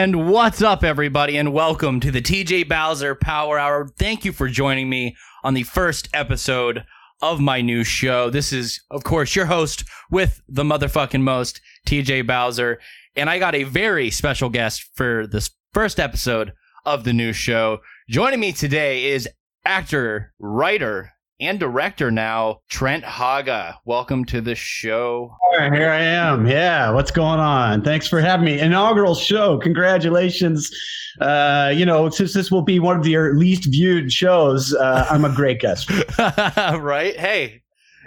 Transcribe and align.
And 0.00 0.30
what's 0.30 0.62
up, 0.62 0.84
everybody, 0.84 1.36
and 1.36 1.52
welcome 1.52 1.98
to 1.98 2.12
the 2.12 2.22
TJ 2.22 2.68
Bowser 2.68 3.16
Power 3.16 3.58
Hour. 3.58 3.88
Thank 3.98 4.24
you 4.24 4.30
for 4.30 4.46
joining 4.46 4.88
me 4.88 5.16
on 5.42 5.54
the 5.54 5.64
first 5.64 6.08
episode 6.14 6.84
of 7.20 7.40
my 7.40 7.62
new 7.62 7.82
show. 7.82 8.30
This 8.30 8.52
is, 8.52 8.80
of 8.92 9.02
course, 9.02 9.34
your 9.34 9.46
host 9.46 9.82
with 10.08 10.40
the 10.48 10.62
motherfucking 10.62 11.22
most, 11.22 11.60
TJ 11.84 12.28
Bowser. 12.28 12.78
And 13.16 13.28
I 13.28 13.40
got 13.40 13.56
a 13.56 13.64
very 13.64 14.08
special 14.12 14.50
guest 14.50 14.88
for 14.94 15.26
this 15.26 15.50
first 15.72 15.98
episode 15.98 16.52
of 16.86 17.02
the 17.02 17.12
new 17.12 17.32
show. 17.32 17.80
Joining 18.08 18.38
me 18.38 18.52
today 18.52 19.06
is 19.06 19.28
actor, 19.64 20.32
writer, 20.38 21.10
and 21.40 21.60
director 21.60 22.10
now, 22.10 22.60
Trent 22.68 23.04
Haaga. 23.04 23.76
Welcome 23.84 24.24
to 24.26 24.40
the 24.40 24.54
show. 24.54 25.36
All 25.42 25.58
right, 25.58 25.72
here 25.72 25.88
I 25.88 26.00
am. 26.00 26.46
Yeah, 26.46 26.90
what's 26.90 27.10
going 27.10 27.38
on? 27.38 27.82
Thanks 27.82 28.08
for 28.08 28.20
having 28.20 28.46
me. 28.46 28.58
Inaugural 28.58 29.14
show. 29.14 29.58
Congratulations. 29.58 30.70
Uh, 31.20 31.72
you 31.74 31.86
know, 31.86 32.10
since 32.10 32.34
this 32.34 32.50
will 32.50 32.62
be 32.62 32.80
one 32.80 32.98
of 32.98 33.06
your 33.06 33.36
least 33.36 33.66
viewed 33.66 34.12
shows, 34.12 34.74
uh, 34.74 35.06
I'm 35.08 35.24
a 35.24 35.34
great 35.34 35.60
guest. 35.60 35.90
right? 36.18 37.16
Hey, 37.16 37.62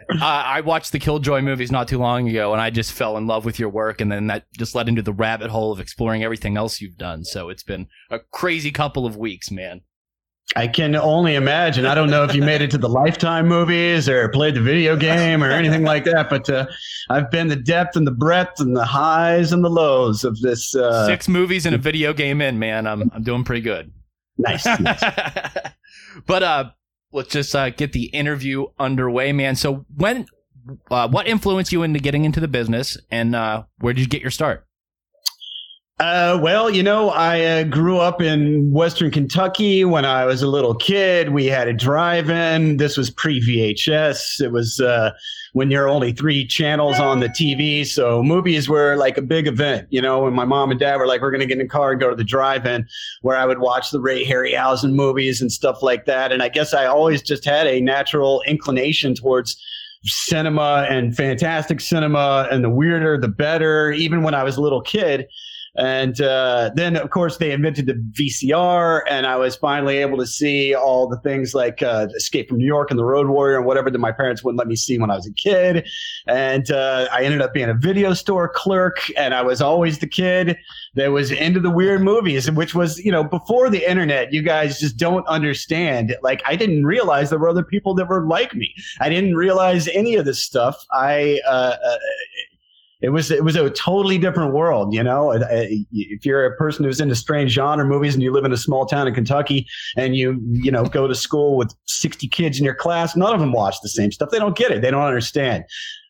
uh, 0.09 0.25
I 0.25 0.61
watched 0.61 0.92
the 0.92 1.00
Killjoy 1.00 1.42
movies 1.42 1.72
not 1.72 1.88
too 1.88 2.00
long 2.00 2.27
ago, 2.27 2.52
and 2.52 2.61
I 2.61 2.70
just 2.70 2.92
fell 2.92 3.16
in 3.16 3.27
love 3.27 3.45
with 3.45 3.59
your 3.59 3.70
work, 3.70 4.02
and 4.02 4.11
then 4.11 4.27
that 4.27 4.45
just 4.58 4.75
led 4.75 4.89
into 4.89 5.02
the 5.02 5.14
rabbit 5.14 5.50
hole 5.50 5.72
of 5.72 5.80
exploring 5.80 6.23
everything 6.23 6.58
else 6.58 6.81
you've 6.81 6.98
done. 6.98 7.23
So 7.23 7.50
it's 7.50 7.64
been 7.64 7.88
a 8.09 8.20
crazy 8.20 8.72
couple 8.72 9.05
of 9.05 9.16
weeks, 9.16 9.52
man. 9.52 9.81
I 10.56 10.67
can 10.67 10.95
only 10.95 11.36
imagine. 11.36 11.86
I 11.86 11.95
don't 11.95 12.09
know 12.09 12.25
if 12.25 12.36
you 12.36 12.42
made 12.42 12.61
it 12.61 12.72
to 12.72 12.78
the 12.78 12.89
Lifetime 13.02 13.47
movies 13.47 14.09
or 14.09 14.28
played 14.30 14.56
the 14.56 14.61
video 14.61 14.98
game 14.98 15.44
or 15.44 15.50
anything 15.50 15.83
like 15.83 16.03
that, 16.06 16.30
but 16.30 16.50
uh, 16.50 16.66
I've 17.09 17.31
been 17.31 17.48
the 17.48 17.56
depth 17.56 17.95
and 17.95 18.06
the 18.06 18.11
breadth 18.11 18.59
and 18.59 18.75
the 18.75 18.83
highs 18.83 19.53
and 19.53 19.64
the 19.64 19.70
lows 19.70 20.25
of 20.25 20.39
this. 20.42 20.75
Uh, 20.75 21.06
Six 21.06 21.30
movies 21.30 21.66
and 21.66 21.73
a 21.73 21.78
video 21.78 22.11
game 22.11 22.42
in, 22.42 22.59
man. 22.59 22.86
I'm 22.86 23.09
I'm 23.14 23.23
doing 23.23 23.45
pretty 23.45 23.61
good. 23.61 23.94
Nice. 24.38 24.66
nice. 24.80 25.03
but 26.25 26.44
uh, 26.44 26.72
let's 27.11 27.30
just 27.30 27.55
uh, 27.55 27.70
get 27.70 27.94
the 27.94 28.05
interview 28.05 28.66
underway, 28.80 29.31
man. 29.31 29.55
So 29.55 29.86
when, 29.95 30.26
uh, 30.89 31.08
what 31.08 31.28
influenced 31.28 31.72
you 31.72 31.83
into 31.83 32.00
getting 32.00 32.26
into 32.26 32.39
the 32.39 32.48
business, 32.48 32.98
and 33.09 33.36
uh, 33.36 33.64
where 33.80 33.94
did 33.94 34.02
you 34.02 34.08
get 34.08 34.22
your 34.22 34.31
start? 34.31 34.67
Uh, 36.00 36.39
well, 36.42 36.67
you 36.67 36.81
know, 36.81 37.09
I 37.11 37.44
uh, 37.44 37.64
grew 37.64 38.00
up 38.00 38.23
in 38.23 38.72
Western 38.72 39.11
Kentucky 39.11 39.86
when 39.86 40.03
I 40.03 40.25
was 40.25 40.42
a 40.42 40.48
little 40.48 40.73
kid. 40.73 41.30
We 41.30 41.45
had 41.45 41.67
a 41.67 41.73
drive-in. 41.73 42.78
This 42.78 42.98
was 42.98 43.11
pre-VHS. 43.11 44.42
It 44.42 44.52
was 44.52 44.80
uh, 44.80 45.11
when 45.53 45.70
there 45.70 45.83
are 45.86 45.88
only 45.88 46.11
three 46.11 46.48
channels 46.48 47.00
on 47.00 47.20
the 47.20 47.30
TV, 47.30 47.86
so 47.86 48.23
movies 48.23 48.67
were 48.67 48.95
like 48.95 49.20
a 49.20 49.22
big 49.22 49.45
event. 49.45 49.88
You 49.92 50.02
know, 50.02 50.23
when 50.23 50.33
my 50.33 50.44
mom 50.44 50.72
and 50.72 50.80
dad 50.80 50.95
were 50.95 51.06
like, 51.06 51.22
"We're 51.22 51.30
going 51.30 51.42
to 51.42 51.45
get 51.45 51.59
in 51.59 51.66
a 51.66 51.70
car 51.70 51.92
and 51.92 52.02
go 52.02 52.09
to 52.09 52.16
the 52.16 52.23
drive-in," 52.23 52.88
where 53.22 53.38
I 53.38 53.45
would 53.45 53.59
watch 53.59 53.92
the 53.92 54.02
Ray 54.02 54.26
Harryhausen 54.26 54.94
movies 54.94 55.39
and 55.39 55.52
stuff 55.52 55.83
like 55.83 56.05
that. 56.05 56.31
And 56.31 56.42
I 56.42 56.50
guess 56.50 56.73
I 56.73 56.88
always 56.88 57.22
just 57.22 57.45
had 57.45 57.67
a 57.67 57.80
natural 57.80 58.42
inclination 58.48 59.14
towards 59.14 59.55
cinema 60.03 60.88
and 60.89 61.16
fantastic 61.16 61.80
cinema, 61.80 62.48
and 62.50 62.64
the 62.64 62.72
weirder 62.72 63.20
the 63.20 63.28
better. 63.28 63.92
Even 63.92 64.23
when 64.23 64.33
I 64.33 64.44
was 64.44 64.58
a 64.58 64.61
little 64.61 64.82
kid. 64.82 65.27
And 65.76 66.20
uh, 66.20 66.71
then, 66.76 66.98
of 66.98 67.09
course, 67.11 67.37
they 67.37 67.52
invented 67.52 67.86
the 67.86 67.93
VCR, 67.93 69.04
and 69.09 69.26
I 69.26 69.37
was 69.37 69.55
finally 69.55 69.98
able 69.98 70.17
to 70.17 70.27
see 70.27 70.76
all 70.76 71.08
the 71.08 71.17
things 71.20 71.54
like 71.54 71.82
uh, 71.82 72.08
Escape 72.15 72.49
from 72.49 72.58
New 72.58 72.65
York 72.65 72.92
and 72.92 72.99
The 72.99 73.05
Road 73.05 73.27
Warrior 73.27 73.58
and 73.58 73.65
whatever 73.65 73.89
that 73.89 73.98
my 73.98 74.11
parents 74.11 74.43
wouldn't 74.43 74.59
let 74.59 74.67
me 74.67 74.76
see 74.76 74.99
when 74.99 75.09
I 75.09 75.15
was 75.15 75.27
a 75.27 75.33
kid. 75.33 75.87
And 76.27 76.70
uh, 76.71 77.08
I 77.11 77.23
ended 77.23 77.42
up 77.42 77.54
being 77.54 77.70
a 77.70 77.73
video 77.73 78.14
store 78.14 78.49
clerk, 78.54 78.99
and 79.15 79.33
I 79.33 79.43
was 79.43 79.61
always 79.61 79.99
the 79.99 80.08
kid 80.08 80.58
that 80.95 81.11
was 81.11 81.32
into 81.32 81.61
the 81.61 81.70
weird 81.70 82.02
movies, 82.02 82.52
which 82.52 82.76
was, 82.76 82.99
you 82.99 83.11
know, 83.11 83.23
before 83.23 83.70
the 83.70 83.89
internet, 83.89 84.33
you 84.33 84.42
guys 84.42 84.77
just 84.77 84.98
don't 84.98 85.26
understand. 85.27 86.17
Like, 86.21 86.42
I 86.45 86.58
didn't 86.58 86.86
realize 86.86 87.30
there 87.30 87.39
were 87.39 87.49
other 87.49 87.64
people 87.64 87.93
that 87.95 88.09
were 88.09 88.27
like 88.27 88.53
me. 88.53 88.76
I 88.99 89.08
didn't 89.08 89.36
realize 89.36 89.88
any 89.89 90.15
of 90.15 90.26
this 90.26 90.43
stuff. 90.43 90.86
I, 90.92 91.39
uh, 91.48 91.77
uh 91.86 91.98
it 93.02 93.10
was 93.10 93.32
it 93.32 93.44
was 93.44 93.56
a 93.56 93.70
totally 93.70 94.17
different 94.17 94.54
world. 94.54 94.94
You 94.94 95.04
know, 95.04 95.32
if 95.32 96.26
you're 96.26 96.45
a 96.45 96.56
person 96.56 96.86
who's 96.86 97.02
into 97.02 97.16
strange 97.16 97.52
genre 97.52 97.86
movies 97.86 98.14
and 98.14 98.22
you 98.22 98.32
live 98.32 98.45
in 98.45 98.54
a 98.54 98.58
small 98.58 98.86
town 98.86 99.08
in 99.08 99.14
Kentucky 99.14 99.67
and 99.98 100.16
you 100.16 100.39
you 100.52 100.72
know 100.72 100.86
go 100.86 101.08
to 101.08 101.16
school 101.16 101.58
with 101.58 101.73
60 101.88 102.28
kids 102.28 102.60
in 102.60 102.66
your 102.66 102.76
class, 102.76 103.16
none 103.16 103.34
of 103.34 103.39
them 103.39 103.52
watch 103.52 103.76
the 103.82 103.89
same 103.89 104.12
stuff. 104.12 104.30
They 104.30 104.39
don't 104.39 104.56
get 104.56 104.72
it. 104.72 104.82
They 104.82 104.92
don't 104.92 105.06
understand. 105.06 105.64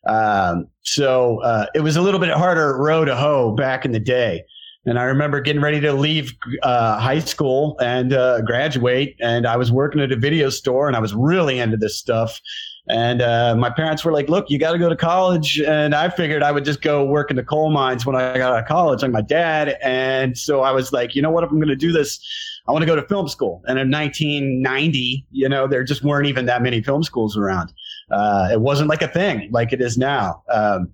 Um, 0.06 0.66
so 0.82 1.40
uh, 1.42 1.66
it 1.74 1.80
was 1.80 1.96
a 1.96 2.02
little 2.02 2.20
bit 2.20 2.30
harder 2.30 2.76
row 2.76 3.04
to 3.04 3.16
hoe 3.16 3.52
back 3.52 3.84
in 3.84 3.92
the 3.92 4.00
day. 4.00 4.44
And 4.84 4.98
I 4.98 5.04
remember 5.04 5.40
getting 5.40 5.62
ready 5.62 5.80
to 5.80 5.92
leave 5.92 6.34
uh, 6.64 6.98
high 6.98 7.20
school 7.20 7.76
and 7.80 8.12
uh, 8.12 8.40
graduate, 8.42 9.14
and 9.20 9.46
I 9.46 9.56
was 9.56 9.70
working 9.70 10.00
at 10.00 10.10
a 10.10 10.16
video 10.16 10.50
store, 10.50 10.88
and 10.88 10.96
I 10.96 10.98
was 10.98 11.14
really 11.14 11.60
into 11.60 11.76
this 11.76 11.96
stuff. 11.96 12.40
And 12.88 13.22
uh, 13.22 13.54
my 13.56 13.70
parents 13.70 14.04
were 14.04 14.12
like, 14.12 14.28
look, 14.28 14.50
you 14.50 14.58
got 14.58 14.72
to 14.72 14.78
go 14.78 14.88
to 14.88 14.96
college. 14.96 15.60
And 15.60 15.94
I 15.94 16.08
figured 16.08 16.42
I 16.42 16.50
would 16.50 16.64
just 16.64 16.82
go 16.82 17.04
work 17.04 17.30
in 17.30 17.36
the 17.36 17.44
coal 17.44 17.70
mines 17.70 18.04
when 18.04 18.16
I 18.16 18.36
got 18.36 18.52
out 18.52 18.58
of 18.58 18.66
college, 18.66 19.02
like 19.02 19.12
my 19.12 19.20
dad. 19.20 19.78
And 19.82 20.36
so 20.36 20.62
I 20.62 20.72
was 20.72 20.92
like, 20.92 21.14
you 21.14 21.22
know 21.22 21.30
what? 21.30 21.44
If 21.44 21.50
I'm 21.50 21.58
going 21.58 21.68
to 21.68 21.76
do 21.76 21.92
this, 21.92 22.20
I 22.66 22.72
want 22.72 22.82
to 22.82 22.86
go 22.86 22.96
to 22.96 23.06
film 23.06 23.28
school. 23.28 23.62
And 23.66 23.78
in 23.78 23.90
1990, 23.90 25.26
you 25.30 25.48
know, 25.48 25.68
there 25.68 25.84
just 25.84 26.02
weren't 26.02 26.26
even 26.26 26.46
that 26.46 26.62
many 26.62 26.82
film 26.82 27.04
schools 27.04 27.36
around. 27.36 27.72
Uh, 28.10 28.48
it 28.52 28.60
wasn't 28.60 28.88
like 28.88 29.02
a 29.02 29.08
thing 29.08 29.48
like 29.52 29.72
it 29.72 29.80
is 29.80 29.96
now. 29.96 30.42
Um, 30.50 30.92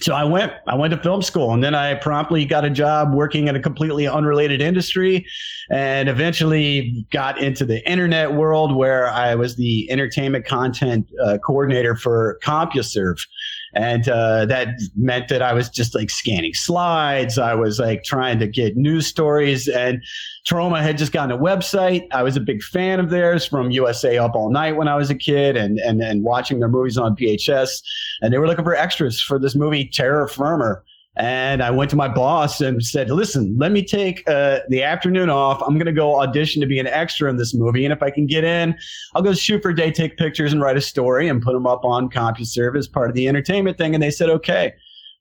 so 0.00 0.14
I 0.14 0.24
went, 0.24 0.52
I 0.66 0.74
went 0.74 0.92
to 0.92 1.00
film 1.00 1.22
school 1.22 1.52
and 1.52 1.62
then 1.62 1.74
I 1.74 1.94
promptly 1.94 2.44
got 2.44 2.64
a 2.64 2.70
job 2.70 3.14
working 3.14 3.46
in 3.46 3.54
a 3.54 3.60
completely 3.60 4.06
unrelated 4.08 4.60
industry 4.60 5.24
and 5.70 6.08
eventually 6.08 7.06
got 7.12 7.40
into 7.40 7.64
the 7.64 7.88
internet 7.88 8.32
world 8.32 8.74
where 8.74 9.08
I 9.08 9.34
was 9.34 9.56
the 9.56 9.88
entertainment 9.90 10.44
content 10.44 11.08
uh, 11.22 11.38
coordinator 11.38 11.94
for 11.94 12.40
CompuServe. 12.42 13.24
And 13.74 14.08
uh, 14.08 14.46
that 14.46 14.68
meant 14.96 15.28
that 15.28 15.40
I 15.40 15.54
was 15.54 15.68
just 15.70 15.94
like 15.94 16.10
scanning 16.10 16.52
slides. 16.52 17.38
I 17.38 17.54
was 17.54 17.78
like 17.78 18.04
trying 18.04 18.38
to 18.40 18.46
get 18.46 18.76
news 18.76 19.06
stories. 19.06 19.66
And 19.66 20.02
Troma 20.46 20.82
had 20.82 20.98
just 20.98 21.12
gotten 21.12 21.30
a 21.30 21.38
website. 21.38 22.06
I 22.12 22.22
was 22.22 22.36
a 22.36 22.40
big 22.40 22.62
fan 22.62 23.00
of 23.00 23.10
theirs 23.10 23.46
from 23.46 23.70
USA 23.70 24.18
Up 24.18 24.34
All 24.34 24.50
Night 24.50 24.72
when 24.72 24.88
I 24.88 24.96
was 24.96 25.08
a 25.08 25.14
kid 25.14 25.56
and, 25.56 25.78
and, 25.78 26.02
and 26.02 26.22
watching 26.22 26.58
their 26.58 26.68
movies 26.68 26.98
on 26.98 27.16
VHS. 27.16 27.82
And 28.20 28.32
they 28.32 28.38
were 28.38 28.46
looking 28.46 28.64
for 28.64 28.74
extras 28.74 29.20
for 29.20 29.38
this 29.38 29.54
movie, 29.54 29.86
Terror 29.86 30.28
Firmer. 30.28 30.84
And 31.16 31.62
I 31.62 31.70
went 31.70 31.90
to 31.90 31.96
my 31.96 32.08
boss 32.08 32.62
and 32.62 32.82
said, 32.82 33.10
listen, 33.10 33.58
let 33.58 33.70
me 33.70 33.84
take 33.84 34.26
uh, 34.26 34.60
the 34.68 34.82
afternoon 34.82 35.28
off. 35.28 35.62
I'm 35.62 35.74
going 35.74 35.86
to 35.86 35.92
go 35.92 36.20
audition 36.20 36.60
to 36.62 36.66
be 36.66 36.78
an 36.78 36.86
extra 36.86 37.28
in 37.28 37.36
this 37.36 37.52
movie. 37.52 37.84
And 37.84 37.92
if 37.92 38.02
I 38.02 38.10
can 38.10 38.26
get 38.26 38.44
in, 38.44 38.74
I'll 39.14 39.20
go 39.20 39.34
shoot 39.34 39.60
for 39.62 39.70
a 39.70 39.76
day, 39.76 39.90
take 39.90 40.16
pictures, 40.16 40.54
and 40.54 40.62
write 40.62 40.78
a 40.78 40.80
story 40.80 41.28
and 41.28 41.42
put 41.42 41.52
them 41.52 41.66
up 41.66 41.84
on 41.84 42.08
CompuServe 42.08 42.78
as 42.78 42.88
part 42.88 43.10
of 43.10 43.14
the 43.14 43.28
entertainment 43.28 43.76
thing. 43.76 43.94
And 43.94 44.02
they 44.02 44.10
said, 44.10 44.30
okay. 44.30 44.72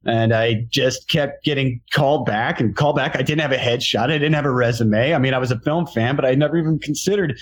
And 0.05 0.33
I 0.33 0.65
just 0.69 1.09
kept 1.09 1.43
getting 1.43 1.81
called 1.91 2.25
back 2.25 2.61
and 2.61 2.75
called 2.75 2.95
back. 2.95 3.15
I 3.17 3.21
didn't 3.21 3.41
have 3.41 3.51
a 3.51 3.57
headshot. 3.57 4.05
I 4.05 4.17
didn't 4.17 4.33
have 4.33 4.45
a 4.45 4.51
resume. 4.51 5.13
I 5.13 5.19
mean, 5.19 5.33
I 5.33 5.39
was 5.39 5.51
a 5.51 5.59
film 5.59 5.85
fan, 5.87 6.15
but 6.15 6.25
I 6.25 6.33
never 6.35 6.57
even 6.57 6.79
considered 6.79 7.37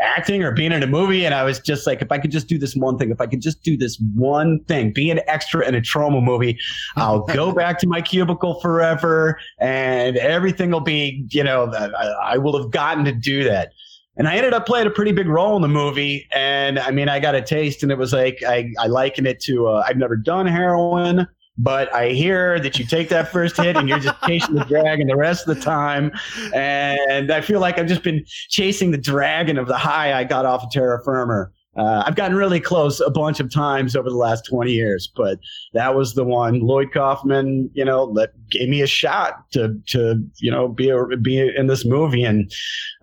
acting 0.00 0.42
or 0.42 0.52
being 0.52 0.72
in 0.72 0.82
a 0.82 0.86
movie. 0.86 1.24
And 1.24 1.34
I 1.34 1.42
was 1.42 1.58
just 1.58 1.86
like, 1.86 2.02
if 2.02 2.10
I 2.12 2.18
could 2.18 2.30
just 2.30 2.48
do 2.48 2.58
this 2.58 2.74
one 2.74 2.98
thing, 2.98 3.10
if 3.10 3.20
I 3.20 3.26
could 3.26 3.40
just 3.40 3.62
do 3.62 3.76
this 3.76 4.00
one 4.14 4.62
thing, 4.64 4.92
be 4.92 5.10
an 5.10 5.20
extra 5.26 5.66
in 5.66 5.74
a 5.74 5.80
Troma 5.80 6.22
movie, 6.22 6.58
I'll 6.96 7.20
go 7.20 7.52
back 7.54 7.78
to 7.80 7.86
my 7.86 8.00
cubicle 8.00 8.60
forever 8.60 9.38
and 9.58 10.16
everything 10.16 10.70
will 10.70 10.80
be, 10.80 11.26
you 11.30 11.44
know, 11.44 11.72
I, 11.72 12.34
I 12.34 12.38
will 12.38 12.60
have 12.60 12.70
gotten 12.70 13.04
to 13.04 13.12
do 13.12 13.44
that. 13.44 13.72
And 14.16 14.26
I 14.26 14.34
ended 14.34 14.52
up 14.52 14.66
playing 14.66 14.88
a 14.88 14.90
pretty 14.90 15.12
big 15.12 15.28
role 15.28 15.54
in 15.54 15.62
the 15.62 15.68
movie. 15.68 16.26
And 16.32 16.78
I 16.78 16.90
mean, 16.90 17.08
I 17.08 17.20
got 17.20 17.36
a 17.36 17.42
taste 17.42 17.84
and 17.84 17.92
it 17.92 17.98
was 17.98 18.12
like, 18.12 18.42
I, 18.46 18.72
I 18.78 18.88
liken 18.88 19.26
it 19.26 19.40
to, 19.42 19.68
uh, 19.68 19.84
I've 19.86 19.96
never 19.96 20.16
done 20.16 20.46
heroin. 20.46 21.28
But 21.58 21.92
I 21.92 22.10
hear 22.10 22.60
that 22.60 22.78
you 22.78 22.86
take 22.86 23.08
that 23.08 23.32
first 23.32 23.56
hit 23.56 23.76
and 23.76 23.88
you're 23.88 23.98
just 23.98 24.20
chasing 24.26 24.54
the 24.54 24.64
dragon 24.64 25.08
the 25.08 25.16
rest 25.16 25.48
of 25.48 25.56
the 25.56 25.62
time. 25.62 26.12
And 26.54 27.30
I 27.32 27.40
feel 27.40 27.60
like 27.60 27.78
I've 27.78 27.88
just 27.88 28.02
been 28.02 28.24
chasing 28.48 28.92
the 28.92 28.98
dragon 28.98 29.58
of 29.58 29.66
the 29.66 29.76
high 29.76 30.18
I 30.18 30.24
got 30.24 30.46
off 30.46 30.64
of 30.64 30.70
Terror 30.70 31.02
Firmer 31.04 31.52
uh, 31.78 32.02
I've 32.04 32.16
gotten 32.16 32.36
really 32.36 32.58
close 32.58 33.00
a 33.00 33.10
bunch 33.10 33.38
of 33.38 33.52
times 33.52 33.94
over 33.94 34.10
the 34.10 34.16
last 34.16 34.44
20 34.46 34.72
years, 34.72 35.10
but 35.14 35.38
that 35.74 35.94
was 35.94 36.14
the 36.14 36.24
one. 36.24 36.58
Lloyd 36.58 36.92
Kaufman, 36.92 37.70
you 37.72 37.84
know, 37.84 38.12
that 38.14 38.30
gave 38.50 38.68
me 38.68 38.82
a 38.82 38.86
shot 38.86 39.48
to, 39.52 39.80
to 39.86 40.20
you 40.40 40.50
know, 40.50 40.66
be 40.66 40.90
a, 40.90 41.06
be 41.16 41.38
in 41.38 41.68
this 41.68 41.84
movie. 41.84 42.24
And 42.24 42.50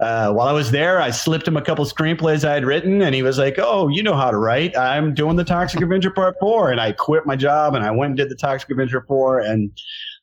uh, 0.01 0.33
while 0.33 0.49
I 0.49 0.51
was 0.51 0.71
there, 0.71 1.01
I 1.01 1.11
slipped 1.11 1.47
him 1.47 1.55
a 1.55 1.61
couple 1.61 1.85
screenplays 1.85 2.45
I 2.45 2.53
had 2.53 2.65
written, 2.65 3.01
and 3.01 3.15
he 3.15 3.23
was 3.23 3.37
like, 3.37 3.55
"Oh, 3.57 3.87
you 3.87 4.03
know 4.03 4.15
how 4.15 4.29
to 4.29 4.37
write. 4.37 4.77
I'm 4.77 5.13
doing 5.13 5.37
the 5.37 5.45
Toxic 5.45 5.79
Avenger 5.81 6.11
Part 6.11 6.35
Four. 6.41 6.69
And 6.69 6.81
I 6.81 6.91
quit 6.91 7.25
my 7.25 7.37
job 7.37 7.75
and 7.75 7.85
I 7.85 7.91
went 7.91 8.09
and 8.09 8.17
did 8.17 8.29
the 8.29 8.35
Toxic 8.35 8.69
Avenger 8.69 9.05
Four, 9.07 9.39
and 9.39 9.71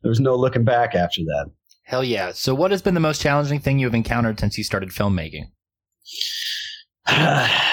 there 0.03 0.11
was 0.11 0.21
no 0.21 0.37
looking 0.37 0.65
back 0.65 0.95
after 0.95 1.23
that. 1.23 1.51
Hell 1.85 2.05
yeah! 2.05 2.33
So, 2.33 2.55
what 2.55 2.71
has 2.71 2.83
been 2.83 2.95
the 2.95 3.01
most 3.01 3.23
challenging 3.23 3.61
thing 3.61 3.79
you've 3.79 3.95
encountered 3.95 4.39
since 4.39 4.59
you 4.59 4.65
started 4.65 4.91
filmmaking? 4.91 5.45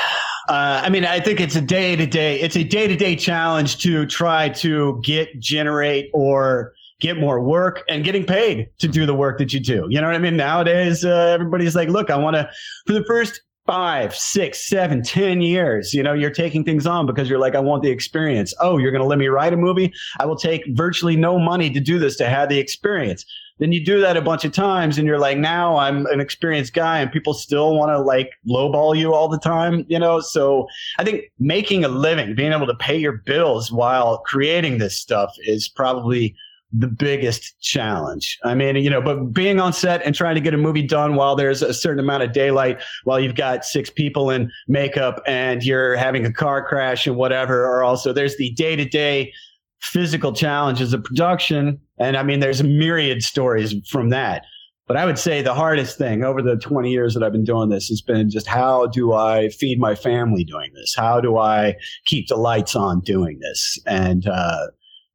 Uh, 0.50 0.81
I 0.84 0.90
mean, 0.90 1.06
I 1.06 1.19
think 1.19 1.40
it's 1.40 1.56
a 1.56 1.62
day 1.62 1.96
to 1.96 2.07
day, 2.07 2.42
it's 2.42 2.56
a 2.56 2.63
day 2.63 2.88
to 2.88 2.96
day 2.96 3.16
challenge 3.16 3.78
to 3.84 4.07
try 4.07 4.50
to 4.50 5.00
get, 5.04 5.40
generate, 5.40 6.10
or 6.12 6.74
get 7.00 7.19
more 7.19 7.40
work 7.40 7.84
and 7.88 8.04
getting 8.04 8.25
paid 8.25 8.68
to 8.80 8.88
do 8.88 9.06
the 9.06 9.13
work 9.13 9.38
that 9.38 9.54
you 9.54 9.60
do. 9.60 9.86
You 9.90 10.01
know 10.01 10.07
what 10.07 10.16
I 10.16 10.19
mean? 10.19 10.36
Nowadays, 10.36 11.06
uh, 11.06 11.31
everybody's 11.34 11.75
like, 11.75 11.90
look, 11.90 12.10
I 12.10 12.18
want 12.18 12.36
to, 12.36 12.50
for 12.88 12.94
the 12.94 13.06
first 13.06 13.42
five, 13.68 14.16
six, 14.16 14.68
seven, 14.68 15.04
ten 15.04 15.40
years, 15.40 15.94
you 15.94 16.01
know, 16.01 16.13
you're 16.13 16.31
taking 16.31 16.63
things 16.63 16.88
on 16.88 17.06
because 17.06 17.30
you're 17.30 17.38
like, 17.38 17.54
I 17.54 17.60
want 17.60 17.84
the 17.84 17.92
experience. 17.92 18.51
Oh, 18.60 18.80
you're 18.80 18.92
going 18.92 19.04
to 19.04 19.07
let 19.07 19.19
me 19.19 19.28
write 19.28 19.54
a 19.54 19.57
movie? 19.57 19.94
I 20.19 20.25
will 20.25 20.36
take 20.36 20.63
virtually 20.69 21.16
no 21.16 21.38
money 21.38 21.69
to 21.69 21.80
do 21.80 22.00
this 22.00 22.18
to 22.18 22.28
have 22.28 22.50
the 22.50 22.57
experience. 22.57 23.24
Then 23.59 23.71
you 23.71 23.83
do 23.83 24.00
that 24.01 24.17
a 24.17 24.21
bunch 24.21 24.45
of 24.45 24.51
times 24.51 24.97
and 24.97 25.06
you're 25.06 25.19
like, 25.19 25.38
now 25.38 25.77
I'm 25.77 26.06
an 26.07 26.19
experienced 26.19 26.73
guy 26.73 27.00
and 27.00 27.11
people 27.11 27.33
still 27.33 27.75
want 27.75 27.89
to 27.89 28.00
like 28.00 28.31
lowball 28.47 28.97
you 28.97 29.13
all 29.13 29.27
the 29.27 29.39
time, 29.39 29.85
you 29.89 30.00
know? 30.00 30.19
So 30.21 30.67
I 30.97 31.03
think 31.03 31.25
making 31.39 31.83
a 31.83 31.89
living, 31.89 32.35
being 32.35 32.53
able 32.53 32.67
to 32.67 32.75
pay 32.75 32.97
your 32.97 33.17
bills 33.25 33.71
while 33.71 34.19
creating 34.19 34.77
this 34.77 34.97
stuff 34.97 35.33
is 35.39 35.67
probably 35.67 36.35
the 36.71 36.88
biggest 36.88 37.59
challenge. 37.61 38.38
I 38.44 38.53
mean, 38.53 38.75
you 38.75 38.91
know, 38.91 39.01
but 39.01 39.33
being 39.33 39.59
on 39.59 39.73
set 39.73 40.05
and 40.05 40.13
trying 40.13 40.35
to 40.35 40.41
get 40.41 40.53
a 40.53 40.57
movie 40.57 40.85
done 40.85 41.15
while 41.15 41.35
there's 41.35 41.63
a 41.63 41.73
certain 41.73 42.00
amount 42.00 42.23
of 42.23 42.31
daylight, 42.31 42.79
while 43.05 43.19
you've 43.19 43.35
got 43.35 43.65
six 43.65 43.89
people 43.89 44.29
in 44.29 44.51
makeup 44.67 45.21
and 45.25 45.63
you're 45.63 45.95
having 45.95 46.25
a 46.25 46.31
car 46.31 46.63
crash 46.63 47.07
and 47.07 47.15
whatever, 47.15 47.65
or 47.65 47.83
also 47.83 48.13
there's 48.13 48.38
the 48.38 48.51
day 48.51 48.75
to 48.75 48.85
day 48.85 49.33
physical 49.81 50.33
challenges 50.33 50.93
of 50.93 51.03
production. 51.03 51.79
And 51.97 52.17
I 52.17 52.23
mean, 52.23 52.39
there's 52.39 52.59
a 52.59 52.65
myriad 52.65 53.23
stories 53.23 53.73
from 53.87 54.09
that. 54.09 54.45
But 54.87 54.97
I 54.97 55.05
would 55.05 55.19
say 55.19 55.43
the 55.43 55.53
hardest 55.53 55.99
thing 55.99 56.23
over 56.23 56.41
the 56.41 56.55
20 56.57 56.91
years 56.91 57.13
that 57.13 57.21
I've 57.21 57.31
been 57.31 57.43
doing 57.43 57.69
this 57.69 57.89
has 57.89 58.01
been 58.01 58.29
just 58.29 58.47
how 58.47 58.87
do 58.87 59.13
I 59.13 59.49
feed 59.49 59.79
my 59.79 59.93
family 59.93 60.43
doing 60.43 60.71
this? 60.73 60.95
How 60.97 61.21
do 61.21 61.37
I 61.37 61.75
keep 62.05 62.27
the 62.27 62.37
lights 62.37 62.75
on 62.75 63.01
doing 63.01 63.37
this? 63.39 63.77
And, 63.85 64.27
uh, 64.27 64.67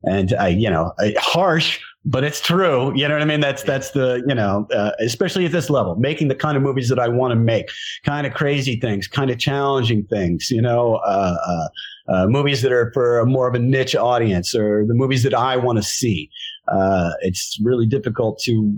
and 0.05 0.33
I, 0.35 0.49
you 0.49 0.71
know, 0.71 0.93
harsh, 1.17 1.81
but 2.05 2.23
it's 2.25 2.41
true. 2.41 2.97
You 2.97 3.09
know 3.09 3.15
what 3.15 3.23
I 3.23 3.25
mean? 3.25 3.41
That's 3.41 3.63
that's 3.63 3.93
the 3.93 4.23
you 4.27 4.35
know, 4.35 4.69
uh, 4.75 4.93
especially 5.01 5.47
at 5.47 5.53
this 5.53 5.71
level, 5.71 5.97
making 5.97 6.29
the 6.29 6.35
kind 6.35 6.57
of 6.57 6.63
movies 6.63 6.89
that 6.91 6.99
I 6.99 7.09
want 7.09 7.33
to 7.33 7.37
make, 7.37 7.71
kind 8.05 8.27
of 8.27 8.35
crazy 8.35 8.79
things, 8.79 9.09
kind 9.09 9.31
of 9.31 9.39
challenging 9.39 10.05
things. 10.05 10.51
You 10.51 10.61
know, 10.61 10.97
uh, 10.97 11.69
uh, 12.09 12.27
movies 12.27 12.63
that 12.63 12.73
are 12.73 12.91
for 12.93 13.25
more 13.27 13.49
of 13.49 13.55
a 13.55 13.59
niche 13.59 13.97
audience, 13.97 14.55
or 14.55 14.85
the 14.87 14.95
movies 14.95 15.23
that 15.23 15.35
I 15.35 15.57
want 15.57 15.79
to 15.79 15.83
see. 15.83 16.31
Uh, 16.69 17.11
it's 17.21 17.59
really 17.63 17.87
difficult 17.87 18.39
to 18.41 18.77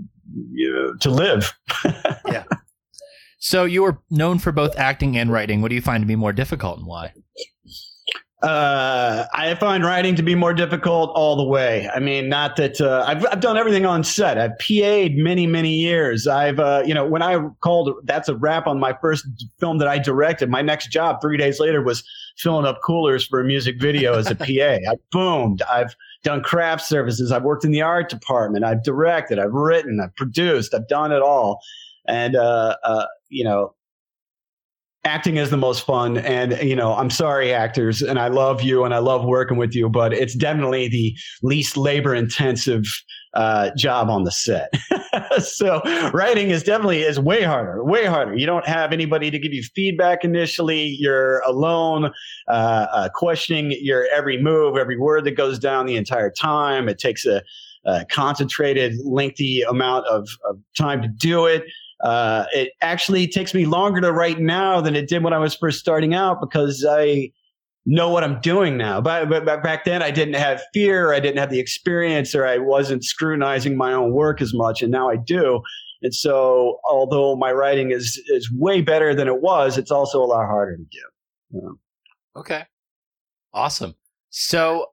you 0.51 0.73
know, 0.73 0.95
to 0.97 1.09
live. 1.09 1.53
yeah. 2.27 2.43
So 3.39 3.65
you 3.65 3.83
were 3.83 4.01
known 4.09 4.39
for 4.39 4.51
both 4.51 4.77
acting 4.77 5.17
and 5.17 5.31
writing. 5.31 5.61
What 5.61 5.69
do 5.69 5.75
you 5.75 5.81
find 5.81 6.01
to 6.01 6.07
be 6.07 6.15
more 6.15 6.33
difficult, 6.33 6.79
and 6.79 6.87
why? 6.87 7.13
Uh, 8.43 9.25
I 9.33 9.55
find 9.55 9.83
writing 9.83 10.15
to 10.15 10.21
be 10.21 10.35
more 10.35 10.53
difficult 10.53 11.09
all 11.15 11.35
the 11.35 11.43
way. 11.43 11.89
I 11.93 11.99
mean, 11.99 12.29
not 12.29 12.55
that 12.57 12.79
uh, 12.79 13.03
I've 13.07 13.25
I've 13.25 13.39
done 13.39 13.57
everything 13.57 13.87
on 13.87 14.03
set. 14.03 14.37
I've 14.37 14.55
PA'd 14.59 15.15
many 15.15 15.47
many 15.47 15.73
years. 15.73 16.27
I've 16.27 16.59
uh, 16.59 16.83
you 16.85 16.93
know 16.93 17.03
when 17.03 17.23
I 17.23 17.39
called 17.61 17.95
that's 18.03 18.29
a 18.29 18.35
wrap 18.35 18.67
on 18.67 18.79
my 18.79 18.95
first 19.01 19.25
film 19.59 19.79
that 19.79 19.87
I 19.87 19.97
directed. 19.97 20.51
My 20.51 20.61
next 20.61 20.91
job 20.91 21.19
three 21.19 21.37
days 21.37 21.59
later 21.59 21.81
was 21.81 22.03
filling 22.37 22.67
up 22.67 22.81
coolers 22.83 23.25
for 23.25 23.39
a 23.39 23.43
music 23.43 23.81
video 23.81 24.13
as 24.13 24.29
a 24.29 24.35
PA. 24.35 24.91
I 24.91 24.97
boomed. 25.11 25.63
I've 25.63 25.95
done 26.21 26.43
craft 26.43 26.83
services. 26.85 27.31
I've 27.31 27.43
worked 27.43 27.65
in 27.65 27.71
the 27.71 27.81
art 27.81 28.07
department. 28.07 28.63
I've 28.63 28.83
directed. 28.83 29.39
I've 29.39 29.53
written. 29.53 29.99
I've 29.99 30.15
produced. 30.15 30.75
I've 30.75 30.87
done 30.87 31.11
it 31.11 31.23
all. 31.23 31.59
And 32.07 32.35
uh, 32.35 32.75
uh, 32.83 33.07
you 33.29 33.43
know, 33.43 33.73
acting 35.07 35.37
is 35.37 35.49
the 35.49 35.57
most 35.57 35.85
fun. 35.85 36.17
And 36.17 36.57
you 36.61 36.75
know 36.75 36.93
i'm 36.93 37.09
sorry 37.09 37.53
actors 37.53 38.01
and 38.01 38.19
i 38.19 38.27
love 38.27 38.61
you 38.61 38.83
and 38.83 38.93
i 38.93 38.97
love 38.97 39.23
working 39.25 39.57
with 39.57 39.73
you 39.73 39.89
but 39.89 40.13
it's 40.13 40.35
definitely 40.35 40.87
the 40.87 41.15
least 41.41 41.77
labor 41.77 42.13
intensive 42.13 42.83
uh, 43.33 43.69
job 43.75 44.09
on 44.09 44.23
the 44.23 44.31
set. 44.31 44.73
So 45.39 45.81
writing 46.13 46.51
is 46.51 46.63
definitely 46.63 47.01
is 47.01 47.19
way 47.19 47.43
harder 47.43 47.83
way 47.83 48.05
harder. 48.05 48.35
You 48.35 48.45
don't 48.45 48.65
have 48.65 48.93
anybody 48.93 49.29
to 49.29 49.39
give 49.39 49.51
you 49.51 49.63
feedback 49.63 50.23
initially. 50.23 50.95
You're 50.99 51.39
alone 51.39 52.11
uh, 52.47 52.87
uh, 52.91 53.09
questioning 53.13 53.75
your 53.81 54.07
every 54.13 54.41
move 54.41 54.77
every 54.77 54.97
word 54.97 55.25
that 55.25 55.31
goes 55.31 55.59
down 55.59 55.85
the 55.85 55.95
entire 55.95 56.31
time. 56.31 56.87
It 56.87 56.97
takes 56.97 57.25
a, 57.25 57.41
a 57.85 58.05
concentrated 58.05 58.93
lengthy 59.03 59.63
amount 59.63 60.05
of, 60.07 60.27
of 60.47 60.59
time 60.77 61.01
to 61.01 61.07
do 61.07 61.45
it 61.45 61.63
uh, 62.01 62.45
it 62.53 62.73
actually 62.81 63.27
takes 63.27 63.53
me 63.53 63.65
longer 63.65 64.01
to 64.01 64.11
write 64.11 64.39
now 64.39 64.81
than 64.81 64.95
it 64.95 65.07
did 65.09 65.23
when 65.23 65.33
I 65.33 65.39
was 65.39 65.55
first 65.55 65.79
starting 65.79 66.13
out 66.13 66.39
because 66.39 66.85
I 66.87 67.31
know 67.87 68.09
what 68.09 68.23
I'm 68.23 68.39
doing 68.41 68.77
now. 68.77 69.01
But, 69.01 69.29
but, 69.29 69.45
back 69.45 69.85
then, 69.85 70.03
I 70.03 70.11
didn't 70.11 70.35
have 70.35 70.61
fear, 70.73 71.13
I 71.13 71.19
didn't 71.19 71.39
have 71.39 71.49
the 71.49 71.59
experience, 71.59 72.35
or 72.35 72.45
I 72.45 72.57
wasn't 72.59 73.03
scrutinizing 73.03 73.77
my 73.77 73.93
own 73.93 74.11
work 74.11 74.41
as 74.41 74.53
much, 74.53 74.83
and 74.83 74.91
now 74.91 75.09
I 75.09 75.15
do. 75.15 75.61
And 76.03 76.13
so, 76.13 76.79
although 76.83 77.35
my 77.35 77.51
writing 77.51 77.89
is 77.91 78.21
is 78.27 78.51
way 78.51 78.81
better 78.81 79.15
than 79.15 79.27
it 79.27 79.41
was, 79.41 79.79
it's 79.79 79.89
also 79.89 80.21
a 80.21 80.25
lot 80.25 80.45
harder 80.45 80.77
to 80.77 80.83
do. 80.83 81.79
Okay, 82.35 82.63
awesome. 83.53 83.95
So, 84.29 84.91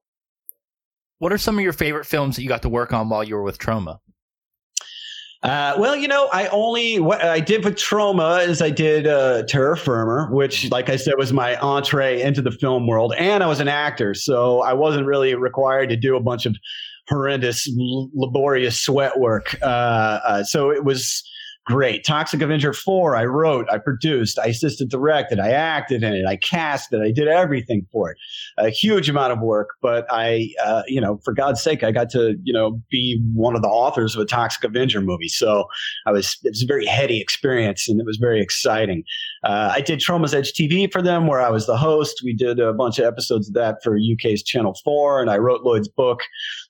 what 1.19 1.31
are 1.31 1.39
some 1.39 1.59
of 1.59 1.65
your 1.65 1.75
favorite 1.75 2.07
films 2.07 2.37
that 2.37 2.43
you 2.43 2.49
got 2.49 2.63
to 2.63 2.71
work 2.71 2.95
on 2.95 3.11
while 3.11 3.23
you 3.23 3.35
were 3.35 3.43
with 3.43 3.59
Troma? 3.59 3.99
Uh, 5.45 5.75
well, 5.79 5.95
you 5.95 6.09
know, 6.09 6.31
I 6.33 6.47
only 6.49 7.01
what 7.01 7.23
I 7.23 7.39
did 7.39 7.65
with 7.65 7.75
Troma 7.75 8.47
is 8.49 8.63
I 8.63 8.71
did 8.71 9.07
uh, 9.07 9.43
Terror 9.43 9.77
Firmer, 9.77 10.29
which, 10.33 10.71
like 10.71 10.89
I 10.89 10.97
said, 10.97 11.15
was 11.19 11.35
my 11.35 11.57
entree 11.57 12.23
into 12.23 12.41
the 12.41 12.51
film 12.51 12.87
world, 12.87 13.13
and 13.19 13.43
I 13.43 13.47
was 13.47 13.61
an 13.61 13.69
actor, 13.69 14.15
so 14.15 14.63
I 14.63 14.73
wasn't 14.73 15.07
really 15.07 15.35
required 15.35 15.91
to 15.91 15.97
do 15.97 16.17
a 16.17 16.21
bunch 16.21 16.47
of 16.47 16.57
horrendous, 17.11 17.69
laborious 18.15 18.81
sweat 18.81 19.21
work. 19.21 19.55
Uh, 19.61 20.21
uh 20.25 20.45
so 20.45 20.71
it 20.71 20.83
was 20.83 21.23
great. 21.67 22.05
Toxic 22.05 22.43
Avenger 22.43 22.73
4, 22.73 23.17
I 23.17 23.25
wrote, 23.25 23.67
I 23.71 23.79
produced, 23.79 24.39
I 24.39 24.47
assisted 24.47 24.91
directed, 24.91 25.41
I 25.41 25.51
acted 25.51 26.03
in 26.03 26.13
it, 26.13 26.27
I 26.27 26.37
cast 26.37 26.93
it, 26.93 27.01
I 27.01 27.11
did 27.11 27.27
everything 27.27 27.87
for 27.91 28.11
it. 28.11 28.19
A 28.59 28.69
huge 28.69 29.09
amount 29.09 29.33
of 29.33 29.41
work, 29.41 29.71
but 29.81 30.07
I, 30.11 30.51
uh, 30.63 30.83
you 30.87 31.01
know, 31.01 31.21
for 31.25 31.33
God's 31.33 31.63
sake, 31.63 31.83
I 31.83 31.91
got 31.91 32.11
to, 32.11 32.37
you 32.43 32.53
know, 32.53 32.83
be 32.91 33.19
one 33.33 33.57
of 33.57 33.63
the 33.63 33.69
authors 33.69 34.15
of 34.15 34.21
a 34.21 34.27
Toxic 34.27 34.63
Avenger 34.63 35.01
movie. 35.01 35.29
So 35.29 35.65
I 36.07 36.13
was, 36.13 36.37
it 36.45 36.51
was 36.51 36.63
a 36.63 36.67
very 36.67 36.85
heady 36.85 37.21
experience 37.21 37.89
and 37.89 37.99
it 37.99 38.05
was 38.05 38.19
very 38.19 38.43
exciting. 38.43 39.03
Uh, 39.43 39.73
I 39.73 39.81
did 39.81 40.01
Troma's 40.01 40.35
Edge 40.35 40.53
TV 40.53 40.91
for 40.93 41.01
them 41.01 41.27
where 41.27 41.41
I 41.41 41.49
was 41.49 41.67
the 41.67 41.79
host. 41.79 42.21
We 42.23 42.35
did 42.35 42.61
a 42.61 42.75
bunch 42.75 42.99
of 42.99 43.07
episodes 43.07 43.49
of 43.49 43.55
that 43.55 43.79
for 43.83 43.97
UK's 43.97 44.43
Channel 44.43 44.77
4 44.85 45.23
and 45.23 45.31
I 45.31 45.39
wrote 45.39 45.63
Lloyd's 45.63 45.89
book. 45.89 46.21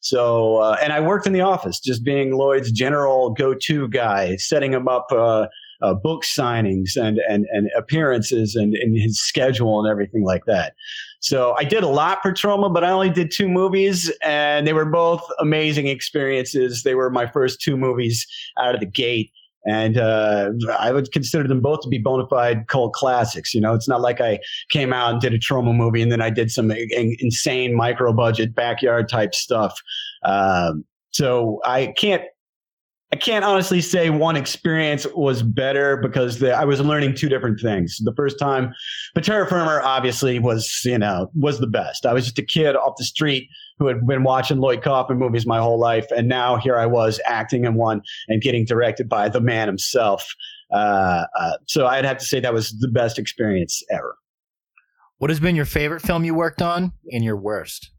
So, 0.00 0.58
uh, 0.58 0.76
and 0.80 0.92
I 0.92 1.00
worked 1.00 1.26
in 1.26 1.32
the 1.32 1.40
office 1.40 1.80
just 1.80 2.04
being 2.04 2.36
Lloyd's 2.36 2.70
general 2.70 3.30
go-to 3.30 3.88
guy, 3.88 4.36
setting 4.36 4.72
him 4.72 4.83
up, 4.88 5.06
uh, 5.10 5.46
uh, 5.82 5.94
book 5.94 6.24
signings 6.24 6.96
and, 6.96 7.18
and, 7.28 7.46
and 7.52 7.70
appearances 7.76 8.54
and, 8.54 8.74
and 8.74 8.96
his 8.98 9.20
schedule 9.20 9.80
and 9.80 9.90
everything 9.90 10.24
like 10.24 10.44
that. 10.46 10.74
So 11.20 11.54
I 11.58 11.64
did 11.64 11.82
a 11.82 11.88
lot 11.88 12.18
for 12.22 12.32
Troma, 12.32 12.72
but 12.72 12.84
I 12.84 12.90
only 12.90 13.10
did 13.10 13.30
two 13.30 13.48
movies 13.48 14.12
and 14.22 14.66
they 14.66 14.72
were 14.72 14.84
both 14.84 15.22
amazing 15.38 15.88
experiences. 15.88 16.82
They 16.82 16.94
were 16.94 17.10
my 17.10 17.26
first 17.26 17.60
two 17.60 17.76
movies 17.76 18.26
out 18.58 18.74
of 18.74 18.80
the 18.80 18.86
gate. 18.86 19.30
And 19.66 19.96
uh, 19.96 20.50
I 20.78 20.92
would 20.92 21.10
consider 21.12 21.48
them 21.48 21.62
both 21.62 21.80
to 21.80 21.88
be 21.88 21.96
bona 21.96 22.26
fide 22.26 22.68
cult 22.68 22.92
classics. 22.92 23.54
You 23.54 23.62
know, 23.62 23.72
it's 23.72 23.88
not 23.88 24.02
like 24.02 24.20
I 24.20 24.38
came 24.68 24.92
out 24.92 25.12
and 25.12 25.20
did 25.20 25.32
a 25.32 25.38
Troma 25.38 25.74
movie 25.74 26.02
and 26.02 26.12
then 26.12 26.20
I 26.20 26.28
did 26.28 26.50
some 26.50 26.70
insane 26.70 27.74
micro 27.74 28.12
budget 28.12 28.54
backyard 28.54 29.08
type 29.08 29.34
stuff. 29.34 29.80
Um, 30.24 30.84
so 31.12 31.60
I 31.64 31.94
can't 31.96 32.22
I 33.14 33.16
can't 33.16 33.44
honestly 33.44 33.80
say 33.80 34.10
one 34.10 34.34
experience 34.34 35.06
was 35.14 35.44
better 35.44 35.96
because 35.96 36.40
the, 36.40 36.52
I 36.52 36.64
was 36.64 36.80
learning 36.80 37.14
two 37.14 37.28
different 37.28 37.60
things. 37.60 38.00
The 38.02 38.12
first 38.16 38.40
time, 38.40 38.74
but 39.14 39.22
Terror 39.22 39.46
Firmer 39.46 39.80
obviously 39.82 40.40
was, 40.40 40.80
you 40.84 40.98
know, 40.98 41.30
was 41.32 41.60
the 41.60 41.68
best. 41.68 42.06
I 42.06 42.12
was 42.12 42.24
just 42.24 42.40
a 42.40 42.44
kid 42.44 42.74
off 42.74 42.94
the 42.98 43.04
street 43.04 43.48
who 43.78 43.86
had 43.86 44.04
been 44.04 44.24
watching 44.24 44.58
Lloyd 44.58 44.82
Kaufman 44.82 45.16
movies 45.16 45.46
my 45.46 45.60
whole 45.60 45.78
life. 45.78 46.06
And 46.10 46.28
now 46.28 46.56
here 46.56 46.76
I 46.76 46.86
was 46.86 47.20
acting 47.24 47.66
in 47.66 47.74
one 47.74 48.02
and 48.26 48.42
getting 48.42 48.64
directed 48.64 49.08
by 49.08 49.28
the 49.28 49.40
man 49.40 49.68
himself. 49.68 50.34
Uh, 50.72 51.26
uh, 51.38 51.52
so 51.66 51.86
I'd 51.86 52.04
have 52.04 52.18
to 52.18 52.24
say 52.24 52.40
that 52.40 52.52
was 52.52 52.76
the 52.80 52.88
best 52.88 53.16
experience 53.20 53.80
ever. 53.92 54.16
What 55.18 55.30
has 55.30 55.38
been 55.38 55.54
your 55.54 55.66
favorite 55.66 56.02
film 56.02 56.24
you 56.24 56.34
worked 56.34 56.62
on 56.62 56.90
and 57.12 57.22
your 57.22 57.36
worst? 57.36 57.92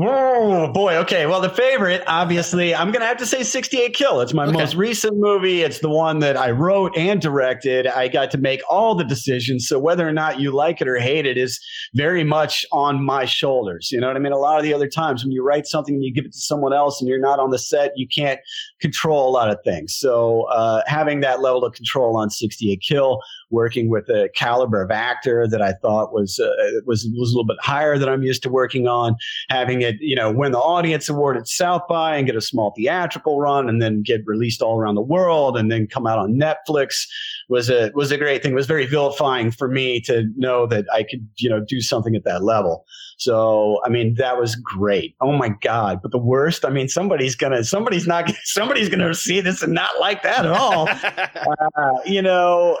Oh 0.00 0.70
boy. 0.72 0.96
Okay. 0.96 1.26
Well, 1.26 1.40
the 1.40 1.48
favorite, 1.48 2.02
obviously, 2.06 2.74
I'm 2.74 2.92
going 2.92 3.00
to 3.00 3.06
have 3.06 3.16
to 3.16 3.26
say 3.26 3.42
68 3.42 3.94
Kill. 3.94 4.20
It's 4.20 4.34
my 4.34 4.44
okay. 4.44 4.58
most 4.58 4.74
recent 4.74 5.16
movie. 5.16 5.62
It's 5.62 5.80
the 5.80 5.88
one 5.88 6.20
that 6.20 6.36
I 6.36 6.50
wrote 6.50 6.96
and 6.96 7.20
directed. 7.20 7.86
I 7.86 8.06
got 8.08 8.30
to 8.32 8.38
make 8.38 8.60
all 8.68 8.94
the 8.94 9.04
decisions. 9.04 9.66
So 9.66 9.78
whether 9.78 10.06
or 10.06 10.12
not 10.12 10.38
you 10.38 10.52
like 10.52 10.80
it 10.80 10.88
or 10.88 10.98
hate 10.98 11.26
it 11.26 11.36
is 11.36 11.58
very 11.94 12.22
much 12.22 12.64
on 12.70 13.04
my 13.04 13.24
shoulders. 13.24 13.90
You 13.90 14.00
know 14.00 14.06
what 14.06 14.16
I 14.16 14.20
mean? 14.20 14.32
A 14.32 14.38
lot 14.38 14.58
of 14.58 14.62
the 14.62 14.74
other 14.74 14.88
times 14.88 15.24
when 15.24 15.32
you 15.32 15.42
write 15.42 15.66
something 15.66 15.94
and 15.94 16.04
you 16.04 16.12
give 16.12 16.26
it 16.26 16.32
to 16.32 16.38
someone 16.38 16.72
else 16.72 17.00
and 17.00 17.08
you're 17.08 17.18
not 17.18 17.40
on 17.40 17.50
the 17.50 17.58
set, 17.58 17.92
you 17.96 18.06
can't 18.06 18.40
control 18.80 19.28
a 19.28 19.32
lot 19.32 19.50
of 19.50 19.58
things. 19.64 19.96
So 19.96 20.44
uh, 20.50 20.82
having 20.86 21.20
that 21.20 21.40
level 21.40 21.64
of 21.64 21.72
control 21.72 22.16
on 22.16 22.30
68 22.30 22.82
Kill 22.86 23.20
working 23.50 23.88
with 23.88 24.08
a 24.08 24.28
caliber 24.34 24.82
of 24.82 24.90
actor 24.90 25.46
that 25.48 25.62
I 25.62 25.72
thought 25.72 26.12
was 26.12 26.38
uh, 26.38 26.50
was 26.86 27.08
was 27.16 27.30
a 27.30 27.34
little 27.34 27.46
bit 27.46 27.56
higher 27.60 27.98
than 27.98 28.08
I'm 28.08 28.22
used 28.22 28.42
to 28.44 28.50
working 28.50 28.86
on. 28.86 29.16
Having 29.48 29.82
it, 29.82 29.96
you 30.00 30.16
know, 30.16 30.30
win 30.30 30.52
the 30.52 30.58
audience 30.58 31.08
award 31.08 31.36
at 31.36 31.48
South 31.48 31.82
by 31.88 32.16
and 32.16 32.26
get 32.26 32.36
a 32.36 32.40
small 32.40 32.72
theatrical 32.76 33.40
run, 33.40 33.68
and 33.68 33.80
then 33.80 34.02
get 34.02 34.22
released 34.26 34.62
all 34.62 34.78
around 34.78 34.94
the 34.94 35.02
world, 35.02 35.56
and 35.56 35.70
then 35.70 35.86
come 35.86 36.06
out 36.06 36.18
on 36.18 36.34
Netflix 36.34 37.06
was 37.48 37.70
a 37.70 37.90
was 37.94 38.10
a 38.10 38.18
great 38.18 38.42
thing. 38.42 38.52
It 38.52 38.56
was 38.56 38.66
very 38.66 38.86
vilifying 38.86 39.50
for 39.50 39.68
me 39.68 40.00
to 40.02 40.24
know 40.36 40.66
that 40.66 40.86
I 40.92 41.02
could, 41.02 41.26
you 41.38 41.48
know, 41.48 41.64
do 41.66 41.80
something 41.80 42.14
at 42.14 42.24
that 42.24 42.42
level. 42.42 42.84
So, 43.18 43.80
I 43.84 43.88
mean, 43.88 44.14
that 44.14 44.38
was 44.38 44.54
great. 44.54 45.16
Oh 45.20 45.32
my 45.32 45.48
God. 45.60 46.00
But 46.02 46.12
the 46.12 46.18
worst, 46.18 46.64
I 46.64 46.70
mean, 46.70 46.88
somebody's 46.88 47.34
going 47.34 47.52
to, 47.52 47.64
somebody's 47.64 48.06
not, 48.06 48.30
somebody's 48.44 48.88
to 48.88 49.14
see 49.14 49.40
this 49.40 49.62
and 49.62 49.74
not 49.74 49.90
like 50.00 50.22
that 50.22 50.46
at 50.46 50.52
all. 50.52 50.88
uh, 51.76 51.98
you 52.06 52.22
know, 52.22 52.78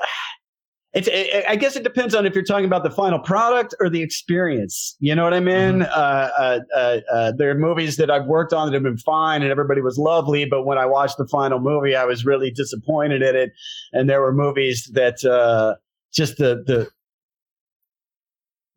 it's, 0.98 1.08
it, 1.10 1.44
I 1.48 1.54
guess 1.54 1.76
it 1.76 1.84
depends 1.84 2.14
on 2.14 2.26
if 2.26 2.34
you're 2.34 2.44
talking 2.44 2.64
about 2.64 2.82
the 2.82 2.90
final 2.90 3.18
product 3.18 3.74
or 3.78 3.88
the 3.88 4.02
experience. 4.02 4.96
You 4.98 5.14
know 5.14 5.22
what 5.22 5.32
I 5.32 5.40
mean? 5.40 5.80
Mm-hmm. 5.80 5.92
Uh, 5.94 6.28
uh, 6.38 6.60
uh, 6.74 7.00
uh, 7.12 7.32
there 7.32 7.50
are 7.50 7.54
movies 7.54 7.96
that 7.98 8.10
I've 8.10 8.26
worked 8.26 8.52
on 8.52 8.66
that 8.66 8.74
have 8.74 8.82
been 8.82 8.98
fine 8.98 9.42
and 9.42 9.50
everybody 9.50 9.80
was 9.80 9.96
lovely, 9.96 10.44
but 10.44 10.64
when 10.64 10.76
I 10.76 10.86
watched 10.86 11.18
the 11.18 11.26
final 11.28 11.60
movie, 11.60 11.94
I 11.94 12.04
was 12.04 12.24
really 12.26 12.50
disappointed 12.50 13.22
in 13.22 13.36
it. 13.36 13.52
And 13.92 14.10
there 14.10 14.20
were 14.20 14.32
movies 14.32 14.90
that 14.94 15.24
uh, 15.24 15.76
just 16.12 16.38
the 16.38 16.64
the 16.66 16.88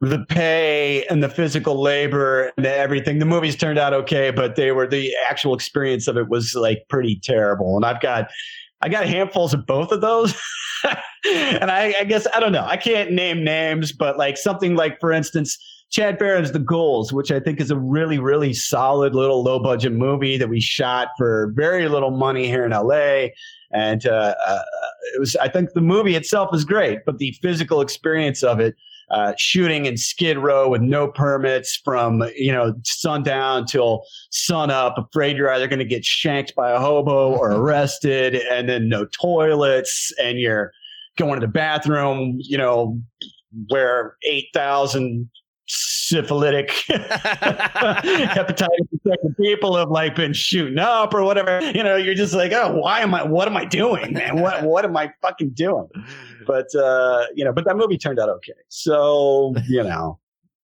the 0.02 0.26
pay 0.30 1.06
and 1.12 1.24
the 1.24 1.30
physical 1.30 1.80
labor 1.80 2.52
and 2.58 2.66
everything. 2.66 3.20
The 3.20 3.26
movies 3.26 3.56
turned 3.56 3.78
out 3.78 3.94
okay, 3.94 4.32
but 4.32 4.56
they 4.56 4.72
were 4.72 4.88
the 4.88 5.14
actual 5.30 5.54
experience 5.54 6.08
of 6.08 6.18
it 6.18 6.28
was 6.28 6.56
like 6.56 6.86
pretty 6.90 7.20
terrible. 7.24 7.76
And 7.76 7.86
I've 7.86 8.02
got 8.02 8.30
I 8.82 8.90
got 8.90 9.06
handfuls 9.06 9.54
of 9.54 9.66
both 9.66 9.92
of 9.92 10.02
those. 10.02 10.34
and 10.84 11.70
I, 11.70 11.94
I, 12.00 12.04
guess 12.04 12.28
I 12.34 12.40
don't 12.40 12.52
know. 12.52 12.66
I 12.66 12.78
can't 12.78 13.12
name 13.12 13.44
names, 13.44 13.92
but 13.92 14.18
like 14.18 14.38
something 14.38 14.76
like, 14.76 15.00
for 15.00 15.12
instance, 15.12 15.58
Chad 15.92 16.18
Ferrin's 16.18 16.52
The 16.52 16.60
Ghouls, 16.60 17.12
which 17.12 17.32
I 17.32 17.40
think 17.40 17.60
is 17.60 17.70
a 17.70 17.78
really, 17.78 18.18
really 18.18 18.54
solid 18.54 19.14
little 19.14 19.44
low 19.44 19.60
budget 19.60 19.92
movie 19.92 20.38
that 20.38 20.50
we 20.50 20.62
shot 20.62 21.10
for 21.18 21.52
very 21.54 21.88
little 21.90 22.12
money 22.12 22.48
here 22.48 22.66
in 22.66 22.72
LA. 22.72 23.28
And 23.72 24.06
uh, 24.06 24.36
uh, 24.46 24.62
it 25.14 25.20
was, 25.20 25.36
I 25.36 25.50
think 25.50 25.74
the 25.74 25.82
movie 25.82 26.16
itself 26.16 26.56
is 26.56 26.64
great, 26.66 27.00
but 27.06 27.18
the 27.18 27.36
physical 27.42 27.82
experience 27.82 28.42
of 28.42 28.60
it 28.60 28.76
uh, 29.12 29.34
shooting 29.38 29.86
in 29.86 29.98
Skid 29.98 30.38
Row 30.38 30.70
with 30.70 30.82
no 30.82 31.08
permits 31.08 31.80
from 31.84 32.24
you 32.36 32.52
know 32.52 32.74
sundown 32.84 33.66
till 33.66 34.04
sun 34.32 34.72
up, 34.72 34.98
afraid 34.98 35.38
you're 35.38 35.52
either 35.52 35.68
going 35.68 35.80
to 35.80 35.86
get 35.86 36.06
shanked 36.06 36.56
by 36.56 36.72
a 36.72 36.80
hobo 36.80 37.32
or 37.36 37.52
arrested, 37.52 38.36
and 38.36 38.70
then 38.70 38.90
no 38.90 39.06
toilets, 39.22 40.12
and 40.22 40.40
you're 40.40 40.72
going 41.18 41.40
to 41.40 41.46
the 41.46 41.52
bathroom, 41.52 42.38
you 42.40 42.58
know, 42.58 43.00
where 43.68 44.16
eight 44.24 44.48
thousand 44.54 45.30
syphilitic 46.12 46.70
hepatitis 48.30 48.88
infected 48.92 49.38
people 49.38 49.78
have 49.78 49.90
like 49.90 50.16
been 50.16 50.34
shooting 50.34 50.80
up 50.80 51.14
or 51.14 51.24
whatever. 51.24 51.62
You 51.62 51.84
know, 51.84 51.96
you're 51.96 52.16
just 52.16 52.34
like, 52.34 52.52
oh, 52.52 52.76
why 52.76 53.00
am 53.00 53.14
I? 53.14 53.24
What 53.24 53.48
am 53.48 53.56
I 53.56 53.66
doing, 53.66 54.14
man? 54.14 54.42
What 54.42 54.64
what 54.64 54.84
am 54.86 54.98
I 54.98 55.12
fucking 55.22 55.52
doing? 55.52 55.88
But 56.46 56.74
uh, 56.76 57.26
you 57.36 57.46
know, 57.46 57.54
but 57.54 57.66
that 57.66 57.78
movie 57.78 57.98
turned 57.98 58.20
out 58.20 58.30
okay. 58.30 58.54
So 58.68 59.54
you 59.68 59.84
know. 59.84 60.18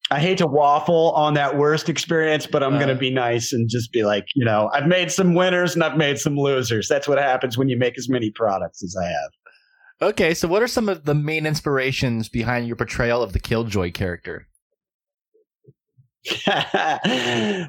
I 0.10 0.22
hate 0.22 0.38
to 0.38 0.48
waffle 0.48 1.12
on 1.12 1.34
that 1.34 1.58
worst 1.58 1.90
experience, 1.90 2.48
but 2.48 2.64
I'm 2.64 2.76
uh, 2.76 2.78
going 2.78 2.88
to 2.88 2.96
be 2.96 3.10
nice 3.10 3.52
and 3.52 3.68
just 3.68 3.92
be 3.92 4.06
like, 4.06 4.26
you 4.36 4.46
know, 4.46 4.70
I've 4.74 4.88
made 4.88 5.12
some 5.12 5.36
winners 5.36 5.76
and 5.76 5.84
I've 5.84 5.98
made 5.98 6.18
some 6.18 6.38
losers. 6.38 6.88
That's 6.88 7.10
what 7.10 7.18
happens 7.18 7.58
when 7.58 7.68
you 7.68 7.76
make 7.76 7.98
as 7.98 8.08
many 8.08 8.32
products 8.32 8.82
as 8.82 8.96
I 8.96 9.04
have. 9.04 9.32
Okay, 10.00 10.34
so 10.34 10.48
what 10.48 10.64
are 10.64 10.68
some 10.68 10.88
of 10.88 11.04
the 11.04 11.14
main 11.14 11.46
inspirations 11.46 12.30
behind 12.30 12.68
your 12.68 12.78
portrayal 12.78 13.22
of 13.22 13.34
the 13.34 13.40
Killjoy 13.40 13.92
character? 13.92 14.48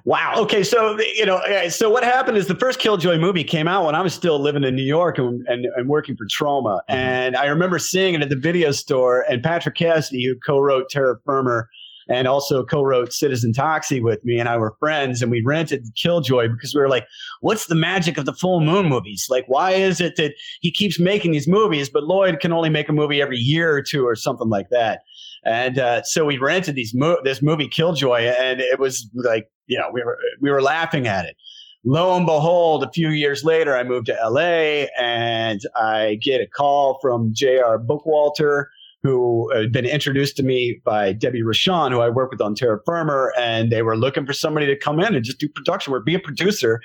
wow. 0.05 0.35
Okay. 0.37 0.63
So, 0.63 0.99
you 1.01 1.27
know, 1.27 1.41
so 1.69 1.91
what 1.91 2.03
happened 2.03 2.37
is 2.37 2.47
the 2.47 2.57
first 2.57 2.81
Killjoy 2.81 3.19
movie 3.19 3.45
came 3.45 3.69
out 3.69 3.87
when 3.87 3.95
I 3.95 4.03
was 4.03 4.15
still 4.15 4.41
living 4.41 4.65
in 4.65 4.75
New 4.75 4.83
York 4.83 5.19
and, 5.19 5.47
and, 5.47 5.67
and 5.77 5.89
working 5.89 6.17
for 6.17 6.27
Troma. 6.27 6.81
Mm-hmm. 6.89 6.95
And 6.95 7.37
I 7.37 7.47
remember 7.47 7.79
seeing 7.79 8.15
it 8.15 8.23
at 8.23 8.31
the 8.31 8.37
video 8.37 8.73
store. 8.73 9.25
And 9.29 9.43
Patrick 9.43 9.77
Cassidy, 9.77 10.25
who 10.25 10.35
co 10.45 10.59
wrote 10.59 10.89
Terror 10.89 11.21
Firmer 11.25 11.69
and 12.09 12.27
also 12.27 12.65
co 12.65 12.83
wrote 12.83 13.13
Citizen 13.13 13.53
Toxie 13.53 14.03
with 14.03 14.25
me, 14.25 14.41
and 14.41 14.49
I 14.49 14.57
were 14.57 14.75
friends. 14.81 15.23
And 15.23 15.31
we 15.31 15.43
rented 15.43 15.87
Killjoy 15.95 16.49
because 16.49 16.75
we 16.75 16.81
were 16.81 16.89
like, 16.89 17.07
what's 17.41 17.67
the 17.67 17.75
magic 17.75 18.17
of 18.19 18.25
the 18.25 18.33
full 18.33 18.61
moon 18.61 18.89
movies? 18.89 19.27
Like, 19.29 19.45
why 19.47 19.73
is 19.73 20.01
it 20.01 20.17
that 20.17 20.35
he 20.61 20.73
keeps 20.73 20.99
making 20.99 21.33
these 21.33 21.47
movies, 21.47 21.91
but 21.91 22.05
Lloyd 22.05 22.41
can 22.41 22.53
only 22.53 22.71
make 22.71 22.89
a 22.89 22.93
movie 22.93 23.21
every 23.21 23.37
year 23.37 23.73
or 23.75 23.83
two 23.83 24.07
or 24.07 24.17
something 24.17 24.49
like 24.49 24.71
that? 24.71 25.03
And 25.49 25.79
uh, 25.79 26.03
so 26.03 26.27
we 26.27 26.37
rented 26.37 26.75
these 26.75 26.95
mo- 26.95 27.21
this 27.25 27.41
movie 27.41 27.69
Killjoy, 27.69 28.21
and 28.39 28.61
it 28.61 28.79
was 28.79 29.09
like 29.15 29.51
you 29.67 29.79
know 29.79 29.89
we 29.91 30.03
were 30.03 30.19
we 30.43 30.51
were 30.51 30.61
laughing 30.61 31.07
at 31.07 31.25
it. 31.25 31.37
Lo 31.85 32.15
and 32.15 32.27
behold, 32.27 32.83
a 32.85 32.91
few 32.91 33.09
years 33.09 33.45
later, 33.45 33.75
I 33.75 33.83
moved 33.83 34.07
to 34.07 34.19
LA, 34.23 34.87
and 34.99 35.61
I 35.75 36.19
get 36.23 36.43
a 36.43 36.47
call 36.47 36.99
from 37.01 37.31
J.R. 37.33 37.79
Bookwalter, 37.79 38.67
who 39.03 39.51
had 39.55 39.73
been 39.73 39.87
introduced 39.87 40.37
to 40.37 40.43
me 40.43 40.83
by 40.85 41.15
Debbie 41.15 41.43
Rochon, 41.43 41.93
who 41.93 42.01
I 42.01 42.11
work 42.11 42.31
with 42.31 42.43
on 42.43 42.55
Terror 42.55 42.83
Firmer, 42.85 43.33
and 43.39 43.73
they 43.73 43.83
were 43.83 43.97
looking 43.97 44.27
for 44.27 44.35
somebody 44.35 44.67
to 44.67 44.77
come 44.77 45.01
in 45.01 45.15
and 45.15 45.25
just 45.25 45.39
do 45.39 45.49
production 45.49 45.93
work, 45.93 46.05
be 46.05 46.15
a 46.15 46.21
producer 46.21 46.83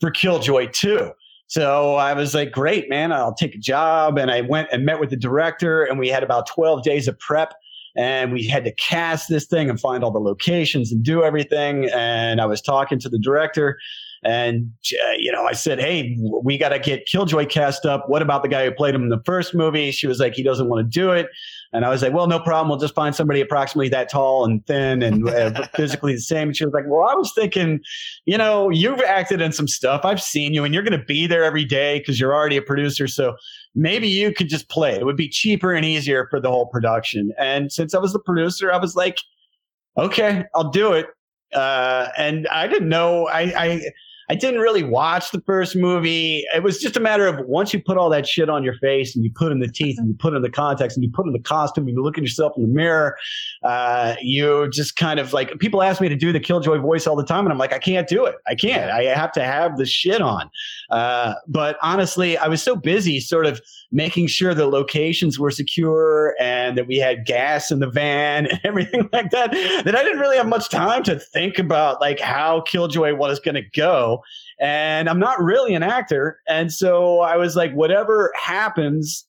for 0.00 0.10
Killjoy 0.10 0.68
2. 0.68 1.10
So 1.48 1.96
I 1.96 2.14
was 2.14 2.34
like, 2.34 2.52
great, 2.52 2.88
man, 2.88 3.12
I'll 3.12 3.34
take 3.34 3.54
a 3.54 3.58
job. 3.58 4.18
And 4.18 4.30
I 4.30 4.42
went 4.42 4.68
and 4.72 4.86
met 4.86 5.00
with 5.00 5.10
the 5.10 5.16
director, 5.16 5.82
and 5.82 5.98
we 5.98 6.08
had 6.08 6.22
about 6.22 6.46
12 6.46 6.82
days 6.84 7.06
of 7.08 7.18
prep 7.18 7.52
and 7.98 8.32
we 8.32 8.46
had 8.46 8.64
to 8.64 8.72
cast 8.76 9.28
this 9.28 9.44
thing 9.46 9.68
and 9.68 9.78
find 9.80 10.04
all 10.04 10.12
the 10.12 10.20
locations 10.20 10.92
and 10.92 11.02
do 11.02 11.24
everything. 11.24 11.90
And 11.92 12.40
I 12.40 12.46
was 12.46 12.62
talking 12.62 13.00
to 13.00 13.08
the 13.08 13.18
director, 13.18 13.76
and 14.22 14.70
uh, 15.04 15.10
you 15.18 15.32
know, 15.32 15.44
I 15.44 15.52
said, 15.52 15.80
"Hey, 15.80 16.16
we 16.42 16.56
got 16.56 16.68
to 16.70 16.78
get 16.78 17.06
Killjoy 17.06 17.46
cast 17.46 17.84
up. 17.84 18.08
What 18.08 18.22
about 18.22 18.42
the 18.42 18.48
guy 18.48 18.64
who 18.64 18.70
played 18.70 18.94
him 18.94 19.02
in 19.02 19.08
the 19.08 19.22
first 19.26 19.52
movie?" 19.52 19.90
She 19.90 20.06
was 20.06 20.20
like, 20.20 20.34
"He 20.34 20.44
doesn't 20.44 20.68
want 20.68 20.86
to 20.86 20.88
do 20.88 21.10
it." 21.10 21.26
And 21.72 21.84
I 21.84 21.90
was 21.90 22.02
like, 22.02 22.14
well, 22.14 22.26
no 22.26 22.40
problem. 22.40 22.68
We'll 22.68 22.78
just 22.78 22.94
find 22.94 23.14
somebody 23.14 23.40
approximately 23.40 23.90
that 23.90 24.08
tall 24.08 24.44
and 24.44 24.64
thin 24.66 25.02
and 25.02 25.28
uh, 25.28 25.66
physically 25.74 26.14
the 26.14 26.20
same. 26.20 26.48
And 26.48 26.56
she 26.56 26.64
was 26.64 26.72
like, 26.72 26.84
well, 26.86 27.06
I 27.06 27.14
was 27.14 27.32
thinking, 27.34 27.80
you 28.24 28.38
know, 28.38 28.70
you've 28.70 29.00
acted 29.00 29.42
in 29.42 29.52
some 29.52 29.68
stuff. 29.68 30.00
I've 30.04 30.22
seen 30.22 30.54
you 30.54 30.64
and 30.64 30.72
you're 30.72 30.82
going 30.82 30.98
to 30.98 31.04
be 31.04 31.26
there 31.26 31.44
every 31.44 31.66
day 31.66 31.98
because 31.98 32.18
you're 32.18 32.34
already 32.34 32.56
a 32.56 32.62
producer. 32.62 33.06
So 33.06 33.36
maybe 33.78 34.08
you 34.08 34.32
could 34.32 34.48
just 34.48 34.68
play 34.68 34.94
it. 34.94 35.06
Would 35.06 35.16
be 35.16 35.28
cheaper 35.28 35.72
and 35.72 35.84
easier 35.84 36.26
for 36.28 36.40
the 36.40 36.50
whole 36.50 36.66
production. 36.66 37.32
And 37.38 37.72
since 37.72 37.94
I 37.94 37.98
was 37.98 38.12
the 38.12 38.18
producer, 38.18 38.72
I 38.72 38.76
was 38.76 38.96
like, 38.96 39.20
okay, 39.96 40.44
I'll 40.54 40.70
do 40.70 40.92
it. 40.92 41.06
Uh, 41.54 42.08
and 42.18 42.46
I 42.48 42.66
didn't 42.66 42.88
know, 42.88 43.28
I, 43.28 43.40
I, 43.56 43.80
I 44.30 44.34
didn't 44.34 44.60
really 44.60 44.82
watch 44.82 45.30
the 45.30 45.40
first 45.40 45.74
movie. 45.74 46.44
It 46.54 46.62
was 46.62 46.78
just 46.78 46.96
a 46.96 47.00
matter 47.00 47.26
of 47.26 47.46
once 47.46 47.72
you 47.72 47.82
put 47.82 47.96
all 47.96 48.10
that 48.10 48.26
shit 48.26 48.50
on 48.50 48.62
your 48.62 48.74
face 48.74 49.16
and 49.16 49.24
you 49.24 49.30
put 49.34 49.52
in 49.52 49.60
the 49.60 49.68
teeth 49.68 49.96
and 49.98 50.06
you 50.08 50.14
put 50.14 50.34
in 50.34 50.42
the 50.42 50.50
contacts 50.50 50.94
and 50.94 51.02
you 51.02 51.10
put 51.10 51.26
in 51.26 51.32
the 51.32 51.38
costume 51.38 51.86
and 51.86 51.96
you 51.96 52.02
look 52.02 52.18
at 52.18 52.22
yourself 52.22 52.52
in 52.56 52.62
the 52.62 52.68
mirror, 52.68 53.16
uh, 53.62 54.16
you 54.20 54.68
just 54.70 54.96
kind 54.96 55.18
of 55.18 55.32
like 55.32 55.58
people 55.60 55.82
ask 55.82 56.00
me 56.00 56.10
to 56.10 56.16
do 56.16 56.30
the 56.30 56.40
Killjoy 56.40 56.78
voice 56.78 57.06
all 57.06 57.16
the 57.16 57.24
time, 57.24 57.44
and 57.46 57.52
I'm 57.52 57.58
like, 57.58 57.72
I 57.72 57.78
can't 57.78 58.06
do 58.06 58.26
it. 58.26 58.34
I 58.46 58.54
can't. 58.54 58.90
I 58.90 59.04
have 59.04 59.32
to 59.32 59.44
have 59.44 59.78
the 59.78 59.86
shit 59.86 60.20
on. 60.20 60.50
Uh, 60.90 61.34
but 61.46 61.78
honestly, 61.82 62.36
I 62.36 62.48
was 62.48 62.62
so 62.62 62.76
busy, 62.76 63.20
sort 63.20 63.46
of 63.46 63.60
making 63.90 64.26
sure 64.26 64.52
the 64.52 64.66
locations 64.66 65.38
were 65.38 65.50
secure 65.50 66.34
and 66.38 66.76
that 66.76 66.86
we 66.86 66.98
had 66.98 67.24
gas 67.24 67.70
in 67.70 67.78
the 67.78 67.88
van 67.88 68.46
and 68.50 68.60
everything 68.64 69.08
like 69.12 69.30
that, 69.30 69.52
that 69.52 69.96
I 69.96 70.02
didn't 70.02 70.18
really 70.18 70.36
have 70.36 70.48
much 70.48 70.68
time 70.68 71.02
to 71.04 71.18
think 71.18 71.58
about 71.58 72.00
like 72.00 72.20
how 72.20 72.60
Killjoy 72.62 73.14
was 73.14 73.40
going 73.40 73.54
to 73.54 73.62
go 73.74 74.17
and 74.60 75.08
I'm 75.08 75.18
not 75.18 75.42
really 75.42 75.74
an 75.74 75.82
actor. 75.82 76.40
And 76.48 76.72
so 76.72 77.20
I 77.20 77.36
was 77.36 77.56
like, 77.56 77.72
whatever 77.72 78.32
happens, 78.36 79.26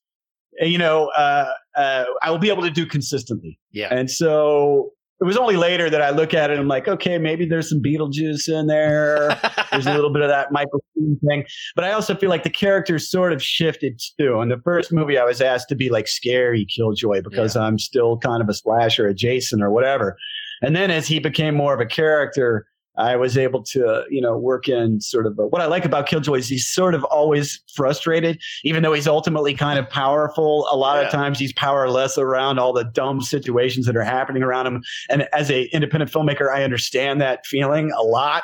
you 0.60 0.77
know, 0.77 1.10
uh, 1.17 1.53
uh, 1.75 2.05
I 2.22 2.31
will 2.31 2.39
be 2.39 2.50
able 2.50 2.63
to 2.63 2.72
do 2.72 2.86
consistently. 2.86 3.60
Yeah. 3.72 3.88
And 3.91 4.10
so 4.10 4.91
it 5.22 5.25
was 5.25 5.36
only 5.36 5.58
later 5.58 5.89
that 5.89 6.01
I 6.01 6.12
look 6.12 6.34
at 6.34 6.50
it 6.50 6.53
and 6.53 6.62
I'm 6.62 6.67
like, 6.69 6.88
okay, 6.88 7.17
maybe 7.17 7.46
there's 7.46 7.69
some 7.69 7.81
Beetlejuice 7.81 8.48
in 8.48 8.67
there. 8.67 9.38
there's 9.72 9.86
a 9.86 9.93
little 9.93 10.13
bit 10.13 10.22
of 10.22 10.29
that 10.29 10.51
Michael 10.51 10.81
Keaton 10.93 11.19
thing. 11.27 11.46
But 11.75 11.84
I 11.84 11.91
also 11.91 12.15
feel 12.15 12.29
like 12.29 12.43
the 12.43 12.50
characters 12.50 13.10
sort 13.10 13.34
of 13.34 13.43
shifted 13.43 14.01
too. 14.17 14.39
In 14.39 14.48
the 14.48 14.62
first 14.63 14.93
movie, 14.93 15.17
I 15.17 15.25
was 15.25 15.41
asked 15.41 15.67
to 15.69 15.75
be 15.75 15.89
like 15.89 16.08
scary 16.08 16.65
Killjoy 16.65 17.22
because 17.22 17.55
yeah. 17.55 17.63
I'm 17.63 17.77
still 17.77 18.17
kind 18.17 18.41
of 18.41 18.48
a 18.48 18.53
slasher, 18.53 19.08
a 19.08 19.13
Jason 19.13 19.62
or 19.62 19.72
whatever. 19.72 20.17
And 20.62 20.74
then 20.75 20.89
as 20.89 21.08
he 21.08 21.19
became 21.19 21.53
more 21.53 21.74
of 21.74 21.81
a 21.81 21.86
character, 21.86 22.65
I 22.98 23.15
was 23.15 23.38
able 23.38 23.63
to, 23.63 24.03
you 24.10 24.19
know, 24.19 24.38
work 24.38 24.67
in 24.67 25.00
sort 25.00 25.25
of 25.25 25.38
a, 25.39 25.48
what 25.48 25.62
I 25.62 25.67
like 25.67 25.86
about 25.86 26.08
Killjoy 26.08 26.36
is 26.36 26.50
he's 26.50 26.67
sort 26.67 26.93
of 26.93 27.03
always 27.05 27.62
frustrated, 27.74 28.41
even 28.63 28.84
though 28.84 28.93
he's 28.93 29.08
ultimately 29.08 29.53
kind 29.53 29.79
of 29.79 29.89
powerful. 29.89 30.67
A 30.72 30.75
lot 30.75 30.98
yeah. 30.98 31.05
of 31.05 31.12
times 31.12 31.39
he's 31.39 31.53
powerless 31.53 32.17
around 32.17 32.60
all 32.60 32.74
the 32.74 32.84
dumb 32.84 33.22
situations 33.22 33.86
that 33.86 33.96
are 33.96 34.03
happening 34.03 34.43
around 34.43 34.67
him. 34.67 34.81
And 35.10 35.27
as 35.34 35.50
a 35.50 35.63
independent 35.74 36.12
filmmaker, 36.12 36.53
I 36.53 36.63
understand 36.63 37.22
that 37.22 37.46
feeling 37.46 37.91
a 37.98 38.03
lot. 38.03 38.43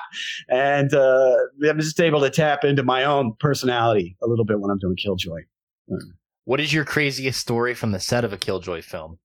And 0.50 0.94
uh, 0.94 1.36
I'm 1.68 1.80
just 1.80 2.00
able 2.00 2.22
to 2.22 2.30
tap 2.30 2.64
into 2.64 2.84
my 2.84 3.04
own 3.04 3.34
personality 3.40 4.16
a 4.24 4.28
little 4.28 4.46
bit 4.46 4.60
when 4.60 4.72
I'm 4.72 4.80
doing 4.80 4.96
Killjoy. 4.96 5.42
What 6.46 6.60
is 6.60 6.72
your 6.72 6.86
craziest 6.86 7.40
story 7.40 7.74
from 7.74 7.92
the 7.92 8.00
set 8.00 8.24
of 8.24 8.32
a 8.32 8.38
Killjoy 8.38 8.82
film? 8.84 9.20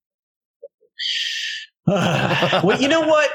well, 1.86 2.80
you 2.80 2.88
know 2.88 3.02
what? 3.02 3.30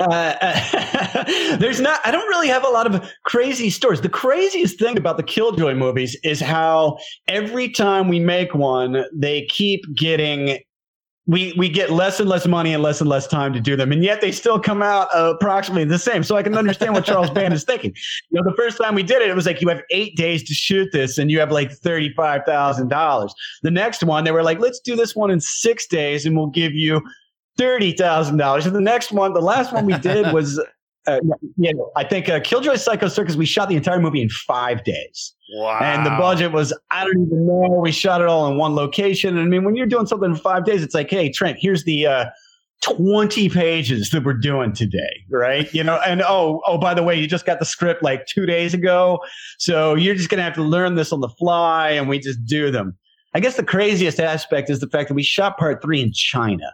Uh, 0.00 1.56
there's 1.58 1.80
not, 1.80 2.00
I 2.04 2.10
don't 2.10 2.26
really 2.28 2.48
have 2.48 2.64
a 2.64 2.68
lot 2.68 2.92
of 2.92 3.08
crazy 3.24 3.70
stories. 3.70 4.00
The 4.00 4.08
craziest 4.08 4.78
thing 4.78 4.96
about 4.96 5.18
the 5.18 5.22
Killjoy 5.22 5.74
movies 5.74 6.16
is 6.24 6.40
how 6.40 6.98
every 7.28 7.68
time 7.68 8.08
we 8.08 8.18
make 8.18 8.54
one, 8.54 9.04
they 9.12 9.46
keep 9.46 9.82
getting 9.94 10.58
we 11.26 11.54
we 11.56 11.68
get 11.68 11.90
less 11.90 12.18
and 12.18 12.28
less 12.28 12.46
money 12.46 12.74
and 12.74 12.82
less 12.82 13.00
and 13.00 13.08
less 13.08 13.28
time 13.28 13.52
to 13.52 13.60
do 13.60 13.76
them, 13.76 13.92
and 13.92 14.02
yet 14.02 14.20
they 14.20 14.32
still 14.32 14.58
come 14.58 14.82
out 14.82 15.06
uh, 15.14 15.34
approximately 15.34 15.84
the 15.84 15.98
same. 15.98 16.24
So 16.24 16.36
I 16.36 16.42
can 16.42 16.56
understand 16.56 16.92
what 16.92 17.04
Charles 17.04 17.30
Band 17.30 17.54
is 17.54 17.62
thinking. 17.62 17.94
You 18.30 18.40
know, 18.40 18.50
the 18.50 18.56
first 18.56 18.78
time 18.78 18.96
we 18.96 19.04
did 19.04 19.22
it, 19.22 19.30
it 19.30 19.36
was 19.36 19.46
like 19.46 19.60
you 19.60 19.68
have 19.68 19.82
eight 19.90 20.16
days 20.16 20.42
to 20.44 20.54
shoot 20.54 20.88
this, 20.92 21.18
and 21.18 21.30
you 21.30 21.38
have 21.38 21.52
like 21.52 21.70
thirty 21.70 22.12
five 22.14 22.42
thousand 22.46 22.88
dollars. 22.88 23.32
The 23.62 23.70
next 23.70 24.02
one, 24.02 24.24
they 24.24 24.32
were 24.32 24.42
like, 24.42 24.58
let's 24.58 24.80
do 24.80 24.96
this 24.96 25.14
one 25.14 25.30
in 25.30 25.40
six 25.40 25.86
days, 25.86 26.26
and 26.26 26.36
we'll 26.36 26.48
give 26.48 26.72
you 26.72 27.00
thirty 27.60 27.92
thousand 27.92 28.38
dollars. 28.38 28.66
And 28.66 28.74
the 28.74 28.80
next 28.80 29.12
one, 29.12 29.34
the 29.34 29.42
last 29.42 29.72
one 29.72 29.84
we 29.84 29.98
did 29.98 30.32
was, 30.32 30.58
uh, 31.06 31.20
yeah, 31.56 31.72
I 31.94 32.04
think 32.04 32.28
uh, 32.28 32.40
Killjoy 32.40 32.76
Psycho 32.76 33.08
Circus. 33.08 33.36
We 33.36 33.46
shot 33.46 33.68
the 33.68 33.76
entire 33.76 34.00
movie 34.00 34.22
in 34.22 34.30
five 34.30 34.82
days. 34.84 35.34
Wow! 35.54 35.78
And 35.82 36.06
the 36.06 36.10
budget 36.10 36.52
was 36.52 36.72
I 36.90 37.04
don't 37.04 37.26
even 37.26 37.46
know. 37.46 37.80
We 37.82 37.92
shot 37.92 38.20
it 38.22 38.28
all 38.28 38.50
in 38.50 38.56
one 38.56 38.74
location. 38.74 39.36
And 39.36 39.46
I 39.46 39.48
mean, 39.48 39.64
when 39.64 39.76
you're 39.76 39.86
doing 39.86 40.06
something 40.06 40.30
in 40.30 40.36
five 40.36 40.64
days, 40.64 40.82
it's 40.82 40.94
like, 40.94 41.10
hey, 41.10 41.30
Trent, 41.30 41.58
here's 41.60 41.84
the. 41.84 42.06
Uh, 42.06 42.24
20 42.82 43.50
pages 43.50 44.08
that 44.08 44.24
we're 44.24 44.32
doing 44.32 44.72
today, 44.72 45.22
right? 45.30 45.70
You 45.74 45.84
know, 45.84 46.00
and 46.06 46.22
oh, 46.22 46.62
oh, 46.66 46.78
by 46.78 46.94
the 46.94 47.02
way, 47.02 47.14
you 47.14 47.26
just 47.26 47.44
got 47.44 47.58
the 47.58 47.66
script 47.66 48.02
like 48.02 48.24
two 48.24 48.46
days 48.46 48.72
ago. 48.72 49.20
So 49.58 49.94
you're 49.94 50.14
just 50.14 50.30
going 50.30 50.38
to 50.38 50.44
have 50.44 50.54
to 50.54 50.62
learn 50.62 50.94
this 50.94 51.12
on 51.12 51.20
the 51.20 51.28
fly 51.28 51.90
and 51.90 52.08
we 52.08 52.18
just 52.18 52.42
do 52.46 52.70
them. 52.70 52.96
I 53.34 53.40
guess 53.40 53.56
the 53.56 53.64
craziest 53.64 54.18
aspect 54.18 54.70
is 54.70 54.80
the 54.80 54.88
fact 54.88 55.08
that 55.08 55.14
we 55.14 55.22
shot 55.22 55.58
part 55.58 55.82
three 55.82 56.00
in 56.00 56.10
China. 56.14 56.72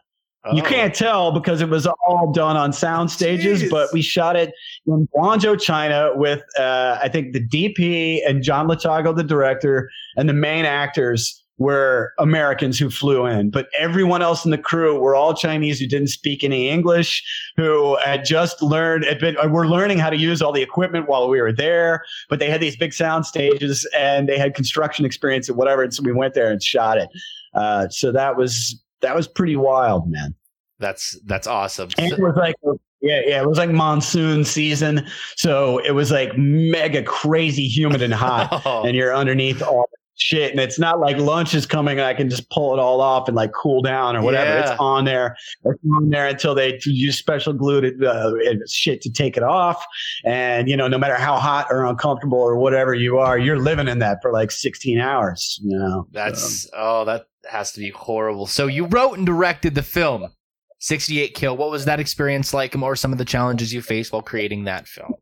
You 0.52 0.62
oh. 0.62 0.66
can't 0.66 0.94
tell 0.94 1.32
because 1.32 1.60
it 1.60 1.68
was 1.68 1.86
all 2.06 2.32
done 2.32 2.56
on 2.56 2.72
sound 2.72 3.10
stages, 3.10 3.62
Jeez. 3.62 3.70
but 3.70 3.92
we 3.92 4.02
shot 4.02 4.36
it 4.36 4.52
in 4.86 5.08
Guangzhou, 5.14 5.60
China, 5.60 6.10
with 6.14 6.42
uh, 6.58 6.98
I 7.02 7.08
think 7.08 7.32
the 7.32 7.46
DP 7.46 8.20
and 8.26 8.42
John 8.42 8.68
Lechago, 8.68 9.14
the 9.14 9.24
director, 9.24 9.90
and 10.16 10.28
the 10.28 10.34
main 10.34 10.64
actors 10.64 11.42
were 11.58 12.12
Americans 12.18 12.78
who 12.78 12.90
flew 12.90 13.24
in, 13.26 13.50
but 13.50 13.68
everyone 13.78 14.20
else 14.20 14.44
in 14.44 14.50
the 14.50 14.58
crew 14.58 15.00
were 15.00 15.14
all 15.14 15.32
Chinese 15.32 15.80
who 15.80 15.86
didn't 15.86 16.08
speak 16.08 16.44
any 16.44 16.68
English, 16.68 17.24
who 17.56 17.96
had 18.04 18.24
just 18.24 18.60
learned, 18.60 19.04
had 19.04 19.18
been, 19.18 19.36
were 19.50 19.66
learning 19.66 19.98
how 19.98 20.10
to 20.10 20.18
use 20.18 20.42
all 20.42 20.52
the 20.52 20.60
equipment 20.60 21.08
while 21.08 21.28
we 21.28 21.40
were 21.40 21.52
there. 21.52 22.04
But 22.28 22.40
they 22.40 22.50
had 22.50 22.60
these 22.60 22.76
big 22.76 22.92
sound 22.92 23.24
stages 23.24 23.88
and 23.96 24.28
they 24.28 24.38
had 24.38 24.54
construction 24.54 25.06
experience 25.06 25.48
and 25.48 25.56
whatever, 25.56 25.82
and 25.82 25.94
so 25.94 26.02
we 26.02 26.12
went 26.12 26.34
there 26.34 26.50
and 26.50 26.62
shot 26.62 26.98
it. 26.98 27.08
Uh, 27.54 27.88
so 27.88 28.12
that 28.12 28.36
was 28.36 28.78
that 29.02 29.14
was 29.14 29.28
pretty 29.28 29.56
wild, 29.56 30.10
man. 30.10 30.34
That's 30.78 31.18
that's 31.24 31.46
awesome. 31.46 31.88
And 31.98 32.12
it 32.12 32.18
was 32.18 32.34
like 32.36 32.56
yeah, 33.00 33.20
yeah, 33.26 33.42
it 33.42 33.48
was 33.48 33.58
like 33.58 33.70
monsoon 33.70 34.44
season, 34.44 35.06
so 35.36 35.78
it 35.78 35.92
was 35.92 36.10
like 36.10 36.36
mega 36.36 37.02
crazy 37.02 37.66
humid 37.66 38.02
and 38.02 38.12
hot, 38.12 38.62
oh. 38.66 38.84
and 38.84 38.96
you're 38.96 39.14
underneath 39.14 39.62
all 39.62 39.88
shit, 40.16 40.50
and 40.50 40.60
it's 40.60 40.78
not 40.78 40.98
like 40.98 41.16
lunch 41.18 41.54
is 41.54 41.66
coming 41.66 41.98
and 41.98 42.06
I 42.06 42.14
can 42.14 42.28
just 42.30 42.50
pull 42.50 42.72
it 42.72 42.80
all 42.80 43.00
off 43.00 43.28
and 43.28 43.36
like 43.36 43.52
cool 43.52 43.82
down 43.82 44.16
or 44.16 44.22
whatever. 44.22 44.50
Yeah. 44.50 44.72
It's 44.72 44.80
on 44.80 45.04
there, 45.04 45.36
it's 45.64 45.80
on 45.94 46.10
there 46.10 46.26
until 46.26 46.54
they 46.54 46.80
use 46.84 47.18
special 47.18 47.52
glue 47.52 47.82
to 47.82 48.10
uh, 48.10 48.32
shit 48.68 49.02
to 49.02 49.10
take 49.10 49.36
it 49.36 49.42
off, 49.42 49.84
and 50.24 50.68
you 50.68 50.76
know, 50.76 50.88
no 50.88 50.98
matter 50.98 51.16
how 51.16 51.36
hot 51.36 51.66
or 51.70 51.84
uncomfortable 51.84 52.38
or 52.38 52.56
whatever 52.56 52.94
you 52.94 53.18
are, 53.18 53.38
you're 53.38 53.58
living 53.58 53.88
in 53.88 53.98
that 54.00 54.18
for 54.22 54.32
like 54.32 54.50
16 54.50 54.98
hours. 54.98 55.60
You 55.62 55.78
know, 55.78 56.06
that's 56.12 56.68
oh 56.74 57.04
that 57.04 57.26
has 57.48 57.72
to 57.72 57.80
be 57.80 57.90
horrible. 57.90 58.46
So 58.46 58.66
you 58.66 58.86
wrote 58.86 59.14
and 59.14 59.26
directed 59.26 59.74
the 59.74 59.82
film 59.82 60.30
68 60.78 61.34
Kill. 61.34 61.56
What 61.56 61.70
was 61.70 61.84
that 61.86 62.00
experience 62.00 62.52
like? 62.52 62.74
And 62.74 62.82
what 62.82 62.88
were 62.88 62.96
some 62.96 63.12
of 63.12 63.18
the 63.18 63.24
challenges 63.24 63.72
you 63.72 63.82
faced 63.82 64.12
while 64.12 64.22
creating 64.22 64.64
that 64.64 64.86
film? 64.86 65.14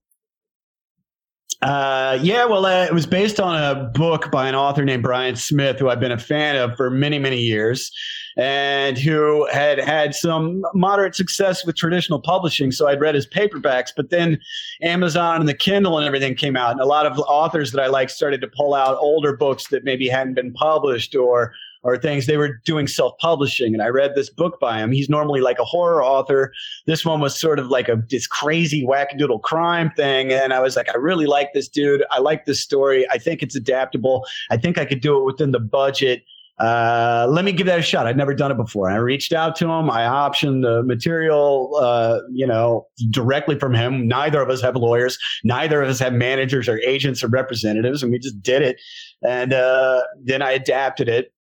Uh, 1.63 2.19
yeah, 2.21 2.45
well, 2.45 2.67
uh, 2.67 2.85
it 2.85 2.93
was 2.93 3.07
based 3.07 3.41
on 3.41 3.63
a 3.63 3.85
book 3.95 4.31
by 4.31 4.49
an 4.49 4.55
author 4.55 4.85
named 4.85 5.03
Bryan 5.03 5.37
Smith, 5.37 5.79
who 5.79 5.89
I've 5.89 6.01
been 6.01 6.13
a 6.13 6.19
fan 6.19 6.57
of 6.57 6.77
for 6.77 6.91
many, 6.91 7.19
many 7.19 7.41
years, 7.41 7.91
and 8.37 8.99
who 8.99 9.47
had 9.51 9.79
had 9.79 10.15
some 10.15 10.63
moderate 10.75 11.15
success 11.15 11.65
with 11.65 11.77
traditional 11.77 12.21
publishing. 12.21 12.71
So 12.71 12.89
I'd 12.89 13.01
read 13.01 13.15
his 13.15 13.27
paperbacks, 13.27 13.93
but 13.97 14.11
then 14.11 14.39
Amazon 14.83 15.41
and 15.41 15.49
the 15.49 15.55
Kindle 15.55 15.97
and 15.97 16.07
everything 16.07 16.35
came 16.35 16.57
out, 16.57 16.73
and 16.73 16.81
a 16.81 16.87
lot 16.87 17.07
of 17.07 17.19
authors 17.21 17.73
that 17.73 17.83
I 17.83 17.87
like 17.87 18.11
started 18.11 18.43
to 18.43 18.49
pull 18.49 18.75
out 18.75 18.99
older 18.99 19.35
books 19.35 19.69
that 19.69 19.85
maybe 19.85 20.09
hadn't 20.09 20.35
been 20.35 20.53
published 20.53 21.15
or 21.15 21.55
or 21.85 21.99
things. 21.99 22.27
They 22.27 22.37
were 22.37 22.61
doing 22.65 22.89
self 22.89 23.17
publishing, 23.19 23.75
and 23.75 23.83
I 23.83 23.89
read 23.89 24.15
this 24.15 24.31
book 24.31 24.59
by 24.59 24.79
him. 24.79 24.91
He's 24.91 25.09
normally 25.09 25.41
like 25.41 25.59
a 25.59 25.65
horror 25.65 26.03
author. 26.03 26.53
This 26.87 27.05
one 27.05 27.21
was 27.21 27.39
sort 27.39 27.59
of 27.59 27.69
like 27.69 27.89
a 27.89 28.03
this 28.11 28.27
crazy 28.27 28.85
wackadoodle 28.85 29.43
crime 29.43 29.93
thing, 29.97 30.33
and 30.33 30.53
I 30.53 30.61
was 30.61 30.77
like, 30.77 30.89
I 30.89 30.97
really 30.97 31.27
like 31.27 31.53
this 31.53 31.69
dude. 31.69 32.03
I 32.11 32.19
like 32.19 32.47
this 32.47 32.61
story. 32.61 33.07
I 33.11 33.19
think 33.19 33.43
it's 33.43 33.55
adaptable. 33.55 34.27
I 34.51 34.57
think 34.57 34.79
I 34.79 34.85
could 34.85 35.01
do 35.01 35.19
it 35.19 35.25
within 35.25 35.53
the 35.53 35.61
budget. 35.61 36.25
Uh, 36.59 37.27
let 37.29 37.45
me 37.45 37.51
give 37.51 37.67
that 37.67 37.81
a 37.81 37.83
shot. 37.83 38.07
I'd 38.07 38.17
never 38.17 38.33
done 38.33 38.53
it 38.53 38.57
before. 38.57 38.89
I 38.89 38.95
reached 38.97 39.33
out 39.33 39.57
to 39.57 39.69
him. 39.69 39.91
I 39.91 40.03
optioned 40.03 40.63
the 40.63 40.85
material, 40.85 41.77
uh, 41.81 42.21
you 42.31 42.47
know, 42.47 42.87
directly 43.11 43.59
from 43.59 43.75
him. 43.75 44.07
Neither 44.07 44.41
of 44.41 44.49
us 44.51 44.63
have 44.63 44.77
lawyers. 44.77 45.19
Neither 45.43 45.83
of 45.83 45.89
us 45.89 45.99
have 45.99 46.13
managers 46.13 46.69
or 46.69 46.79
agents 46.79 47.25
or 47.25 47.29
representatives, 47.29 48.05
and 48.05 48.13
we 48.13 48.21
just 48.21 48.41
did 48.41 48.63
it. 48.63 48.81
And 49.27 49.53
uh, 49.53 50.03
then 50.23 50.43
I 50.43 50.53
adapted 50.53 51.09
it 51.09 51.34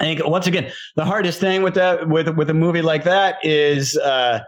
I 0.00 0.04
think 0.04 0.26
once 0.26 0.46
again, 0.46 0.70
the 0.96 1.04
hardest 1.04 1.40
thing 1.40 1.62
with 1.62 1.74
that 1.74 2.08
with 2.08 2.28
with 2.28 2.50
a 2.50 2.54
movie 2.54 2.82
like 2.82 3.04
that 3.04 3.36
is 3.44 3.96
uh, 3.98 4.40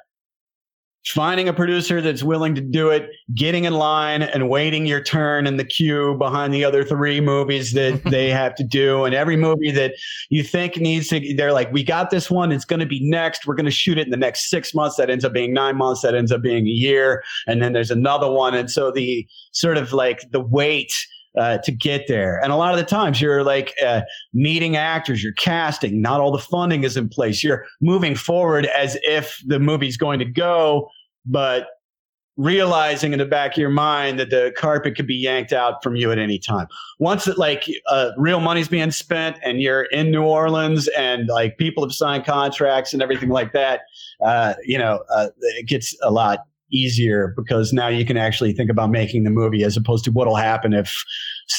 finding 1.06 1.48
a 1.48 1.52
producer 1.52 2.00
that's 2.00 2.22
willing 2.22 2.54
to 2.54 2.60
do 2.60 2.90
it, 2.90 3.08
getting 3.34 3.64
in 3.64 3.72
line 3.72 4.22
and 4.22 4.50
waiting 4.50 4.84
your 4.84 5.02
turn 5.02 5.46
in 5.46 5.56
the 5.56 5.64
queue 5.64 6.14
behind 6.18 6.52
the 6.52 6.64
other 6.64 6.84
three 6.84 7.20
movies 7.20 7.72
that 7.72 8.02
they 8.10 8.28
have 8.28 8.54
to 8.54 8.64
do. 8.64 9.04
And 9.04 9.14
every 9.14 9.36
movie 9.36 9.70
that 9.70 9.94
you 10.28 10.42
think 10.42 10.76
needs 10.76 11.08
to, 11.08 11.34
they're 11.36 11.52
like, 11.52 11.72
we 11.72 11.82
got 11.82 12.10
this 12.10 12.30
one. 12.30 12.52
It's 12.52 12.66
going 12.66 12.80
to 12.80 12.86
be 12.86 13.00
next. 13.08 13.46
We're 13.46 13.54
going 13.54 13.64
to 13.64 13.70
shoot 13.70 13.98
it 13.98 14.06
in 14.06 14.10
the 14.10 14.16
next 14.16 14.50
six 14.50 14.74
months. 14.74 14.96
That 14.96 15.10
ends 15.10 15.24
up 15.24 15.32
being 15.32 15.54
nine 15.54 15.76
months. 15.76 16.02
That 16.02 16.14
ends 16.14 16.32
up 16.32 16.42
being 16.42 16.66
a 16.66 16.70
year. 16.70 17.22
And 17.46 17.62
then 17.62 17.72
there's 17.72 17.90
another 17.90 18.30
one. 18.30 18.54
And 18.54 18.70
so 18.70 18.90
the 18.90 19.26
sort 19.52 19.78
of 19.78 19.92
like 19.92 20.30
the 20.32 20.40
wait 20.40 20.92
uh, 21.38 21.58
to 21.58 21.72
get 21.72 22.06
there. 22.08 22.42
And 22.42 22.52
a 22.52 22.56
lot 22.56 22.72
of 22.72 22.78
the 22.78 22.86
times 22.86 23.20
you're 23.20 23.44
like 23.44 23.74
uh, 23.84 24.02
meeting 24.32 24.76
actors, 24.76 25.22
you're 25.22 25.32
casting, 25.34 26.00
not 26.00 26.20
all 26.20 26.32
the 26.32 26.38
funding 26.38 26.84
is 26.84 26.96
in 26.96 27.08
place. 27.08 27.44
You're 27.44 27.64
moving 27.80 28.14
forward 28.14 28.66
as 28.66 28.98
if 29.02 29.40
the 29.46 29.60
movie's 29.60 29.96
going 29.96 30.18
to 30.18 30.24
go, 30.24 30.88
but 31.24 31.68
realizing 32.36 33.12
in 33.12 33.18
the 33.18 33.26
back 33.26 33.52
of 33.52 33.58
your 33.58 33.70
mind 33.70 34.18
that 34.18 34.30
the 34.30 34.52
carpet 34.56 34.96
could 34.96 35.06
be 35.06 35.14
yanked 35.14 35.52
out 35.52 35.82
from 35.82 35.94
you 35.94 36.10
at 36.10 36.18
any 36.18 36.38
time. 36.38 36.66
Once 36.98 37.26
that 37.26 37.36
like 37.36 37.66
uh, 37.88 38.12
real 38.16 38.40
money's 38.40 38.68
being 38.68 38.90
spent 38.90 39.36
and 39.42 39.60
you're 39.60 39.82
in 39.82 40.10
New 40.10 40.22
Orleans 40.22 40.88
and 40.88 41.28
like 41.28 41.58
people 41.58 41.84
have 41.84 41.92
signed 41.92 42.24
contracts 42.24 42.94
and 42.94 43.02
everything 43.02 43.28
like 43.28 43.52
that, 43.52 43.82
uh, 44.24 44.54
you 44.64 44.78
know, 44.78 45.04
uh, 45.10 45.28
it 45.58 45.66
gets 45.66 45.94
a 46.02 46.10
lot 46.10 46.46
easier 46.72 47.32
because 47.36 47.72
now 47.72 47.88
you 47.88 48.04
can 48.04 48.16
actually 48.16 48.52
think 48.52 48.70
about 48.70 48.90
making 48.90 49.24
the 49.24 49.30
movie 49.30 49.64
as 49.64 49.76
opposed 49.76 50.04
to 50.04 50.10
what'll 50.10 50.36
happen 50.36 50.72
if 50.72 50.94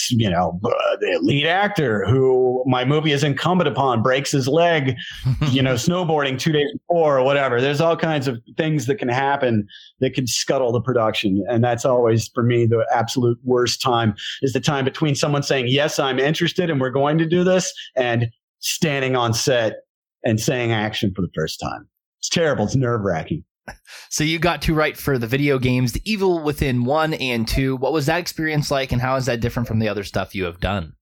you 0.09 0.29
know 0.29 0.59
the 0.61 1.19
lead 1.21 1.45
actor 1.45 2.05
who 2.07 2.63
my 2.65 2.85
movie 2.85 3.11
is 3.11 3.23
incumbent 3.23 3.67
upon 3.67 4.01
breaks 4.01 4.31
his 4.31 4.47
leg 4.47 4.95
you 5.49 5.61
know 5.61 5.73
snowboarding 5.73 6.39
two 6.39 6.51
days 6.51 6.71
before 6.73 7.19
or 7.19 7.23
whatever. 7.23 7.59
There's 7.59 7.81
all 7.81 7.97
kinds 7.97 8.27
of 8.27 8.41
things 8.57 8.85
that 8.85 8.95
can 8.95 9.09
happen 9.09 9.67
that 9.99 10.13
can 10.13 10.27
scuttle 10.27 10.71
the 10.71 10.81
production. 10.81 11.43
And 11.49 11.63
that's 11.63 11.85
always 11.85 12.29
for 12.29 12.43
me 12.43 12.65
the 12.65 12.85
absolute 12.93 13.37
worst 13.43 13.81
time 13.81 14.15
is 14.41 14.53
the 14.53 14.59
time 14.59 14.85
between 14.85 15.15
someone 15.15 15.43
saying 15.43 15.67
yes 15.67 15.99
i'm 15.99 16.19
interested 16.19 16.69
and 16.69 16.79
we're 16.79 16.89
going 16.89 17.17
to 17.17 17.25
do 17.25 17.43
this 17.43 17.73
and 17.95 18.27
standing 18.59 19.15
on 19.15 19.33
set 19.33 19.81
and 20.23 20.39
saying 20.39 20.71
action 20.71 21.11
for 21.15 21.21
the 21.21 21.31
first 21.35 21.59
time. 21.59 21.87
It's 22.19 22.29
terrible. 22.29 22.65
It's 22.65 22.75
nerve-wracking 22.75 23.43
so 24.09 24.23
you 24.23 24.39
got 24.39 24.61
to 24.63 24.73
write 24.73 24.97
for 24.97 25.17
the 25.17 25.27
video 25.27 25.59
games, 25.59 25.93
The 25.93 26.01
Evil 26.05 26.43
Within 26.43 26.83
1 26.85 27.13
and 27.15 27.47
2. 27.47 27.75
What 27.77 27.93
was 27.93 28.05
that 28.07 28.19
experience 28.19 28.71
like 28.71 28.91
and 28.91 29.01
how 29.01 29.15
is 29.15 29.25
that 29.25 29.41
different 29.41 29.67
from 29.67 29.79
the 29.79 29.89
other 29.89 30.03
stuff 30.03 30.35
you 30.35 30.45
have 30.45 30.59
done? 30.59 30.93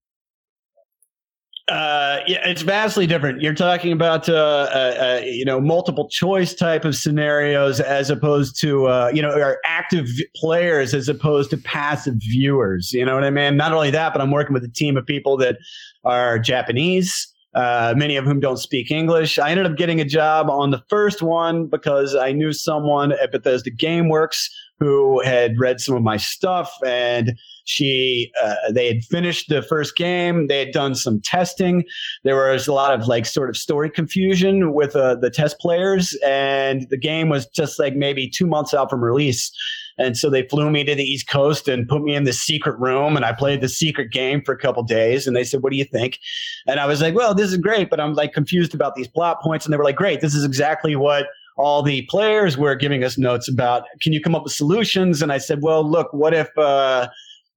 Uh, 1.69 2.21
yeah, 2.25 2.39
it's 2.45 2.63
vastly 2.63 3.05
different. 3.05 3.41
You're 3.41 3.53
talking 3.53 3.91
about 3.91 4.27
uh, 4.27 4.33
uh, 4.33 5.19
uh, 5.19 5.21
you 5.23 5.45
know 5.45 5.61
multiple 5.61 6.09
choice 6.09 6.55
type 6.55 6.83
of 6.83 6.95
scenarios 6.95 7.79
as 7.79 8.09
opposed 8.09 8.59
to 8.61 8.87
uh, 8.87 9.11
you 9.13 9.21
know 9.21 9.29
are 9.29 9.59
active 9.65 10.07
players 10.35 10.95
as 10.95 11.07
opposed 11.07 11.51
to 11.51 11.57
passive 11.57 12.15
viewers. 12.17 12.91
You 12.91 13.05
know 13.05 13.13
what 13.13 13.23
I 13.23 13.29
mean? 13.29 13.55
Not 13.55 13.71
only 13.71 13.91
that, 13.91 14.13
but 14.13 14.21
I'm 14.21 14.31
working 14.31 14.53
with 14.53 14.63
a 14.63 14.69
team 14.69 14.97
of 14.97 15.05
people 15.05 15.37
that 15.37 15.57
are 16.03 16.39
Japanese, 16.39 17.28
uh, 17.55 17.93
many 17.97 18.15
of 18.15 18.25
whom 18.25 18.39
don't 18.39 18.57
speak 18.57 18.91
English. 18.91 19.39
I 19.39 19.49
ended 19.51 19.65
up 19.65 19.77
getting 19.77 19.99
a 19.99 20.05
job 20.05 20.49
on 20.49 20.71
the 20.71 20.83
first 20.89 21.21
one 21.21 21.67
because 21.67 22.15
I 22.15 22.31
knew 22.31 22.53
someone 22.53 23.11
at 23.13 23.31
Bethesda 23.31 23.71
GameWorks 23.71 24.49
who 24.79 25.21
had 25.23 25.59
read 25.59 25.81
some 25.81 25.95
of 25.95 26.03
my 26.03 26.15
stuff 26.17 26.71
and 26.85 27.33
She, 27.65 28.31
uh, 28.41 28.71
they 28.71 28.87
had 28.87 29.03
finished 29.03 29.49
the 29.49 29.61
first 29.61 29.95
game. 29.95 30.47
They 30.47 30.57
had 30.59 30.71
done 30.71 30.95
some 30.95 31.21
testing. 31.21 31.83
There 32.23 32.35
was 32.49 32.67
a 32.67 32.73
lot 32.73 32.99
of 32.99 33.07
like 33.07 33.27
sort 33.27 33.49
of 33.49 33.57
story 33.57 33.91
confusion 33.91 34.73
with 34.73 34.95
uh, 34.95 35.15
the 35.15 35.29
test 35.29 35.59
players, 35.59 36.17
and 36.25 36.87
the 36.89 36.97
game 36.97 37.29
was 37.29 37.45
just 37.45 37.77
like 37.77 37.95
maybe 37.95 38.27
two 38.27 38.47
months 38.47 38.73
out 38.73 38.89
from 38.89 39.03
release. 39.03 39.51
And 39.99 40.17
so 40.17 40.29
they 40.29 40.47
flew 40.47 40.71
me 40.71 40.83
to 40.85 40.95
the 40.95 41.03
East 41.03 41.27
Coast 41.27 41.67
and 41.67 41.87
put 41.87 42.01
me 42.01 42.15
in 42.15 42.23
the 42.23 42.33
secret 42.33 42.79
room, 42.79 43.15
and 43.15 43.25
I 43.25 43.33
played 43.33 43.61
the 43.61 43.69
secret 43.69 44.11
game 44.11 44.41
for 44.43 44.53
a 44.53 44.57
couple 44.57 44.81
days. 44.81 45.27
And 45.27 45.35
they 45.35 45.43
said, 45.43 45.61
"What 45.61 45.71
do 45.71 45.77
you 45.77 45.85
think?" 45.85 46.19
And 46.67 46.79
I 46.79 46.85
was 46.87 47.01
like, 47.01 47.13
"Well, 47.13 47.35
this 47.35 47.51
is 47.51 47.57
great, 47.57 47.89
but 47.89 47.99
I'm 47.99 48.13
like 48.13 48.33
confused 48.33 48.73
about 48.73 48.95
these 48.95 49.07
plot 49.07 49.41
points." 49.41 49.65
And 49.65 49.73
they 49.73 49.77
were 49.77 49.83
like, 49.83 49.97
"Great, 49.97 50.21
this 50.21 50.33
is 50.33 50.43
exactly 50.43 50.95
what." 50.95 51.27
All 51.57 51.83
the 51.83 52.03
players 52.03 52.57
were 52.57 52.73
giving 52.73 53.03
us 53.03 53.17
notes 53.17 53.49
about. 53.49 53.83
Can 53.99 54.13
you 54.13 54.21
come 54.21 54.33
up 54.33 54.45
with 54.45 54.53
solutions? 54.53 55.21
And 55.21 55.29
I 55.29 55.39
said, 55.39 55.59
"Well, 55.61 55.83
look, 55.83 56.07
what 56.13 56.33
if 56.33 56.47
uh, 56.57 57.09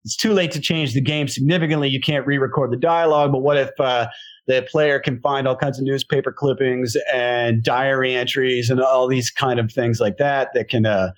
it's 0.05 0.17
too 0.17 0.33
late 0.33 0.51
to 0.53 0.61
change 0.61 0.93
the 0.93 1.01
game 1.01 1.29
significantly? 1.29 1.89
You 1.89 2.01
can't 2.01 2.27
re-record 2.27 2.73
the 2.73 2.77
dialogue, 2.77 3.31
but 3.31 3.43
what 3.43 3.57
if 3.57 3.71
uh, 3.79 4.09
the 4.49 4.67
player 4.69 4.99
can 4.99 5.21
find 5.21 5.47
all 5.47 5.57
kinds 5.57 5.79
of 5.79 5.85
newspaper 5.85 6.33
clippings 6.33 6.97
and 7.15 7.63
diary 7.63 8.15
entries 8.15 8.71
and 8.71 8.81
all 8.81 9.07
these 9.07 9.31
kind 9.31 9.61
of 9.61 9.71
things 9.71 10.01
like 10.01 10.17
that 10.17 10.49
that 10.55 10.69
can 10.69 10.85
uh, 10.85 11.13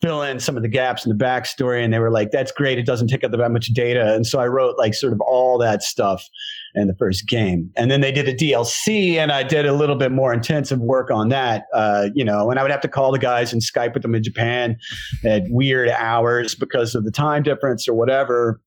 fill 0.00 0.22
in 0.22 0.40
some 0.40 0.56
of 0.56 0.62
the 0.62 0.68
gaps 0.68 1.04
in 1.04 1.16
the 1.16 1.24
backstory. 1.24 1.84
And 1.84 1.92
they 1.92 1.98
were 1.98 2.10
like, 2.10 2.30
that's 2.30 2.52
great. 2.52 2.78
It 2.78 2.86
doesn't 2.86 3.08
take 3.08 3.22
up 3.22 3.32
that 3.32 3.50
much 3.50 3.66
data. 3.68 4.14
And 4.14 4.26
so 4.26 4.40
I 4.40 4.46
wrote 4.46 4.78
like 4.78 4.94
sort 4.94 5.12
of 5.12 5.20
all 5.20 5.58
that 5.58 5.82
stuff 5.82 6.26
in 6.74 6.86
the 6.86 6.94
first 6.94 7.26
game. 7.26 7.70
And 7.76 7.90
then 7.90 8.00
they 8.00 8.12
did 8.12 8.28
a 8.28 8.34
DLC 8.34 9.16
and 9.16 9.30
I 9.30 9.42
did 9.42 9.66
a 9.66 9.72
little 9.72 9.96
bit 9.96 10.12
more 10.12 10.32
intensive 10.32 10.78
work 10.78 11.10
on 11.10 11.28
that, 11.28 11.64
uh, 11.74 12.08
you 12.14 12.24
know, 12.24 12.50
and 12.50 12.58
I 12.58 12.62
would 12.62 12.70
have 12.70 12.80
to 12.82 12.88
call 12.88 13.12
the 13.12 13.18
guys 13.18 13.52
and 13.52 13.60
Skype 13.60 13.92
with 13.92 14.02
them 14.02 14.14
in 14.14 14.22
Japan 14.22 14.76
at 15.24 15.42
weird 15.48 15.88
hours 15.90 16.54
because 16.54 16.94
of 16.94 17.04
the 17.04 17.10
time 17.10 17.42
difference 17.42 17.86
or 17.86 17.94
whatever. 17.94 18.60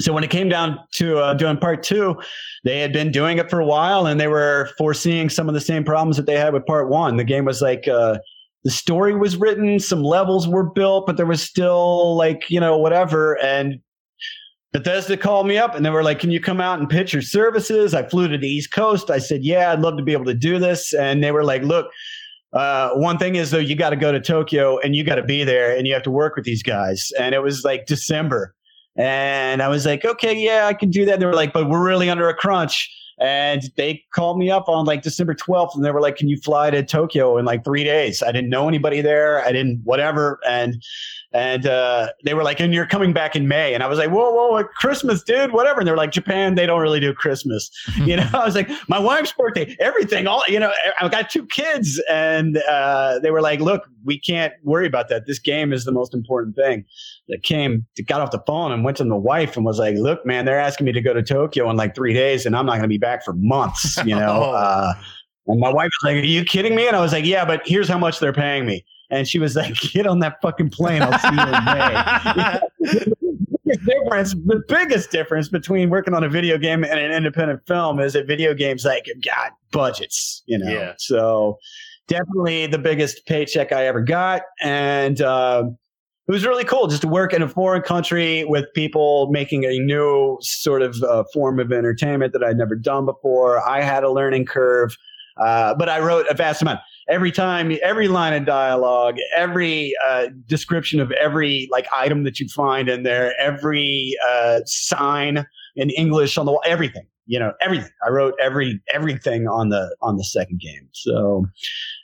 So 0.00 0.12
when 0.12 0.22
it 0.22 0.30
came 0.30 0.48
down 0.48 0.78
to 0.94 1.18
uh, 1.18 1.34
doing 1.34 1.56
part 1.56 1.82
two, 1.82 2.16
they 2.64 2.80
had 2.80 2.92
been 2.92 3.10
doing 3.10 3.38
it 3.38 3.50
for 3.50 3.60
a 3.60 3.64
while 3.64 4.06
and 4.06 4.20
they 4.20 4.28
were 4.28 4.70
foreseeing 4.78 5.28
some 5.28 5.48
of 5.48 5.54
the 5.54 5.60
same 5.60 5.82
problems 5.82 6.16
that 6.16 6.26
they 6.26 6.36
had 6.36 6.52
with 6.52 6.66
part 6.66 6.88
one. 6.88 7.16
The 7.16 7.24
game 7.24 7.44
was 7.44 7.60
like, 7.60 7.88
uh, 7.88 8.18
the 8.64 8.70
story 8.70 9.16
was 9.16 9.36
written, 9.36 9.78
some 9.78 10.02
levels 10.02 10.48
were 10.48 10.64
built, 10.64 11.06
but 11.06 11.16
there 11.16 11.26
was 11.26 11.42
still 11.42 12.16
like, 12.16 12.50
you 12.50 12.60
know, 12.60 12.76
whatever. 12.76 13.40
And 13.42 13.80
Bethesda 14.72 15.16
called 15.16 15.46
me 15.46 15.56
up 15.56 15.74
and 15.74 15.84
they 15.84 15.90
were 15.90 16.02
like, 16.02 16.18
Can 16.18 16.30
you 16.30 16.40
come 16.40 16.60
out 16.60 16.78
and 16.78 16.88
pitch 16.88 17.12
your 17.12 17.22
services? 17.22 17.94
I 17.94 18.06
flew 18.06 18.28
to 18.28 18.36
the 18.36 18.48
East 18.48 18.72
Coast. 18.72 19.10
I 19.10 19.18
said, 19.18 19.42
Yeah, 19.42 19.72
I'd 19.72 19.80
love 19.80 19.96
to 19.96 20.02
be 20.02 20.12
able 20.12 20.26
to 20.26 20.34
do 20.34 20.58
this. 20.58 20.92
And 20.92 21.22
they 21.22 21.32
were 21.32 21.44
like, 21.44 21.62
Look, 21.62 21.86
uh, 22.52 22.90
one 22.90 23.18
thing 23.18 23.36
is 23.36 23.50
though, 23.50 23.58
you 23.58 23.76
got 23.76 23.90
to 23.90 23.96
go 23.96 24.12
to 24.12 24.20
Tokyo 24.20 24.78
and 24.78 24.94
you 24.94 25.04
got 25.04 25.16
to 25.16 25.22
be 25.22 25.44
there 25.44 25.76
and 25.76 25.86
you 25.86 25.94
have 25.94 26.02
to 26.02 26.10
work 26.10 26.36
with 26.36 26.44
these 26.44 26.62
guys. 26.62 27.10
And 27.18 27.34
it 27.34 27.42
was 27.42 27.64
like 27.64 27.86
December. 27.86 28.54
And 28.96 29.62
I 29.62 29.68
was 29.68 29.86
like, 29.86 30.04
okay, 30.04 30.36
yeah, 30.36 30.66
I 30.66 30.74
can 30.74 30.90
do 30.90 31.04
that. 31.04 31.20
They 31.20 31.26
were 31.26 31.34
like, 31.34 31.52
but 31.52 31.68
we're 31.68 31.84
really 31.84 32.10
under 32.10 32.28
a 32.28 32.34
crunch. 32.34 32.92
And 33.20 33.62
they 33.76 34.04
called 34.12 34.38
me 34.38 34.50
up 34.50 34.68
on 34.68 34.86
like 34.86 35.02
December 35.02 35.34
12th 35.34 35.74
and 35.74 35.84
they 35.84 35.90
were 35.90 36.00
like, 36.00 36.16
Can 36.16 36.28
you 36.28 36.36
fly 36.38 36.70
to 36.70 36.82
Tokyo 36.82 37.36
in 37.36 37.44
like 37.44 37.64
three 37.64 37.84
days? 37.84 38.22
I 38.22 38.32
didn't 38.32 38.50
know 38.50 38.68
anybody 38.68 39.00
there. 39.00 39.44
I 39.44 39.52
didn't, 39.52 39.80
whatever. 39.84 40.38
And, 40.46 40.82
and 41.32 41.66
uh, 41.66 42.08
they 42.24 42.34
were 42.34 42.42
like, 42.42 42.58
and 42.60 42.72
you're 42.72 42.86
coming 42.86 43.12
back 43.12 43.36
in 43.36 43.48
May. 43.48 43.74
And 43.74 43.82
I 43.82 43.86
was 43.86 43.98
like, 43.98 44.10
whoa, 44.10 44.30
whoa, 44.30 44.64
Christmas, 44.64 45.22
dude, 45.22 45.52
whatever. 45.52 45.80
And 45.80 45.86
they're 45.86 45.96
like, 45.96 46.10
Japan, 46.10 46.54
they 46.54 46.64
don't 46.64 46.80
really 46.80 47.00
do 47.00 47.12
Christmas. 47.12 47.70
you 48.04 48.16
know, 48.16 48.28
I 48.32 48.44
was 48.44 48.54
like, 48.54 48.70
my 48.88 48.98
wife's 48.98 49.32
birthday, 49.32 49.76
everything, 49.78 50.26
all, 50.26 50.42
you 50.48 50.58
know, 50.58 50.72
I've 51.00 51.10
got 51.10 51.28
two 51.28 51.44
kids. 51.46 52.02
And 52.08 52.58
uh, 52.68 53.18
they 53.22 53.30
were 53.30 53.42
like, 53.42 53.60
look, 53.60 53.82
we 54.04 54.18
can't 54.18 54.54
worry 54.62 54.86
about 54.86 55.08
that. 55.08 55.26
This 55.26 55.38
game 55.38 55.72
is 55.72 55.84
the 55.84 55.92
most 55.92 56.14
important 56.14 56.56
thing. 56.56 56.84
That 57.28 57.42
came, 57.42 57.86
got 58.06 58.22
off 58.22 58.30
the 58.30 58.42
phone 58.46 58.72
and 58.72 58.84
went 58.84 58.96
to 58.96 59.04
the 59.04 59.14
wife 59.14 59.56
and 59.56 59.66
was 59.66 59.78
like, 59.78 59.96
look, 59.96 60.24
man, 60.24 60.46
they're 60.46 60.58
asking 60.58 60.86
me 60.86 60.92
to 60.92 61.00
go 61.02 61.12
to 61.12 61.22
Tokyo 61.22 61.68
in 61.68 61.76
like 61.76 61.94
three 61.94 62.14
days 62.14 62.46
and 62.46 62.56
I'm 62.56 62.64
not 62.64 62.72
going 62.72 62.84
to 62.84 62.88
be 62.88 62.96
back 62.96 63.22
for 63.22 63.34
months, 63.34 63.98
you 63.98 64.14
know? 64.16 64.44
oh. 64.44 64.52
uh, 64.52 64.94
and 65.48 65.58
my 65.58 65.72
wife 65.72 65.90
was 66.02 66.12
like, 66.12 66.22
Are 66.22 66.26
you 66.26 66.44
kidding 66.44 66.74
me? 66.74 66.86
And 66.86 66.94
I 66.94 67.00
was 67.00 67.12
like, 67.12 67.24
Yeah, 67.24 67.44
but 67.44 67.62
here's 67.66 67.88
how 67.88 67.98
much 67.98 68.20
they're 68.20 68.32
paying 68.32 68.66
me. 68.66 68.84
And 69.10 69.26
she 69.26 69.38
was 69.38 69.56
like, 69.56 69.74
Get 69.80 70.06
on 70.06 70.20
that 70.20 70.40
fucking 70.42 70.70
plane. 70.70 71.02
I'll 71.02 71.18
see 71.18 71.28
you 71.28 71.42
in 71.42 71.64
May. 71.64 73.12
the 73.64 73.76
difference, 73.86 74.34
the 74.34 74.62
biggest 74.68 75.10
difference 75.10 75.48
between 75.48 75.90
working 75.90 76.14
on 76.14 76.22
a 76.22 76.28
video 76.28 76.58
game 76.58 76.84
and 76.84 76.98
an 76.98 77.10
independent 77.12 77.66
film 77.66 77.98
is 77.98 78.12
that 78.12 78.26
video 78.26 78.54
games 78.54 78.84
like 78.84 79.08
got 79.24 79.52
budgets, 79.72 80.42
you 80.46 80.58
know. 80.58 80.70
Yeah. 80.70 80.94
So 80.98 81.58
definitely 82.06 82.66
the 82.66 82.78
biggest 82.78 83.26
paycheck 83.26 83.72
I 83.72 83.86
ever 83.86 84.02
got. 84.02 84.42
And 84.62 85.20
uh, 85.20 85.64
it 86.28 86.32
was 86.32 86.44
really 86.46 86.64
cool 86.64 86.86
just 86.88 87.00
to 87.02 87.08
work 87.08 87.32
in 87.32 87.40
a 87.40 87.48
foreign 87.48 87.80
country 87.80 88.44
with 88.44 88.66
people 88.74 89.28
making 89.30 89.64
a 89.64 89.78
new 89.78 90.36
sort 90.42 90.82
of 90.82 91.02
uh, 91.02 91.24
form 91.32 91.58
of 91.58 91.72
entertainment 91.72 92.34
that 92.34 92.44
I'd 92.44 92.58
never 92.58 92.76
done 92.76 93.06
before. 93.06 93.66
I 93.66 93.80
had 93.80 94.04
a 94.04 94.10
learning 94.10 94.44
curve. 94.44 94.96
Uh, 95.38 95.72
but 95.74 95.88
I 95.88 96.00
wrote 96.00 96.26
a 96.28 96.34
vast 96.34 96.60
amount. 96.62 96.80
Every 97.08 97.30
time, 97.30 97.76
every 97.82 98.08
line 98.08 98.34
of 98.34 98.44
dialogue, 98.44 99.16
every 99.36 99.94
uh, 100.06 100.26
description 100.46 101.00
of 101.00 101.12
every 101.12 101.68
like 101.70 101.86
item 101.92 102.24
that 102.24 102.40
you'd 102.40 102.50
find 102.50 102.88
in 102.88 103.04
there, 103.04 103.32
every 103.40 104.14
uh, 104.28 104.60
sign 104.66 105.46
in 105.76 105.90
English 105.90 106.36
on 106.36 106.44
the 106.44 106.52
wall, 106.52 106.62
everything. 106.66 107.06
You 107.26 107.38
know, 107.38 107.52
everything. 107.60 107.90
I 108.04 108.10
wrote 108.10 108.34
every 108.40 108.80
everything 108.92 109.46
on 109.46 109.68
the 109.68 109.94
on 110.02 110.16
the 110.16 110.24
second 110.24 110.60
game. 110.60 110.88
So 110.92 111.46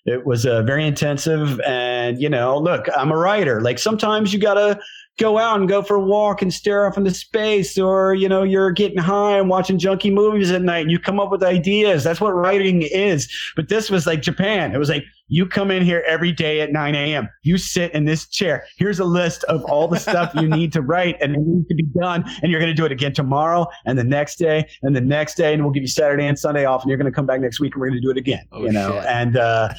it 0.05 0.27
was 0.27 0.47
uh, 0.47 0.63
very 0.63 0.87
intensive. 0.87 1.61
And 1.61 2.21
you 2.21 2.29
know, 2.29 2.59
look, 2.59 2.87
I'm 2.97 3.11
a 3.11 3.17
writer. 3.17 3.61
Like 3.61 3.79
sometimes 3.79 4.33
you 4.33 4.39
gotta 4.39 4.81
go 5.19 5.39
out 5.39 5.61
and 5.61 5.69
go 5.69 5.81
for 5.81 5.95
a 5.95 6.01
walk 6.01 6.43
and 6.43 6.53
stare 6.53 6.87
off 6.87 6.97
into 6.97 7.13
space 7.13 7.79
or 7.79 8.15
you 8.15 8.29
know 8.29 8.43
you're 8.43 8.73
getting 8.73 8.99
high 8.99 9.39
and 9.39 9.49
watching 9.49 9.79
junky 9.79 10.13
movies 10.13 10.51
at 10.51 10.63
night 10.63 10.81
and 10.81 10.91
you 10.91 10.99
come 10.99 11.21
up 11.21 11.31
with 11.31 11.43
ideas. 11.43 12.03
That's 12.03 12.21
what 12.21 12.33
writing 12.33 12.83
is. 12.83 13.33
But 13.55 13.69
this 13.69 13.91
was 13.91 14.07
like 14.07 14.23
japan. 14.23 14.75
It 14.75 14.79
was 14.79 14.89
like 14.89 15.05
you 15.29 15.47
come 15.47 15.71
in 15.71 15.83
here 15.83 16.05
every 16.07 16.33
day 16.33 16.61
at 16.61 16.73
9 16.73 16.95
a.m 16.95 17.29
you 17.43 17.57
sit 17.59 17.93
in 17.95 18.05
this 18.05 18.29
chair. 18.29 18.65
Here's 18.77 18.99
a 18.99 19.05
list 19.05 19.45
of 19.45 19.65
all 19.65 19.89
the 19.89 19.99
stuff 19.99 20.35
you 20.35 20.49
need 20.49 20.73
to 20.73 20.83
write 20.83 21.17
and 21.21 21.35
it 21.35 21.41
needs 21.41 21.69
to 21.69 21.75
be 21.75 21.85
done 21.99 22.25
and 22.43 22.51
you're 22.51 22.61
going 22.61 22.71
to 22.71 22.75
do 22.75 22.85
it 22.85 22.93
again 22.93 23.13
tomorrow 23.13 23.67
and 23.87 23.99
the 23.99 24.05
next 24.05 24.37
day 24.37 24.69
and 24.83 24.95
the 24.95 25.01
next 25.01 25.37
day 25.37 25.55
and 25.55 25.63
we'll 25.63 25.73
give 25.73 25.83
you 25.83 25.89
saturday 25.89 26.27
and 26.27 26.39
sunday 26.39 26.65
off 26.65 26.83
and 26.83 26.89
you're 26.91 26.99
going 26.99 27.11
to 27.11 27.15
come 27.15 27.27
back 27.27 27.41
next 27.41 27.61
week 27.61 27.75
and 27.75 27.81
we're 27.81 27.89
going 27.89 28.01
to 28.01 28.07
do 28.07 28.11
it 28.11 28.17
again 28.17 28.45
oh, 28.53 28.63
you 28.63 28.73
know? 28.73 28.93
shit. 28.93 29.05
and 29.07 29.37
uh, 29.37 29.73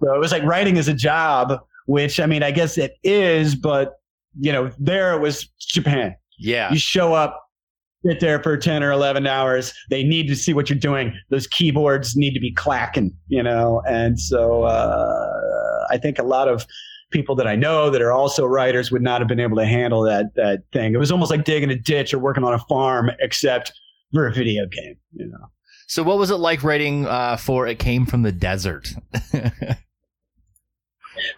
so 0.00 0.14
it 0.14 0.18
was 0.18 0.32
like 0.32 0.42
writing 0.44 0.76
is 0.76 0.88
a 0.88 0.94
job 0.94 1.60
which 1.86 2.18
i 2.20 2.26
mean 2.26 2.42
i 2.42 2.50
guess 2.50 2.78
it 2.78 2.96
is 3.02 3.54
but 3.54 3.97
you 4.38 4.52
know, 4.52 4.70
there 4.78 5.12
it 5.14 5.20
was 5.20 5.44
Japan. 5.58 6.14
Yeah. 6.38 6.72
You 6.72 6.78
show 6.78 7.14
up, 7.14 7.42
sit 8.06 8.20
there 8.20 8.42
for 8.42 8.56
10 8.56 8.82
or 8.82 8.92
11 8.92 9.26
hours. 9.26 9.72
They 9.90 10.04
need 10.04 10.28
to 10.28 10.36
see 10.36 10.54
what 10.54 10.70
you're 10.70 10.78
doing. 10.78 11.12
Those 11.30 11.46
keyboards 11.46 12.16
need 12.16 12.34
to 12.34 12.40
be 12.40 12.52
clacking, 12.52 13.14
you 13.26 13.42
know? 13.42 13.82
And 13.88 14.18
so 14.20 14.62
uh, 14.64 15.86
I 15.90 15.98
think 15.98 16.18
a 16.18 16.22
lot 16.22 16.48
of 16.48 16.66
people 17.10 17.34
that 17.36 17.46
I 17.46 17.56
know 17.56 17.90
that 17.90 18.02
are 18.02 18.12
also 18.12 18.44
writers 18.44 18.92
would 18.92 19.02
not 19.02 19.20
have 19.20 19.28
been 19.28 19.40
able 19.40 19.56
to 19.56 19.66
handle 19.66 20.02
that, 20.02 20.26
that 20.36 20.62
thing. 20.72 20.94
It 20.94 20.98
was 20.98 21.10
almost 21.10 21.30
like 21.30 21.44
digging 21.44 21.70
a 21.70 21.78
ditch 21.78 22.12
or 22.12 22.18
working 22.18 22.44
on 22.44 22.54
a 22.54 22.58
farm, 22.60 23.10
except 23.18 23.72
for 24.12 24.26
a 24.26 24.32
video 24.32 24.66
game, 24.66 24.96
you 25.12 25.26
know? 25.26 25.50
So 25.86 26.02
what 26.02 26.18
was 26.18 26.30
it 26.30 26.36
like 26.36 26.62
writing 26.62 27.06
uh, 27.06 27.38
for 27.38 27.66
It 27.66 27.78
Came 27.78 28.04
from 28.04 28.22
the 28.22 28.32
Desert? 28.32 28.92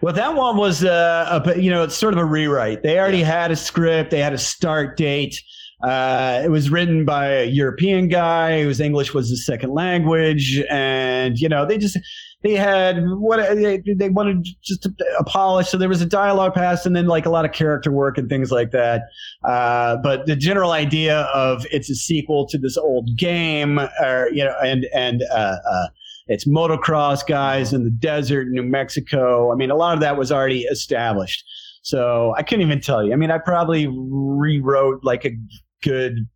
Well, 0.00 0.14
that 0.14 0.34
one 0.34 0.56
was, 0.56 0.84
uh, 0.84 1.42
a, 1.44 1.58
you 1.58 1.70
know, 1.70 1.82
it's 1.82 1.96
sort 1.96 2.14
of 2.14 2.18
a 2.18 2.24
rewrite. 2.24 2.82
They 2.82 2.98
already 2.98 3.18
yeah. 3.18 3.40
had 3.40 3.50
a 3.50 3.56
script. 3.56 4.10
They 4.10 4.20
had 4.20 4.32
a 4.32 4.38
start 4.38 4.96
date. 4.96 5.40
Uh, 5.82 6.42
it 6.44 6.50
was 6.50 6.68
written 6.68 7.04
by 7.04 7.26
a 7.26 7.44
European 7.46 8.08
guy 8.08 8.62
whose 8.62 8.80
English 8.80 9.14
was 9.14 9.30
his 9.30 9.46
second 9.46 9.72
language, 9.72 10.62
and 10.68 11.38
you 11.38 11.48
know, 11.48 11.64
they 11.64 11.78
just 11.78 11.96
they 12.42 12.52
had 12.52 13.02
what 13.06 13.38
they, 13.56 13.82
they 13.86 14.10
wanted 14.10 14.46
just 14.62 14.84
a, 14.84 14.94
a 15.18 15.24
polish. 15.24 15.68
So 15.68 15.78
there 15.78 15.88
was 15.88 16.02
a 16.02 16.06
dialogue 16.06 16.52
pass, 16.52 16.84
and 16.84 16.94
then 16.94 17.06
like 17.06 17.24
a 17.24 17.30
lot 17.30 17.46
of 17.46 17.52
character 17.52 17.90
work 17.90 18.18
and 18.18 18.28
things 18.28 18.52
like 18.52 18.72
that. 18.72 19.04
Uh, 19.42 19.96
but 19.96 20.26
the 20.26 20.36
general 20.36 20.72
idea 20.72 21.20
of 21.34 21.66
it's 21.70 21.88
a 21.88 21.94
sequel 21.94 22.46
to 22.48 22.58
this 22.58 22.76
old 22.76 23.16
game, 23.16 23.78
or 23.78 24.28
you 24.32 24.44
know, 24.44 24.54
and 24.62 24.86
and 24.94 25.22
uh, 25.32 25.56
uh 25.66 25.86
it's 26.30 26.46
motocross 26.46 27.26
guys 27.26 27.72
in 27.72 27.82
the 27.82 27.90
desert 27.90 28.46
in 28.46 28.52
New 28.52 28.62
Mexico. 28.62 29.52
I 29.52 29.56
mean, 29.56 29.72
a 29.72 29.74
lot 29.74 29.94
of 29.94 30.00
that 30.00 30.16
was 30.16 30.30
already 30.30 30.62
established. 30.62 31.44
So 31.82 32.34
I 32.36 32.44
couldn't 32.44 32.64
even 32.64 32.80
tell 32.80 33.04
you. 33.04 33.12
I 33.12 33.16
mean, 33.16 33.32
I 33.32 33.38
probably 33.38 33.88
rewrote 33.90 35.02
like 35.02 35.24
a 35.24 35.32
good, 35.82 36.28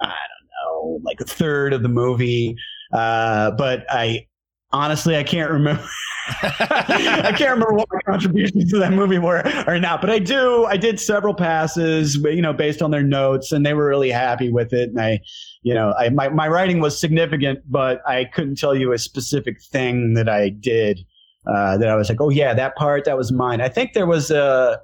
I 0.00 0.06
don't 0.06 0.48
know, 0.48 1.00
like 1.04 1.20
a 1.20 1.24
third 1.24 1.74
of 1.74 1.82
the 1.82 1.88
movie. 1.90 2.56
Uh, 2.94 3.50
but 3.50 3.84
I 3.90 4.26
honestly, 4.72 5.16
I 5.16 5.22
can't 5.22 5.50
remember. 5.50 5.84
I 6.42 7.32
can't 7.36 7.52
remember 7.52 7.72
what 7.72 7.88
my 7.92 8.00
contributions 8.00 8.70
to 8.72 8.78
that 8.78 8.92
movie 8.92 9.18
were 9.18 9.42
or 9.66 9.78
not, 9.78 10.00
but 10.00 10.10
I 10.10 10.18
do. 10.18 10.64
I 10.64 10.76
did 10.76 10.98
several 10.98 11.34
passes, 11.34 12.16
you 12.16 12.42
know, 12.42 12.52
based 12.52 12.82
on 12.82 12.90
their 12.90 13.02
notes, 13.02 13.52
and 13.52 13.64
they 13.64 13.74
were 13.74 13.86
really 13.86 14.10
happy 14.10 14.50
with 14.50 14.72
it. 14.72 14.90
And 14.90 15.00
I, 15.00 15.20
you 15.62 15.72
know, 15.72 15.94
I, 15.96 16.08
my 16.08 16.28
my 16.28 16.48
writing 16.48 16.80
was 16.80 16.98
significant, 16.98 17.60
but 17.70 18.00
I 18.08 18.24
couldn't 18.24 18.58
tell 18.58 18.74
you 18.74 18.92
a 18.92 18.98
specific 18.98 19.62
thing 19.62 20.14
that 20.14 20.28
I 20.28 20.48
did 20.48 21.00
uh, 21.46 21.78
that 21.78 21.88
I 21.88 21.94
was 21.94 22.08
like, 22.08 22.20
oh 22.20 22.30
yeah, 22.30 22.54
that 22.54 22.74
part 22.74 23.04
that 23.04 23.16
was 23.16 23.30
mine. 23.30 23.60
I 23.60 23.68
think 23.68 23.92
there 23.92 24.06
was 24.06 24.30
a 24.30 24.80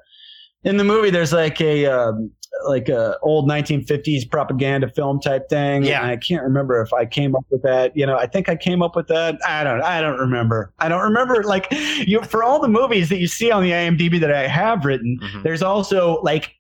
in 0.62 0.76
the 0.76 0.84
movie. 0.84 1.10
There's 1.10 1.32
like 1.32 1.60
a 1.60 1.86
um, 1.86 2.30
like 2.66 2.88
a 2.88 3.16
old 3.22 3.48
1950s 3.48 4.30
propaganda 4.30 4.88
film 4.88 5.20
type 5.20 5.48
thing. 5.48 5.82
Yeah. 5.84 6.02
And 6.02 6.10
I 6.10 6.16
can't 6.16 6.42
remember 6.42 6.80
if 6.82 6.92
I 6.92 7.04
came 7.06 7.34
up 7.34 7.44
with 7.50 7.62
that. 7.62 7.96
You 7.96 8.06
know, 8.06 8.16
I 8.16 8.26
think 8.26 8.48
I 8.48 8.56
came 8.56 8.82
up 8.82 8.94
with 8.94 9.08
that. 9.08 9.38
I 9.46 9.64
don't. 9.64 9.82
I 9.82 10.00
don't 10.00 10.18
remember. 10.18 10.72
I 10.78 10.88
don't 10.88 11.02
remember. 11.02 11.42
Like 11.42 11.66
you 12.06 12.22
for 12.22 12.44
all 12.44 12.60
the 12.60 12.68
movies 12.68 13.08
that 13.08 13.18
you 13.18 13.26
see 13.26 13.50
on 13.50 13.62
the 13.62 13.70
IMDb 13.70 14.20
that 14.20 14.32
I 14.32 14.46
have 14.46 14.84
written, 14.84 15.18
Mhm. 15.22 15.42
there's 15.42 15.62
also 15.62 16.20
like 16.22 16.52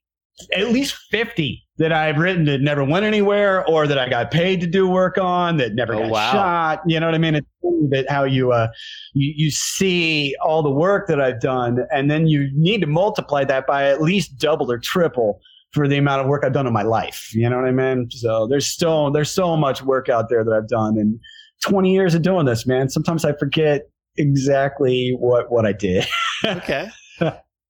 at 0.56 0.68
least 0.68 0.96
50 1.10 1.62
that 1.78 1.92
I've 1.92 2.16
written 2.16 2.44
that 2.46 2.60
never 2.62 2.82
went 2.82 3.04
anywhere 3.04 3.64
or 3.68 3.86
that 3.86 3.98
I 3.98 4.08
got 4.08 4.30
paid 4.30 4.60
to 4.62 4.66
do 4.66 4.88
work 4.88 5.18
on 5.18 5.56
that 5.58 5.74
never 5.74 5.94
Oh, 5.94 6.00
got 6.00 6.10
wow. 6.10 6.32
shot. 6.32 6.82
You 6.86 6.98
know 7.00 7.06
what 7.06 7.14
I 7.14 7.18
mean? 7.18 7.34
It's 7.36 7.46
funny 7.62 7.88
that 7.90 8.10
how 8.10 8.24
you, 8.24 8.50
uh, 8.52 8.68
you, 9.14 9.32
you 9.36 9.50
see 9.50 10.34
all 10.42 10.62
the 10.62 10.70
work 10.70 11.06
that 11.08 11.20
I've 11.20 11.40
done 11.40 11.78
and 11.92 12.10
then 12.10 12.26
you 12.26 12.50
need 12.54 12.80
to 12.80 12.86
multiply 12.86 13.44
that 13.44 13.66
by 13.66 13.84
at 13.88 14.00
least 14.02 14.38
double 14.38 14.70
or 14.72 14.78
triple 14.78 15.40
for 15.72 15.88
the 15.88 15.96
amount 15.96 16.20
of 16.20 16.26
work 16.26 16.44
I've 16.44 16.52
done 16.52 16.66
in 16.66 16.72
my 16.72 16.82
life. 16.82 17.34
You 17.34 17.48
know 17.48 17.56
what 17.56 17.66
I 17.66 17.72
mean? 17.72 18.10
So 18.10 18.46
there's 18.46 18.66
still, 18.66 19.10
there's 19.10 19.30
so 19.30 19.56
much 19.56 19.82
work 19.82 20.08
out 20.08 20.28
there 20.28 20.44
that 20.44 20.52
I've 20.52 20.68
done 20.68 20.98
and 20.98 21.18
20 21.62 21.92
years 21.92 22.14
of 22.14 22.22
doing 22.22 22.44
this, 22.44 22.66
man. 22.66 22.88
Sometimes 22.88 23.24
I 23.24 23.32
forget 23.34 23.88
exactly 24.16 25.16
what, 25.18 25.50
what 25.50 25.66
I 25.66 25.72
did. 25.72 26.06
Okay. 26.44 26.90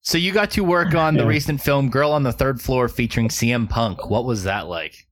So 0.01 0.17
you 0.17 0.33
got 0.33 0.49
to 0.51 0.63
work 0.63 0.95
on 0.95 1.13
the 1.13 1.25
recent 1.25 1.61
film 1.61 1.89
Girl 1.89 2.11
on 2.11 2.23
the 2.23 2.31
Third 2.33 2.59
Floor 2.59 2.89
featuring 2.89 3.29
CM 3.29 3.69
Punk. 3.69 4.09
What 4.09 4.25
was 4.25 4.43
that 4.43 4.67
like? 4.67 5.07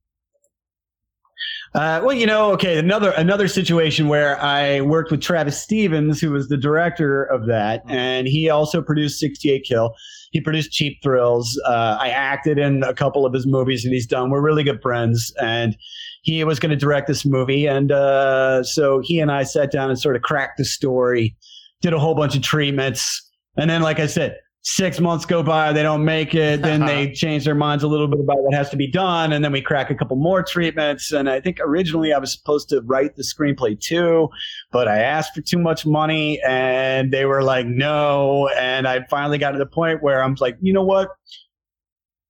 Uh, 1.74 2.02
well, 2.04 2.12
you 2.12 2.26
know, 2.26 2.52
okay, 2.52 2.78
another 2.78 3.12
another 3.12 3.48
situation 3.48 4.08
where 4.08 4.38
I 4.42 4.82
worked 4.82 5.10
with 5.10 5.22
Travis 5.22 5.60
Stevens, 5.60 6.20
who 6.20 6.30
was 6.32 6.48
the 6.48 6.58
director 6.58 7.24
of 7.24 7.46
that, 7.46 7.82
and 7.88 8.26
he 8.26 8.50
also 8.50 8.82
produced 8.82 9.18
68 9.18 9.64
Kill. 9.64 9.94
He 10.32 10.40
produced 10.40 10.72
Cheap 10.72 10.98
Thrills. 11.02 11.60
Uh, 11.66 11.98
I 12.00 12.08
acted 12.08 12.58
in 12.58 12.82
a 12.82 12.92
couple 12.92 13.24
of 13.24 13.32
his 13.32 13.46
movies 13.46 13.84
that 13.84 13.90
he's 13.90 14.06
done. 14.06 14.30
We're 14.30 14.40
really 14.40 14.64
good 14.64 14.82
friends, 14.82 15.32
and 15.40 15.76
he 16.22 16.42
was 16.44 16.58
going 16.58 16.70
to 16.70 16.76
direct 16.76 17.06
this 17.06 17.24
movie, 17.24 17.66
and 17.66 17.92
uh, 17.92 18.64
so 18.64 19.00
he 19.00 19.20
and 19.20 19.30
I 19.30 19.44
sat 19.44 19.70
down 19.70 19.90
and 19.90 19.98
sort 19.98 20.16
of 20.16 20.22
cracked 20.22 20.58
the 20.58 20.64
story, 20.64 21.36
did 21.80 21.92
a 21.92 21.98
whole 21.98 22.14
bunch 22.14 22.34
of 22.34 22.42
treatments, 22.42 23.30
and 23.56 23.70
then, 23.70 23.82
like 23.82 24.00
I 24.00 24.06
said. 24.06 24.36
Six 24.64 25.00
months 25.00 25.26
go 25.26 25.42
by, 25.42 25.72
they 25.72 25.82
don't 25.82 26.04
make 26.04 26.36
it. 26.36 26.62
Then 26.62 26.86
they 26.86 27.10
change 27.14 27.44
their 27.44 27.54
minds 27.54 27.82
a 27.82 27.88
little 27.88 28.06
bit 28.06 28.20
about 28.20 28.44
what 28.44 28.54
has 28.54 28.70
to 28.70 28.76
be 28.76 28.86
done, 28.86 29.32
and 29.32 29.44
then 29.44 29.50
we 29.50 29.60
crack 29.60 29.90
a 29.90 29.94
couple 29.94 30.16
more 30.16 30.40
treatments. 30.40 31.10
And 31.10 31.28
I 31.28 31.40
think 31.40 31.58
originally 31.60 32.12
I 32.12 32.18
was 32.18 32.32
supposed 32.32 32.68
to 32.68 32.80
write 32.82 33.16
the 33.16 33.24
screenplay 33.24 33.78
too, 33.78 34.28
but 34.70 34.86
I 34.86 34.98
asked 34.98 35.34
for 35.34 35.40
too 35.40 35.58
much 35.58 35.84
money, 35.84 36.40
and 36.46 37.12
they 37.12 37.24
were 37.24 37.42
like, 37.42 37.66
"No." 37.66 38.48
And 38.56 38.86
I 38.86 39.04
finally 39.10 39.38
got 39.38 39.50
to 39.50 39.58
the 39.58 39.66
point 39.66 40.00
where 40.00 40.22
I'm 40.22 40.36
like, 40.40 40.56
"You 40.60 40.72
know 40.72 40.84
what? 40.84 41.10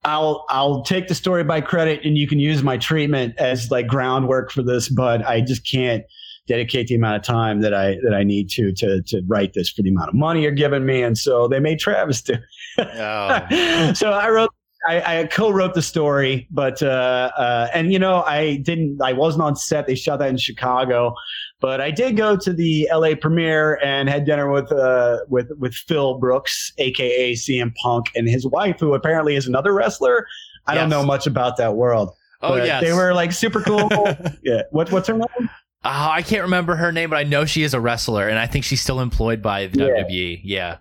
I'll 0.04 0.46
I'll 0.48 0.82
take 0.84 1.08
the 1.08 1.14
story 1.14 1.44
by 1.44 1.60
credit, 1.60 2.00
and 2.02 2.16
you 2.16 2.26
can 2.26 2.40
use 2.40 2.62
my 2.62 2.78
treatment 2.78 3.34
as 3.36 3.70
like 3.70 3.86
groundwork 3.86 4.50
for 4.50 4.62
this, 4.62 4.88
but 4.88 5.22
I 5.26 5.42
just 5.42 5.70
can't." 5.70 6.02
Dedicate 6.46 6.88
the 6.88 6.94
amount 6.94 7.16
of 7.16 7.22
time 7.22 7.60
that 7.60 7.74
I 7.74 7.98
that 8.02 8.14
I 8.14 8.22
need 8.24 8.50
to 8.50 8.72
to 8.72 9.02
to 9.02 9.22
write 9.26 9.54
this 9.54 9.70
for 9.70 9.82
the 9.82 9.90
amount 9.90 10.08
of 10.08 10.14
money 10.14 10.42
you're 10.42 10.52
giving 10.52 10.84
me, 10.84 11.02
and 11.02 11.16
so 11.16 11.48
they 11.48 11.60
made 11.60 11.78
Travis 11.78 12.22
do. 12.22 12.34
Oh. 12.78 13.92
so 13.94 14.12
I 14.12 14.30
wrote. 14.30 14.50
I, 14.84 15.20
I 15.20 15.26
co-wrote 15.26 15.74
the 15.74 15.82
story, 15.82 16.48
but 16.50 16.82
uh, 16.82 17.30
uh, 17.36 17.68
and 17.72 17.92
you 17.92 18.00
know 18.00 18.24
I 18.24 18.56
didn't. 18.56 19.00
I 19.00 19.12
wasn't 19.12 19.44
on 19.44 19.54
set. 19.54 19.86
They 19.86 19.94
shot 19.94 20.18
that 20.18 20.28
in 20.28 20.38
Chicago, 20.38 21.14
but 21.60 21.80
I 21.80 21.92
did 21.92 22.16
go 22.16 22.36
to 22.38 22.52
the 22.52 22.88
L.A. 22.90 23.14
premiere 23.14 23.78
and 23.84 24.08
had 24.08 24.24
dinner 24.24 24.50
with 24.50 24.72
uh, 24.72 25.18
with 25.28 25.52
with 25.56 25.72
Phil 25.72 26.18
Brooks, 26.18 26.72
aka 26.78 27.32
CM 27.32 27.72
Punk, 27.76 28.06
and 28.16 28.28
his 28.28 28.44
wife, 28.44 28.80
who 28.80 28.94
apparently 28.94 29.36
is 29.36 29.46
another 29.46 29.72
wrestler. 29.72 30.26
I 30.66 30.74
don't 30.74 30.88
know 30.88 31.04
much 31.04 31.28
about 31.28 31.56
that 31.58 31.76
world. 31.76 32.10
Oh 32.40 32.56
yes. 32.56 32.82
they 32.82 32.92
were 32.92 33.14
like 33.14 33.30
super 33.32 33.60
cool. 33.60 33.88
yeah, 34.42 34.62
what, 34.70 34.90
what's 34.90 35.06
her 35.06 35.14
name? 35.14 35.50
Oh, 35.84 36.08
I 36.10 36.22
can't 36.22 36.42
remember 36.42 36.76
her 36.76 36.92
name, 36.92 37.10
but 37.10 37.16
I 37.16 37.24
know 37.24 37.44
she 37.44 37.62
is 37.64 37.74
a 37.74 37.80
wrestler, 37.80 38.28
and 38.28 38.38
I 38.38 38.46
think 38.46 38.64
she's 38.64 38.80
still 38.80 39.00
employed 39.00 39.42
by 39.42 39.66
the 39.66 39.80
Yeah. 39.80 40.04
WWE. 40.04 40.40
Yeah. 40.44 40.76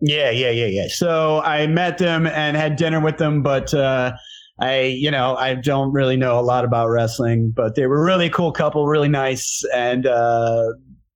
Yeah, 0.00 0.30
yeah, 0.30 0.50
yeah, 0.50 0.66
yeah. 0.66 0.86
So 0.88 1.40
I 1.40 1.66
met 1.66 1.98
them 1.98 2.26
and 2.26 2.56
had 2.56 2.76
dinner 2.76 3.00
with 3.00 3.16
them, 3.16 3.42
but 3.42 3.72
uh, 3.74 4.12
I, 4.60 4.82
you 4.82 5.10
know, 5.10 5.36
I 5.36 5.54
don't 5.54 5.92
really 5.92 6.16
know 6.16 6.38
a 6.38 6.42
lot 6.42 6.64
about 6.64 6.88
wrestling, 6.88 7.52
but 7.56 7.74
they 7.74 7.86
were 7.86 8.02
a 8.02 8.04
really 8.04 8.28
cool 8.30 8.52
couple, 8.52 8.86
really 8.86 9.08
nice, 9.08 9.64
and 9.74 10.06
uh, 10.06 10.72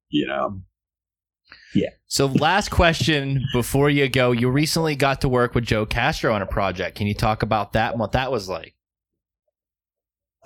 you 0.09 0.27
know, 0.27 0.61
yeah. 1.75 1.91
So, 2.07 2.27
last 2.27 2.71
question 2.71 3.45
before 3.53 3.91
you 3.91 4.09
go. 4.09 4.33
You 4.33 4.51
recently 4.51 4.97
got 4.97 5.21
to 5.21 5.29
work 5.29 5.55
with 5.55 5.65
Joe 5.65 5.87
Castro 5.87 6.35
on 6.35 6.43
a 6.43 6.47
project. 6.47 6.97
Can 6.97 7.07
you 7.07 7.15
talk 7.15 7.43
about 7.43 7.75
that 7.75 7.93
and 7.93 8.01
what 8.01 8.13
that 8.13 8.33
was 8.33 8.49
like? 8.49 8.75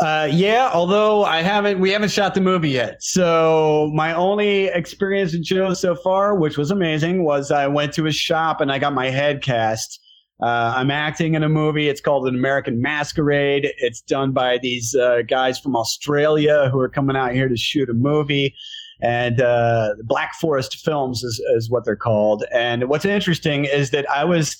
Uh, 0.00 0.28
yeah, 0.30 0.70
although 0.74 1.24
I 1.24 1.42
haven't, 1.42 1.78
we 1.78 1.90
haven't 1.90 2.10
shot 2.10 2.34
the 2.34 2.40
movie 2.40 2.70
yet. 2.70 3.00
So 3.00 3.92
my 3.94 4.12
only 4.12 4.66
experience 4.66 5.32
with 5.32 5.44
Joe 5.44 5.72
so 5.72 5.94
far, 5.94 6.34
which 6.34 6.58
was 6.58 6.72
amazing, 6.72 7.24
was 7.24 7.52
I 7.52 7.68
went 7.68 7.92
to 7.94 8.04
his 8.04 8.16
shop 8.16 8.60
and 8.60 8.72
I 8.72 8.78
got 8.78 8.92
my 8.92 9.08
head 9.10 9.40
cast. 9.42 10.00
Uh, 10.42 10.74
I'm 10.76 10.90
acting 10.90 11.34
in 11.34 11.44
a 11.44 11.48
movie. 11.48 11.88
It's 11.88 12.00
called 12.00 12.26
An 12.26 12.34
American 12.34 12.82
Masquerade. 12.82 13.72
It's 13.78 14.00
done 14.00 14.32
by 14.32 14.58
these 14.58 14.96
uh, 14.96 15.22
guys 15.28 15.60
from 15.60 15.76
Australia 15.76 16.68
who 16.72 16.80
are 16.80 16.88
coming 16.88 17.16
out 17.16 17.32
here 17.32 17.48
to 17.48 17.56
shoot 17.56 17.88
a 17.88 17.94
movie. 17.94 18.52
And 19.00 19.40
uh, 19.40 19.94
Black 20.02 20.34
Forest 20.34 20.84
Films 20.84 21.22
is, 21.22 21.40
is 21.54 21.70
what 21.70 21.84
they're 21.84 21.94
called. 21.94 22.44
And 22.52 22.88
what's 22.88 23.04
interesting 23.04 23.64
is 23.64 23.90
that 23.90 24.10
I 24.10 24.24
was 24.24 24.56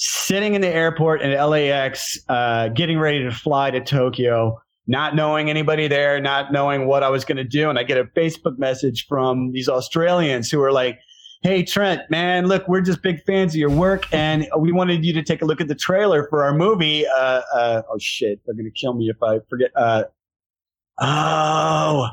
sitting 0.00 0.54
in 0.54 0.62
the 0.62 0.68
airport 0.68 1.20
in 1.20 1.30
LAX, 1.32 2.18
uh, 2.30 2.68
getting 2.68 2.98
ready 2.98 3.22
to 3.22 3.30
fly 3.30 3.70
to 3.70 3.80
Tokyo, 3.80 4.58
not 4.86 5.14
knowing 5.14 5.50
anybody 5.50 5.88
there, 5.88 6.18
not 6.20 6.52
knowing 6.52 6.86
what 6.86 7.02
I 7.02 7.10
was 7.10 7.22
going 7.24 7.36
to 7.36 7.44
do. 7.44 7.68
And 7.68 7.78
I 7.78 7.82
get 7.82 7.98
a 7.98 8.04
Facebook 8.04 8.58
message 8.58 9.06
from 9.06 9.52
these 9.52 9.68
Australians 9.68 10.50
who 10.50 10.62
are 10.62 10.72
like, 10.72 10.98
Hey, 11.42 11.62
Trent, 11.62 12.02
man, 12.10 12.46
look, 12.46 12.66
we're 12.66 12.82
just 12.82 13.02
big 13.02 13.22
fans 13.24 13.54
of 13.54 13.58
your 13.58 13.70
work, 13.70 14.04
and 14.12 14.46
we 14.58 14.72
wanted 14.72 15.06
you 15.06 15.14
to 15.14 15.22
take 15.22 15.40
a 15.40 15.46
look 15.46 15.58
at 15.60 15.68
the 15.68 15.74
trailer 15.74 16.26
for 16.28 16.44
our 16.44 16.54
movie. 16.54 17.06
Uh, 17.06 17.40
uh, 17.54 17.82
oh, 17.90 17.98
shit. 17.98 18.40
They're 18.44 18.54
going 18.54 18.66
to 18.66 18.78
kill 18.78 18.92
me 18.92 19.08
if 19.08 19.22
I 19.22 19.38
forget. 19.48 19.70
Uh, 19.74 20.04
oh. 21.00 22.08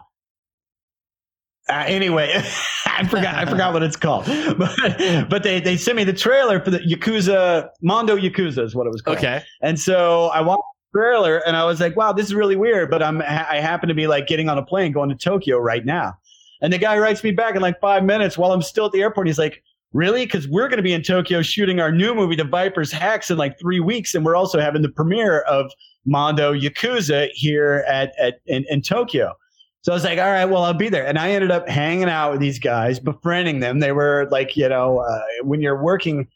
Uh, 1.69 1.83
anyway, 1.85 2.31
I 2.85 3.05
forgot. 3.07 3.35
I 3.35 3.45
forgot 3.45 3.73
what 3.73 3.83
it's 3.83 3.95
called, 3.95 4.25
but, 4.57 5.29
but 5.29 5.43
they, 5.43 5.59
they 5.59 5.77
sent 5.77 5.97
me 5.97 6.03
the 6.03 6.13
trailer 6.13 6.59
for 6.63 6.71
the 6.71 6.79
Yakuza 6.79 7.69
Mondo 7.81 8.15
Yakuza 8.15 8.63
is 8.63 8.75
what 8.75 8.87
it 8.87 8.91
was 8.91 9.01
called. 9.01 9.17
Okay. 9.17 9.43
And 9.61 9.79
so 9.79 10.27
I 10.27 10.41
watched 10.41 10.63
the 10.93 10.99
trailer 10.99 11.37
and 11.45 11.57
I 11.57 11.65
was 11.65 11.79
like, 11.79 11.95
wow, 11.95 12.13
this 12.13 12.25
is 12.27 12.33
really 12.33 12.55
weird. 12.55 12.89
But 12.89 13.03
I'm 13.03 13.21
I 13.21 13.59
happen 13.59 13.89
to 13.89 13.95
be 13.95 14.07
like 14.07 14.27
getting 14.27 14.49
on 14.49 14.57
a 14.57 14.63
plane 14.63 14.91
going 14.91 15.09
to 15.09 15.15
Tokyo 15.15 15.57
right 15.57 15.85
now. 15.85 16.17
And 16.61 16.73
the 16.73 16.77
guy 16.77 16.97
writes 16.97 17.23
me 17.23 17.31
back 17.31 17.55
in 17.55 17.61
like 17.61 17.79
five 17.79 18.03
minutes 18.03 18.37
while 18.37 18.51
I'm 18.51 18.61
still 18.61 18.85
at 18.85 18.91
the 18.91 19.01
airport. 19.01 19.27
He's 19.27 19.37
like, 19.37 19.63
really? 19.93 20.25
Because 20.25 20.47
we're 20.47 20.67
going 20.67 20.77
to 20.77 20.83
be 20.83 20.93
in 20.93 21.03
Tokyo 21.03 21.41
shooting 21.41 21.79
our 21.79 21.91
new 21.91 22.15
movie, 22.15 22.35
The 22.35 22.43
Viper's 22.43 22.91
Hacks, 22.91 23.29
in 23.29 23.37
like 23.37 23.59
three 23.59 23.79
weeks, 23.79 24.15
and 24.15 24.25
we're 24.25 24.35
also 24.35 24.59
having 24.59 24.81
the 24.81 24.89
premiere 24.89 25.41
of 25.41 25.71
Mondo 26.05 26.53
Yakuza 26.53 27.29
here 27.33 27.83
at, 27.87 28.13
at 28.19 28.39
in, 28.47 28.65
in 28.69 28.81
Tokyo. 28.81 29.33
So 29.87 29.93
I 29.93 29.95
was 29.95 30.03
like, 30.03 30.19
all 30.19 30.25
right, 30.25 30.43
well, 30.43 30.63
I'll 30.63 30.73
be 30.73 30.89
there. 30.89 31.07
And 31.07 31.17
I 31.17 31.29
ended 31.31 31.49
up 31.49 31.69
hanging 31.69 32.09
out 32.09 32.33
with 32.33 32.41
these 32.41 32.59
guys, 32.59 32.99
befriending 32.99 33.61
them. 33.61 33.79
They 33.79 33.93
were 33.93 34.27
like, 34.29 34.57
you 34.57 34.67
know, 34.67 34.97
uh, 34.97 35.21
when 35.43 35.61
you're 35.61 35.81
working 35.81 36.27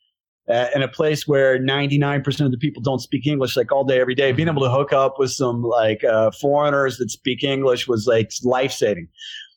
uh, 0.47 0.67
in 0.73 0.81
a 0.81 0.87
place 0.87 1.27
where 1.27 1.59
99% 1.59 2.45
of 2.45 2.51
the 2.51 2.57
people 2.57 2.81
don't 2.81 3.01
speak 3.01 3.27
English, 3.27 3.57
like 3.57 3.69
all 3.69 3.83
day, 3.83 3.99
every 3.99 4.15
day, 4.15 4.31
being 4.31 4.47
able 4.47 4.61
to 4.61 4.69
hook 4.69 4.93
up 4.93 5.19
with 5.19 5.31
some 5.31 5.63
like 5.63 6.01
uh, 6.05 6.31
foreigners 6.31 6.95
that 6.95 7.11
speak 7.11 7.43
English 7.43 7.89
was 7.89 8.07
like 8.07 8.31
life 8.45 8.71
saving. 8.71 9.09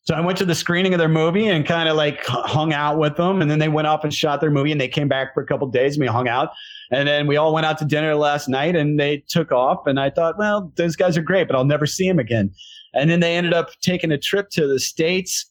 So 0.02 0.16
I 0.16 0.20
went 0.20 0.38
to 0.38 0.44
the 0.44 0.56
screening 0.56 0.92
of 0.92 0.98
their 0.98 1.08
movie 1.08 1.46
and 1.46 1.64
kind 1.64 1.88
of 1.88 1.94
like 1.94 2.18
hung 2.26 2.72
out 2.72 2.98
with 2.98 3.14
them. 3.14 3.40
And 3.40 3.48
then 3.48 3.60
they 3.60 3.68
went 3.68 3.86
off 3.86 4.02
and 4.02 4.12
shot 4.12 4.40
their 4.40 4.50
movie 4.50 4.72
and 4.72 4.80
they 4.80 4.88
came 4.88 5.06
back 5.06 5.32
for 5.34 5.40
a 5.40 5.46
couple 5.46 5.68
days 5.68 5.94
and 5.94 6.00
we 6.00 6.08
hung 6.08 6.26
out. 6.26 6.50
And 6.90 7.06
then 7.06 7.28
we 7.28 7.36
all 7.36 7.54
went 7.54 7.64
out 7.64 7.78
to 7.78 7.84
dinner 7.84 8.16
last 8.16 8.48
night 8.48 8.74
and 8.74 8.98
they 8.98 9.22
took 9.28 9.52
off. 9.52 9.86
And 9.86 10.00
I 10.00 10.10
thought, 10.10 10.36
well, 10.36 10.72
those 10.74 10.96
guys 10.96 11.16
are 11.16 11.22
great, 11.22 11.46
but 11.46 11.54
I'll 11.54 11.64
never 11.64 11.86
see 11.86 12.08
them 12.08 12.18
again. 12.18 12.52
And 12.94 13.10
then 13.10 13.20
they 13.20 13.36
ended 13.36 13.52
up 13.52 13.70
taking 13.80 14.12
a 14.12 14.18
trip 14.18 14.50
to 14.50 14.66
the 14.66 14.78
States. 14.78 15.50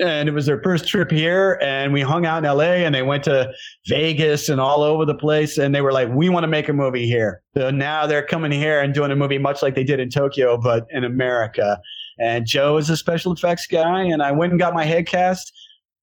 And 0.00 0.28
it 0.28 0.32
was 0.32 0.46
their 0.46 0.60
first 0.60 0.88
trip 0.88 1.10
here. 1.10 1.56
And 1.62 1.92
we 1.92 2.00
hung 2.00 2.26
out 2.26 2.44
in 2.44 2.50
LA 2.50 2.82
and 2.82 2.92
they 2.92 3.02
went 3.02 3.22
to 3.24 3.52
Vegas 3.86 4.48
and 4.48 4.60
all 4.60 4.82
over 4.82 5.04
the 5.04 5.14
place. 5.14 5.56
And 5.56 5.72
they 5.72 5.82
were 5.82 5.92
like, 5.92 6.08
we 6.08 6.28
want 6.28 6.42
to 6.42 6.48
make 6.48 6.68
a 6.68 6.72
movie 6.72 7.06
here. 7.06 7.42
So 7.56 7.70
now 7.70 8.06
they're 8.06 8.26
coming 8.26 8.50
here 8.50 8.80
and 8.80 8.92
doing 8.92 9.12
a 9.12 9.16
movie 9.16 9.38
much 9.38 9.62
like 9.62 9.76
they 9.76 9.84
did 9.84 10.00
in 10.00 10.10
Tokyo, 10.10 10.56
but 10.56 10.86
in 10.90 11.04
America. 11.04 11.80
And 12.18 12.44
Joe 12.44 12.76
is 12.76 12.90
a 12.90 12.96
special 12.96 13.32
effects 13.32 13.68
guy. 13.68 14.02
And 14.02 14.20
I 14.20 14.32
went 14.32 14.52
and 14.52 14.58
got 14.58 14.74
my 14.74 14.84
head 14.84 15.06
cast. 15.06 15.52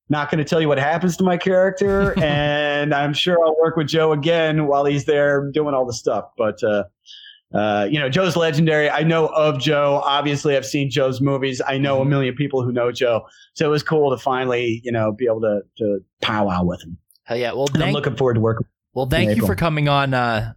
Not 0.08 0.32
going 0.32 0.40
to 0.40 0.46
tell 0.46 0.62
you 0.62 0.70
what 0.70 0.80
happens 0.80 1.18
to 1.18 1.26
my 1.26 1.36
character. 1.36 2.18
and 2.24 2.94
I'm 2.94 3.14
sure 3.14 3.44
I'll 3.46 3.58
work 3.60 3.76
with 3.76 3.88
Joe 3.88 4.14
again 4.14 4.68
while 4.68 4.86
he's 4.86 5.04
there 5.04 5.52
doing 5.52 5.76
all 5.76 5.86
the 5.86 5.94
stuff. 5.94 6.30
But, 6.38 6.64
uh, 6.64 6.86
uh, 7.54 7.88
you 7.90 8.00
know, 8.00 8.10
Joe's 8.10 8.36
legendary. 8.36 8.90
I 8.90 9.04
know 9.04 9.28
of 9.28 9.60
Joe. 9.60 10.02
Obviously, 10.04 10.56
I've 10.56 10.66
seen 10.66 10.90
Joe's 10.90 11.20
movies. 11.22 11.62
I 11.66 11.78
know 11.78 12.02
a 12.02 12.06
million 12.06 12.36
people 12.36 12.64
who 12.64 12.72
know 12.72 12.92
Joe. 12.92 13.26
So 13.54 13.66
it 13.66 13.70
was 13.70 13.84
cool 13.84 14.10
to 14.12 14.18
finally, 14.18 14.82
you 14.84 14.92
know, 14.92 15.12
be 15.12 15.26
able 15.26 15.42
to, 15.42 15.62
to 15.80 16.00
powwow 16.22 16.64
with 16.64 16.82
him. 16.84 16.98
Hell 17.24 17.38
yeah. 17.38 17.54
Well, 17.54 17.68
And 17.74 17.84
I'm 17.84 17.94
looking 17.94 18.16
forward 18.16 18.36
to 18.36 18.40
working. 18.40 18.66
well, 18.94 19.06
thank 19.06 19.36
you 19.36 19.46
for 19.46 19.56
coming 19.56 19.88
on 19.90 20.14
uh, 20.14 20.54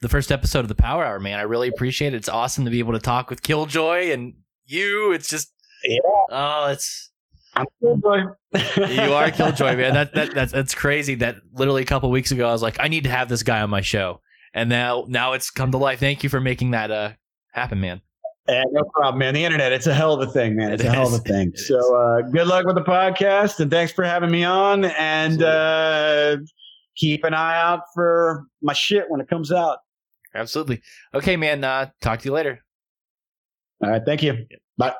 the 0.00 0.08
first 0.08 0.30
episode 0.30 0.60
of 0.60 0.68
the 0.68 0.74
Power 0.74 1.04
Hour, 1.04 1.18
man. 1.20 1.38
I 1.38 1.42
really 1.42 1.68
appreciate 1.68 2.12
it. 2.14 2.16
It's 2.18 2.28
awesome 2.28 2.64
to 2.64 2.70
be 2.70 2.78
able 2.78 2.92
to 2.92 2.98
talk 2.98 3.30
with 3.30 3.42
Killjoy 3.42 4.10
and 4.12 4.34
you. 4.66 5.12
It's 5.12 5.28
just 5.28 5.52
Yeah. 5.84 5.98
oh, 6.30 6.66
it's 6.70 7.10
I'm 7.56 7.66
boy. 7.80 8.18
you 8.52 9.12
are 9.12 9.30
Killjoy, 9.30 9.76
man. 9.76 9.94
That 9.94 10.14
that 10.14 10.34
that's 10.34 10.52
that's 10.52 10.74
crazy. 10.74 11.14
That 11.16 11.36
literally 11.52 11.82
a 11.82 11.86
couple 11.86 12.10
weeks 12.10 12.30
ago, 12.30 12.48
I 12.48 12.52
was 12.52 12.62
like, 12.62 12.76
I 12.80 12.88
need 12.88 13.04
to 13.04 13.10
have 13.10 13.28
this 13.28 13.42
guy 13.42 13.60
on 13.62 13.70
my 13.70 13.80
show, 13.80 14.20
and 14.54 14.70
now 14.70 15.04
now 15.08 15.32
it's 15.32 15.50
come 15.50 15.72
to 15.72 15.78
life. 15.78 16.00
Thank 16.00 16.22
you 16.22 16.30
for 16.30 16.40
making 16.40 16.70
that 16.70 16.90
uh 16.90 17.10
happen, 17.52 17.80
man. 17.80 18.00
Yeah, 18.48 18.62
no 18.72 18.84
problem, 18.94 19.18
man. 19.20 19.32
The 19.32 19.44
internet, 19.44 19.72
it's 19.72 19.86
a 19.86 19.94
hell 19.94 20.12
of 20.12 20.28
a 20.28 20.30
thing, 20.30 20.54
man. 20.54 20.72
It's 20.72 20.82
It 20.82 20.88
a 20.88 20.92
hell 20.92 21.06
of 21.06 21.14
a 21.14 21.18
thing. 21.18 21.48
It 21.54 21.58
So, 21.58 21.96
uh, 21.96 22.20
good 22.22 22.46
luck 22.46 22.66
with 22.66 22.74
the 22.74 22.82
podcast, 22.82 23.58
and 23.58 23.70
thanks 23.70 23.90
for 23.90 24.04
having 24.04 24.30
me 24.30 24.44
on. 24.44 24.84
And 24.84 25.42
uh, 25.42 26.36
keep 26.94 27.24
an 27.24 27.32
eye 27.32 27.58
out 27.58 27.80
for 27.94 28.44
my 28.60 28.74
shit 28.74 29.06
when 29.08 29.22
it 29.22 29.28
comes 29.28 29.50
out. 29.50 29.78
Absolutely. 30.34 30.82
Okay, 31.14 31.36
man. 31.36 31.64
Uh, 31.64 31.90
talk 32.02 32.20
to 32.20 32.26
you 32.26 32.32
later. 32.32 32.62
All 33.82 33.88
right, 33.90 34.02
thank 34.04 34.22
you. 34.22 34.46
Bye. 34.76 34.94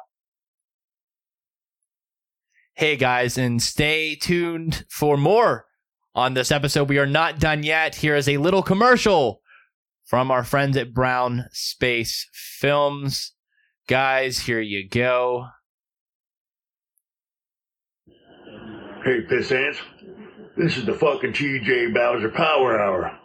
Hey 2.72 2.96
guys, 2.96 3.36
and 3.36 3.62
stay 3.62 4.14
tuned 4.16 4.86
for 4.88 5.18
more 5.18 5.66
on 6.14 6.32
this 6.32 6.50
episode. 6.50 6.88
We 6.88 6.98
are 6.98 7.06
not 7.06 7.40
done 7.40 7.62
yet. 7.62 7.96
Here 7.96 8.16
is 8.16 8.28
a 8.28 8.38
little 8.38 8.62
commercial 8.62 9.42
from 10.04 10.30
our 10.30 10.44
friends 10.44 10.76
at 10.76 10.94
Brown 10.94 11.46
Space 11.52 12.28
Films. 12.32 13.32
Guys, 13.88 14.40
here 14.40 14.60
you 14.60 14.88
go. 14.88 15.46
Hey, 19.04 19.20
piss 19.28 19.52
ants. 19.52 19.80
This 20.56 20.76
is 20.76 20.86
the 20.86 20.94
fucking 20.94 21.32
TJ 21.32 21.92
Bowser 21.92 22.30
Power 22.30 22.80
Hour. 22.80 23.18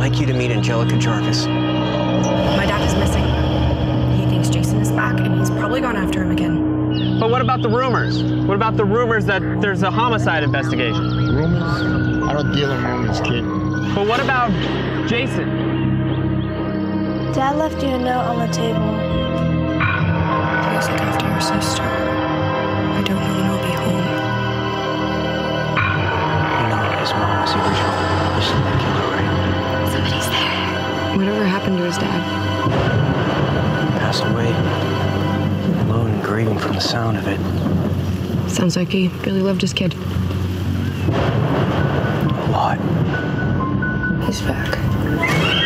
Like 0.00 0.18
you 0.18 0.24
to 0.24 0.32
meet 0.32 0.50
Angelica 0.50 0.96
Jarvis. 0.96 1.46
My 1.46 2.64
dad 2.66 2.80
is 2.88 2.94
missing. 2.94 3.22
He 4.18 4.24
thinks 4.30 4.48
Jason 4.48 4.80
is 4.80 4.90
back, 4.92 5.20
and 5.20 5.38
he's 5.38 5.50
probably 5.50 5.82
gone 5.82 5.94
after 5.94 6.22
him 6.22 6.30
again. 6.30 7.20
But 7.20 7.28
what 7.28 7.42
about 7.42 7.60
the 7.60 7.68
rumors? 7.68 8.22
What 8.22 8.54
about 8.54 8.78
the 8.78 8.84
rumors 8.86 9.26
that 9.26 9.42
there's 9.60 9.82
a 9.82 9.90
homicide 9.90 10.42
investigation? 10.42 11.04
Rumors? 11.36 11.62
I 11.62 12.32
don't 12.32 12.50
deal 12.50 12.72
in 12.72 12.82
rumors, 12.82 13.20
kid. 13.20 13.44
But 13.94 14.06
what 14.06 14.20
about 14.20 14.50
Jason? 15.06 15.48
Dad 17.34 17.56
left 17.56 17.82
you 17.82 17.90
a 17.90 17.98
note 17.98 18.24
on 18.24 18.38
the 18.38 18.48
table. 18.54 18.80
He 20.64 20.76
was 20.76 20.88
like 20.88 21.02
after 21.02 21.28
your 21.28 21.42
sister. 21.42 21.82
I 21.82 23.02
don't 23.04 23.20
know 23.20 23.34
when 23.36 23.44
he'll 23.44 23.62
be 23.68 23.74
home. 23.84 24.06
You 26.56 26.68
know 26.70 26.98
his 27.00 27.12
mom 27.12 27.42
was 27.42 27.52
the 27.52 27.89
Whatever 31.20 31.44
happened 31.44 31.76
to 31.76 31.84
his 31.84 31.98
dad? 31.98 32.22
Passed 33.98 34.24
away. 34.24 34.46
Alone 35.90 36.12
and 36.12 36.22
grieving 36.22 36.58
from 36.58 36.72
the 36.72 36.80
sound 36.80 37.18
of 37.18 37.28
it. 37.28 37.38
Sounds 38.50 38.74
like 38.74 38.88
he 38.88 39.08
really 39.26 39.42
loved 39.42 39.60
his 39.60 39.74
kid. 39.74 39.92
A 39.92 39.98
lot. 42.50 42.78
He's 44.24 44.40
back. 44.40 45.59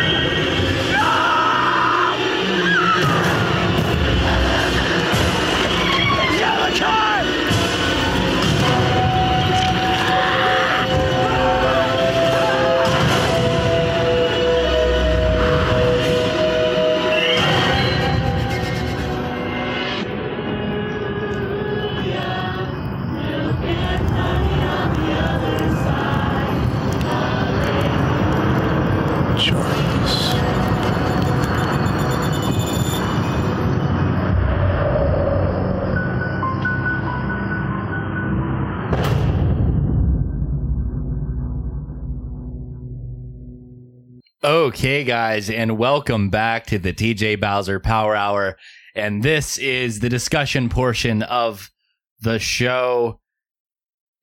Okay, 44.75 45.05
guys, 45.05 45.49
and 45.49 45.77
welcome 45.77 46.29
back 46.29 46.65
to 46.65 46.77
the 46.77 46.91
TJ 46.91 47.39
Bowser 47.39 47.79
Power 47.79 48.13
Hour. 48.13 48.57
And 48.93 49.23
this 49.23 49.57
is 49.57 50.01
the 50.01 50.09
discussion 50.09 50.67
portion 50.67 51.23
of 51.23 51.71
the 52.19 52.39
show. 52.39 53.21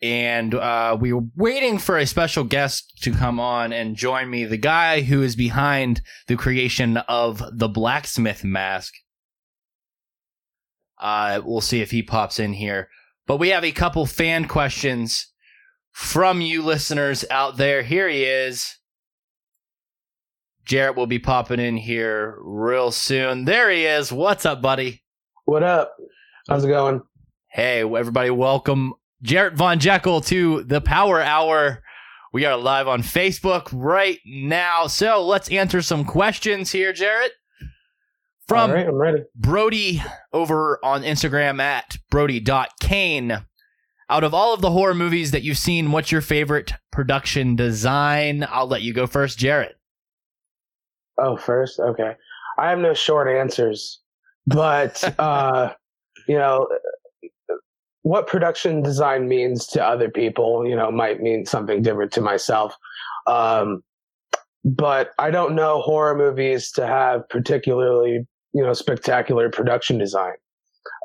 And 0.02 0.54
uh, 0.54 0.98
we 1.00 1.14
were 1.14 1.24
waiting 1.36 1.78
for 1.78 1.96
a 1.96 2.04
special 2.04 2.44
guest 2.44 3.00
to 3.00 3.12
come 3.12 3.40
on 3.40 3.72
and 3.72 3.96
join 3.96 4.28
me, 4.28 4.44
the 4.44 4.58
guy 4.58 5.00
who 5.00 5.22
is 5.22 5.36
behind 5.36 6.02
the 6.26 6.36
creation 6.36 6.98
of 6.98 7.42
the 7.50 7.70
blacksmith 7.70 8.44
mask. 8.44 8.92
Uh, 11.00 11.40
we'll 11.42 11.62
see 11.62 11.80
if 11.80 11.92
he 11.92 12.02
pops 12.02 12.38
in 12.38 12.52
here. 12.52 12.90
But 13.26 13.38
we 13.38 13.48
have 13.48 13.64
a 13.64 13.72
couple 13.72 14.04
fan 14.04 14.46
questions 14.48 15.28
from 15.92 16.42
you 16.42 16.62
listeners 16.62 17.24
out 17.30 17.56
there. 17.56 17.82
Here 17.82 18.06
he 18.06 18.24
is. 18.24 18.76
Jarrett 20.64 20.96
will 20.96 21.06
be 21.06 21.18
popping 21.18 21.60
in 21.60 21.76
here 21.76 22.36
real 22.40 22.92
soon. 22.92 23.44
There 23.44 23.70
he 23.70 23.84
is. 23.84 24.12
What's 24.12 24.46
up, 24.46 24.62
buddy? 24.62 25.02
What 25.44 25.62
up? 25.62 25.96
How's 26.48 26.64
it 26.64 26.68
going? 26.68 27.02
Hey, 27.48 27.80
everybody, 27.80 28.30
welcome 28.30 28.94
Jarrett 29.22 29.54
Von 29.54 29.78
Jekyll 29.78 30.20
to 30.22 30.62
the 30.64 30.80
Power 30.80 31.20
Hour. 31.20 31.82
We 32.32 32.44
are 32.44 32.56
live 32.56 32.88
on 32.88 33.02
Facebook 33.02 33.68
right 33.72 34.18
now. 34.24 34.86
So 34.86 35.24
let's 35.26 35.50
answer 35.50 35.82
some 35.82 36.04
questions 36.04 36.72
here, 36.72 36.92
Jarrett. 36.92 37.32
From 38.48 38.70
All 38.70 38.76
right, 38.76 38.86
I'm 38.86 38.94
ready. 38.94 39.24
Brody 39.34 40.02
over 40.32 40.78
on 40.84 41.02
Instagram 41.02 41.60
at 41.60 41.98
Brody.Kane. 42.10 43.44
Out 44.08 44.24
of 44.24 44.34
all 44.34 44.54
of 44.54 44.60
the 44.60 44.70
horror 44.70 44.94
movies 44.94 45.30
that 45.30 45.42
you've 45.42 45.58
seen, 45.58 45.92
what's 45.92 46.12
your 46.12 46.20
favorite 46.20 46.72
production 46.90 47.56
design? 47.56 48.46
I'll 48.48 48.66
let 48.66 48.82
you 48.82 48.92
go 48.92 49.06
first, 49.06 49.38
Jarrett. 49.38 49.76
Oh, 51.22 51.36
first? 51.36 51.78
Okay. 51.78 52.14
I 52.58 52.68
have 52.68 52.80
no 52.80 52.94
short 52.94 53.28
answers, 53.28 54.00
but, 54.46 55.02
uh, 55.18 55.72
you 56.26 56.36
know, 56.36 56.66
what 58.02 58.26
production 58.26 58.82
design 58.82 59.28
means 59.28 59.66
to 59.68 59.84
other 59.84 60.10
people, 60.10 60.66
you 60.66 60.74
know, 60.74 60.90
might 60.90 61.22
mean 61.22 61.46
something 61.46 61.82
different 61.82 62.12
to 62.12 62.20
myself. 62.20 62.76
Um, 63.28 63.82
but 64.64 65.10
I 65.18 65.30
don't 65.30 65.54
know 65.54 65.80
horror 65.80 66.16
movies 66.16 66.72
to 66.72 66.86
have 66.86 67.28
particularly, 67.28 68.26
you 68.52 68.62
know, 68.62 68.72
spectacular 68.72 69.48
production 69.50 69.98
design. 69.98 70.34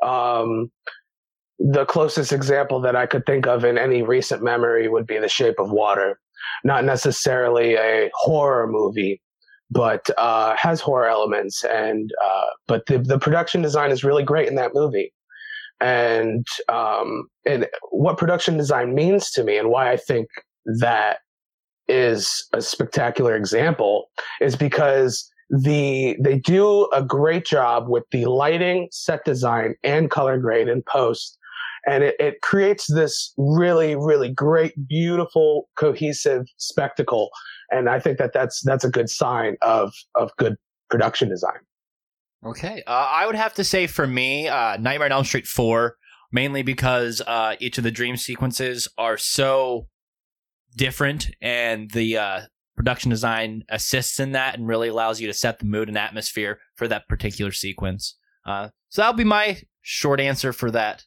Um, 0.02 0.70
the 1.60 1.84
closest 1.86 2.32
example 2.32 2.80
that 2.80 2.96
I 2.96 3.06
could 3.06 3.26
think 3.26 3.46
of 3.46 3.64
in 3.64 3.78
any 3.78 4.02
recent 4.02 4.42
memory 4.42 4.88
would 4.88 5.06
be 5.06 5.18
The 5.18 5.28
Shape 5.28 5.58
of 5.58 5.70
Water. 5.70 6.20
Not 6.64 6.84
necessarily 6.84 7.74
a 7.74 8.10
horror 8.14 8.68
movie, 8.68 9.20
but 9.70 10.08
uh, 10.16 10.56
has 10.56 10.80
horror 10.80 11.08
elements. 11.08 11.64
And 11.64 12.10
uh, 12.24 12.46
but 12.66 12.86
the 12.86 12.98
the 12.98 13.18
production 13.18 13.62
design 13.62 13.90
is 13.90 14.04
really 14.04 14.24
great 14.24 14.48
in 14.48 14.54
that 14.56 14.74
movie. 14.74 15.12
And 15.80 16.46
um, 16.68 17.28
and 17.46 17.66
what 17.90 18.18
production 18.18 18.56
design 18.56 18.94
means 18.94 19.30
to 19.32 19.44
me, 19.44 19.56
and 19.56 19.70
why 19.70 19.92
I 19.92 19.96
think 19.96 20.28
that 20.80 21.18
is 21.86 22.46
a 22.52 22.60
spectacular 22.60 23.34
example, 23.34 24.10
is 24.40 24.56
because 24.56 25.30
the 25.50 26.16
they 26.20 26.38
do 26.38 26.88
a 26.92 27.02
great 27.02 27.46
job 27.46 27.88
with 27.88 28.04
the 28.10 28.26
lighting, 28.26 28.88
set 28.90 29.24
design, 29.24 29.74
and 29.82 30.10
color 30.10 30.38
grade 30.38 30.68
in 30.68 30.82
post 30.82 31.37
and 31.88 32.04
it, 32.04 32.16
it 32.20 32.40
creates 32.42 32.92
this 32.92 33.32
really 33.36 33.96
really 33.96 34.30
great 34.30 34.74
beautiful 34.86 35.68
cohesive 35.76 36.46
spectacle 36.56 37.30
and 37.70 37.88
i 37.88 37.98
think 37.98 38.18
that 38.18 38.32
that's 38.32 38.60
that's 38.62 38.84
a 38.84 38.90
good 38.90 39.10
sign 39.10 39.56
of 39.62 39.92
of 40.14 40.30
good 40.36 40.56
production 40.90 41.28
design 41.28 41.58
Okay. 42.44 42.82
Uh, 42.86 43.08
I 43.10 43.26
would 43.26 43.34
have 43.34 43.54
to 43.54 43.64
say 43.64 43.86
for 43.86 44.06
me, 44.06 44.48
uh, 44.48 44.76
Nightmare 44.76 45.06
on 45.06 45.12
Elm 45.12 45.24
Street 45.24 45.46
4, 45.46 45.96
mainly 46.32 46.62
because 46.62 47.20
uh, 47.26 47.56
each 47.58 47.78
of 47.78 47.84
the 47.84 47.90
dream 47.90 48.16
sequences 48.16 48.88
are 48.96 49.18
so 49.18 49.88
different 50.76 51.30
and 51.40 51.90
the 51.90 52.16
uh, 52.16 52.40
production 52.76 53.10
design 53.10 53.64
assists 53.68 54.20
in 54.20 54.32
that 54.32 54.56
and 54.56 54.68
really 54.68 54.88
allows 54.88 55.20
you 55.20 55.26
to 55.26 55.34
set 55.34 55.58
the 55.58 55.64
mood 55.64 55.88
and 55.88 55.98
atmosphere 55.98 56.60
for 56.76 56.86
that 56.86 57.08
particular 57.08 57.50
sequence. 57.50 58.16
Uh, 58.46 58.68
so 58.88 59.02
that'll 59.02 59.16
be 59.16 59.24
my 59.24 59.60
short 59.82 60.20
answer 60.20 60.52
for 60.52 60.70
that 60.70 61.04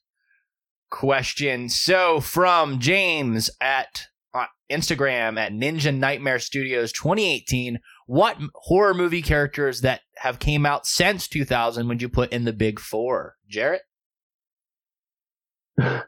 question. 0.92 1.70
So 1.70 2.20
from 2.20 2.80
James 2.80 3.50
at 3.60 4.08
uh, 4.34 4.46
Instagram 4.70 5.40
at 5.40 5.52
Ninja 5.52 5.96
Nightmare 5.96 6.40
Studios 6.40 6.92
2018, 6.92 7.80
what 8.06 8.38
horror 8.54 8.94
movie 8.94 9.22
characters 9.24 9.82
that 9.82 10.02
have 10.18 10.38
came 10.38 10.66
out 10.66 10.86
since 10.86 11.28
2000 11.28 11.88
would 11.88 12.02
you 12.02 12.10
put 12.10 12.32
in 12.32 12.46
the 12.46 12.54
big 12.54 12.80
four? 12.80 13.36
Jarrett? 13.50 13.82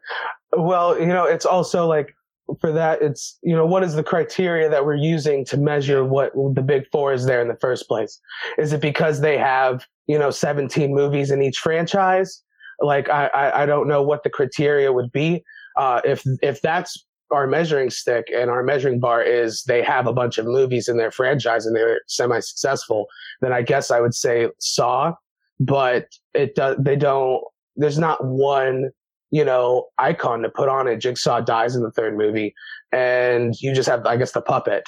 Well, 0.56 1.00
you 1.00 1.08
know, 1.08 1.26
it's 1.26 1.46
also 1.46 1.88
like 1.88 2.14
for 2.60 2.72
that, 2.72 3.02
it's, 3.02 3.38
you 3.42 3.56
know, 3.56 3.66
what 3.66 3.84
is 3.84 3.96
the 3.96 4.04
criteria 4.04 4.70
that 4.70 4.86
we're 4.86 4.96
using 4.96 5.46
to 5.46 5.58
measure 5.58 6.04
what 6.04 6.32
the 6.54 6.62
big 6.62 6.84
four 6.92 7.14
is 7.14 7.26
there 7.26 7.42
in 7.42 7.48
the 7.48 7.58
first 7.60 7.88
place? 7.88 8.20
Is 8.58 8.74
it 8.74 8.82
because 8.82 9.22
they 9.22 9.38
have, 9.38 9.86
you 10.08 10.20
know, 10.20 10.30
17 10.30 10.94
movies 10.94 11.32
in 11.32 11.42
each 11.42 11.58
franchise? 11.58 12.44
Like, 12.80 13.10
I, 13.10 13.28
I, 13.28 13.64
I 13.64 13.66
don't 13.66 13.88
know 13.88 14.02
what 14.02 14.24
the 14.24 14.30
criteria 14.30 14.92
would 14.92 15.12
be. 15.12 15.44
Uh, 15.78 16.02
if, 16.04 16.24
if 16.42 16.62
that's 16.62 17.06
our 17.32 17.48
measuring 17.48 17.90
stick 17.90 18.26
and 18.34 18.50
our 18.50 18.64
measuring 18.64 19.00
bar 19.00 19.22
is 19.22 19.64
they 19.64 19.82
have 19.82 20.06
a 20.06 20.14
bunch 20.14 20.38
of 20.38 20.46
movies 20.46 20.88
in 20.88 20.98
their 20.98 21.12
franchise 21.12 21.66
and 21.66 21.76
they're 21.76 22.02
semi 22.08 22.40
successful, 22.40 23.08
then 23.42 23.54
I 23.54 23.62
guess 23.62 23.90
I 23.90 24.00
would 24.00 24.14
say 24.14 24.50
Saw, 24.60 25.14
but 25.60 26.08
it 26.34 26.56
does, 26.56 26.78
they 26.80 26.96
don't, 26.96 27.44
there's 27.76 27.98
not 27.98 28.24
one 28.24 28.92
you 29.34 29.44
know, 29.44 29.88
icon 29.98 30.44
to 30.44 30.50
put 30.50 30.70
on 30.70 30.88
it. 30.88 30.98
Jigsaw 30.98 31.42
dies 31.42 31.76
in 31.76 31.82
the 31.82 31.90
third 31.90 32.16
movie, 32.16 32.54
and 32.92 33.60
you 33.60 33.74
just 33.74 33.90
have, 33.90 34.06
I 34.06 34.16
guess, 34.16 34.32
the 34.32 34.44
puppet. 34.44 34.84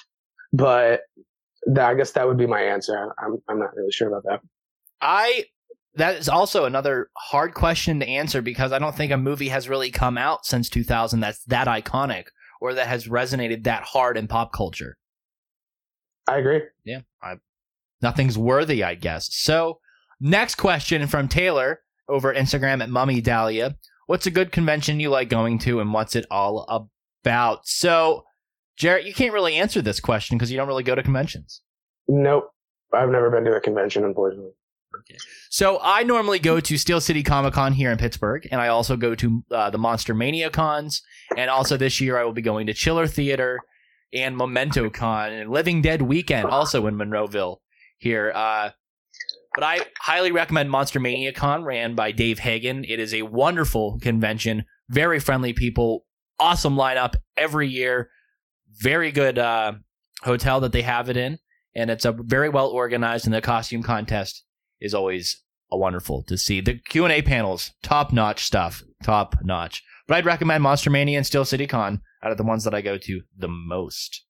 But 0.53 1.01
that, 1.65 1.89
I 1.89 1.95
guess 1.95 2.11
that 2.11 2.27
would 2.27 2.37
be 2.37 2.45
my 2.45 2.61
answer. 2.61 3.11
I'm, 3.17 3.41
I'm 3.49 3.57
not 3.57 3.75
really 3.75 3.91
sure 3.91 4.07
about 4.07 4.23
that. 4.25 4.41
I 5.01 5.45
that 5.97 6.17
is 6.17 6.29
also 6.29 6.65
another 6.65 7.09
hard 7.15 7.53
question 7.53 7.99
to 7.99 8.07
answer 8.07 8.41
because 8.41 8.71
I 8.71 8.79
don't 8.79 8.95
think 8.95 9.11
a 9.11 9.17
movie 9.17 9.49
has 9.49 9.69
really 9.69 9.91
come 9.91 10.17
out 10.17 10.45
since 10.45 10.69
2000 10.69 11.19
that's 11.19 11.43
that 11.45 11.67
iconic 11.67 12.25
or 12.61 12.73
that 12.73 12.87
has 12.87 13.07
resonated 13.07 13.63
that 13.63 13.83
hard 13.83 14.17
in 14.17 14.27
pop 14.27 14.51
culture. 14.53 14.97
I 16.27 16.37
agree. 16.37 16.61
Yeah, 16.83 17.01
I, 17.21 17.35
nothing's 18.01 18.37
worthy, 18.37 18.83
I 18.83 18.95
guess. 18.95 19.29
So, 19.31 19.79
next 20.19 20.55
question 20.55 21.05
from 21.07 21.27
Taylor 21.27 21.81
over 22.09 22.33
Instagram 22.33 22.81
at 22.81 22.89
Mummy 22.89 23.21
Dahlia. 23.21 23.75
What's 24.07 24.25
a 24.25 24.31
good 24.31 24.51
convention 24.51 24.99
you 24.99 25.09
like 25.09 25.29
going 25.29 25.59
to, 25.59 25.79
and 25.79 25.93
what's 25.93 26.15
it 26.15 26.25
all 26.31 26.89
about? 27.23 27.67
So, 27.67 28.23
Jarrett, 28.77 29.05
you 29.05 29.13
can't 29.13 29.33
really 29.33 29.55
answer 29.55 29.81
this 29.81 29.99
question 29.99 30.37
because 30.37 30.51
you 30.51 30.57
don't 30.57 30.67
really 30.67 30.83
go 30.83 30.95
to 30.95 31.03
conventions. 31.03 31.61
Nope. 32.07 32.51
I've 32.93 33.09
never 33.09 33.29
been 33.29 33.43
to 33.45 33.55
a 33.55 33.61
convention, 33.61 34.03
unfortunately. 34.03 34.51
So 35.49 35.79
I 35.81 36.03
normally 36.03 36.39
go 36.39 36.59
to 36.59 36.77
Steel 36.77 37.01
City 37.01 37.23
Comic 37.23 37.53
Con 37.53 37.73
here 37.73 37.91
in 37.91 37.97
Pittsburgh, 37.97 38.47
and 38.51 38.61
I 38.61 38.67
also 38.67 38.95
go 38.95 39.15
to 39.15 39.43
uh, 39.51 39.69
the 39.69 39.77
Monster 39.77 40.13
Mania 40.13 40.49
cons, 40.49 41.01
and 41.35 41.49
also 41.49 41.77
this 41.77 41.99
year 42.01 42.17
I 42.17 42.23
will 42.23 42.33
be 42.33 42.41
going 42.41 42.67
to 42.67 42.73
Chiller 42.73 43.07
Theater 43.07 43.59
and 44.13 44.37
Memento 44.37 44.89
Con 44.89 45.31
and 45.31 45.49
Living 45.49 45.81
Dead 45.81 46.01
Weekend, 46.01 46.47
also 46.47 46.87
in 46.87 46.95
Monroeville 46.95 47.57
here. 47.97 48.31
Uh, 48.33 48.69
but 49.53 49.63
I 49.63 49.79
highly 49.99 50.31
recommend 50.31 50.69
Monster 50.69 50.99
Mania 50.99 51.31
Con, 51.31 51.63
ran 51.63 51.95
by 51.95 52.11
Dave 52.11 52.39
Hagen. 52.39 52.83
It 52.83 52.99
is 52.99 53.13
a 53.13 53.23
wonderful 53.23 53.99
convention, 53.99 54.65
very 54.89 55.19
friendly 55.19 55.53
people, 55.53 56.05
awesome 56.39 56.75
lineup 56.75 57.15
every 57.37 57.67
year, 57.67 58.09
very 58.79 59.11
good 59.11 59.37
uh, 59.39 59.73
hotel 60.23 60.59
that 60.61 60.71
they 60.71 60.81
have 60.81 61.09
it 61.09 61.17
in, 61.17 61.39
and 61.73 61.89
it's 61.89 62.05
a 62.05 62.11
very 62.11 62.49
well 62.49 62.67
organized. 62.67 63.25
And 63.25 63.33
the 63.33 63.41
costume 63.41 63.83
contest 63.83 64.44
is 64.85 64.93
always 64.93 65.41
a 65.71 65.77
wonderful 65.77 66.23
to 66.23 66.37
see. 66.37 66.61
The 66.61 66.75
Q 66.75 67.05
and 67.05 67.13
A 67.13 67.21
panels, 67.21 67.71
top 67.83 68.13
notch 68.13 68.45
stuff, 68.45 68.83
top 69.03 69.35
notch. 69.43 69.83
But 70.07 70.17
I'd 70.17 70.25
recommend 70.25 70.63
Monster 70.63 70.89
Mania 70.89 71.17
and 71.17 71.25
Steel 71.25 71.45
City 71.45 71.67
Con 71.67 72.01
out 72.23 72.31
of 72.31 72.37
the 72.37 72.43
ones 72.43 72.63
that 72.63 72.75
I 72.75 72.81
go 72.81 72.97
to 72.97 73.21
the 73.37 73.47
most. 73.47 74.23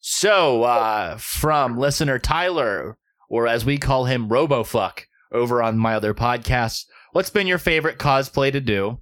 So, 0.00 0.64
uh, 0.64 1.16
from 1.16 1.78
listener 1.78 2.18
Tyler, 2.18 2.98
or 3.28 3.46
as 3.46 3.64
we 3.64 3.78
call 3.78 4.04
him, 4.04 4.28
RoboFuck, 4.28 5.00
over 5.32 5.62
on 5.62 5.78
my 5.78 5.94
other 5.94 6.14
podcast, 6.14 6.84
what's 7.12 7.30
been 7.30 7.46
your 7.46 7.58
favorite 7.58 7.98
cosplay 7.98 8.52
to 8.52 8.60
do? 8.60 9.00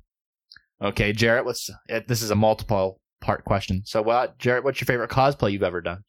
Okay, 0.81 1.13
Jarrett, 1.13 1.45
what's 1.45 1.69
uh, 1.91 2.01
this 2.07 2.23
is 2.23 2.31
a 2.31 2.37
multiple 2.37 3.01
part 3.21 3.45
question. 3.45 3.83
So, 3.85 4.01
what, 4.01 4.39
Jarrett, 4.39 4.65
what's 4.65 4.81
your 4.81 4.87
favorite 4.87 5.11
cosplay 5.11 5.53
you've 5.53 5.63
ever 5.63 5.81
done? 5.81 6.05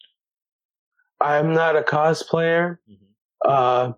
I'm 1.19 1.53
not 1.53 1.75
a 1.75 1.81
cosplayer. 1.81 2.77
Uh, 3.43 3.93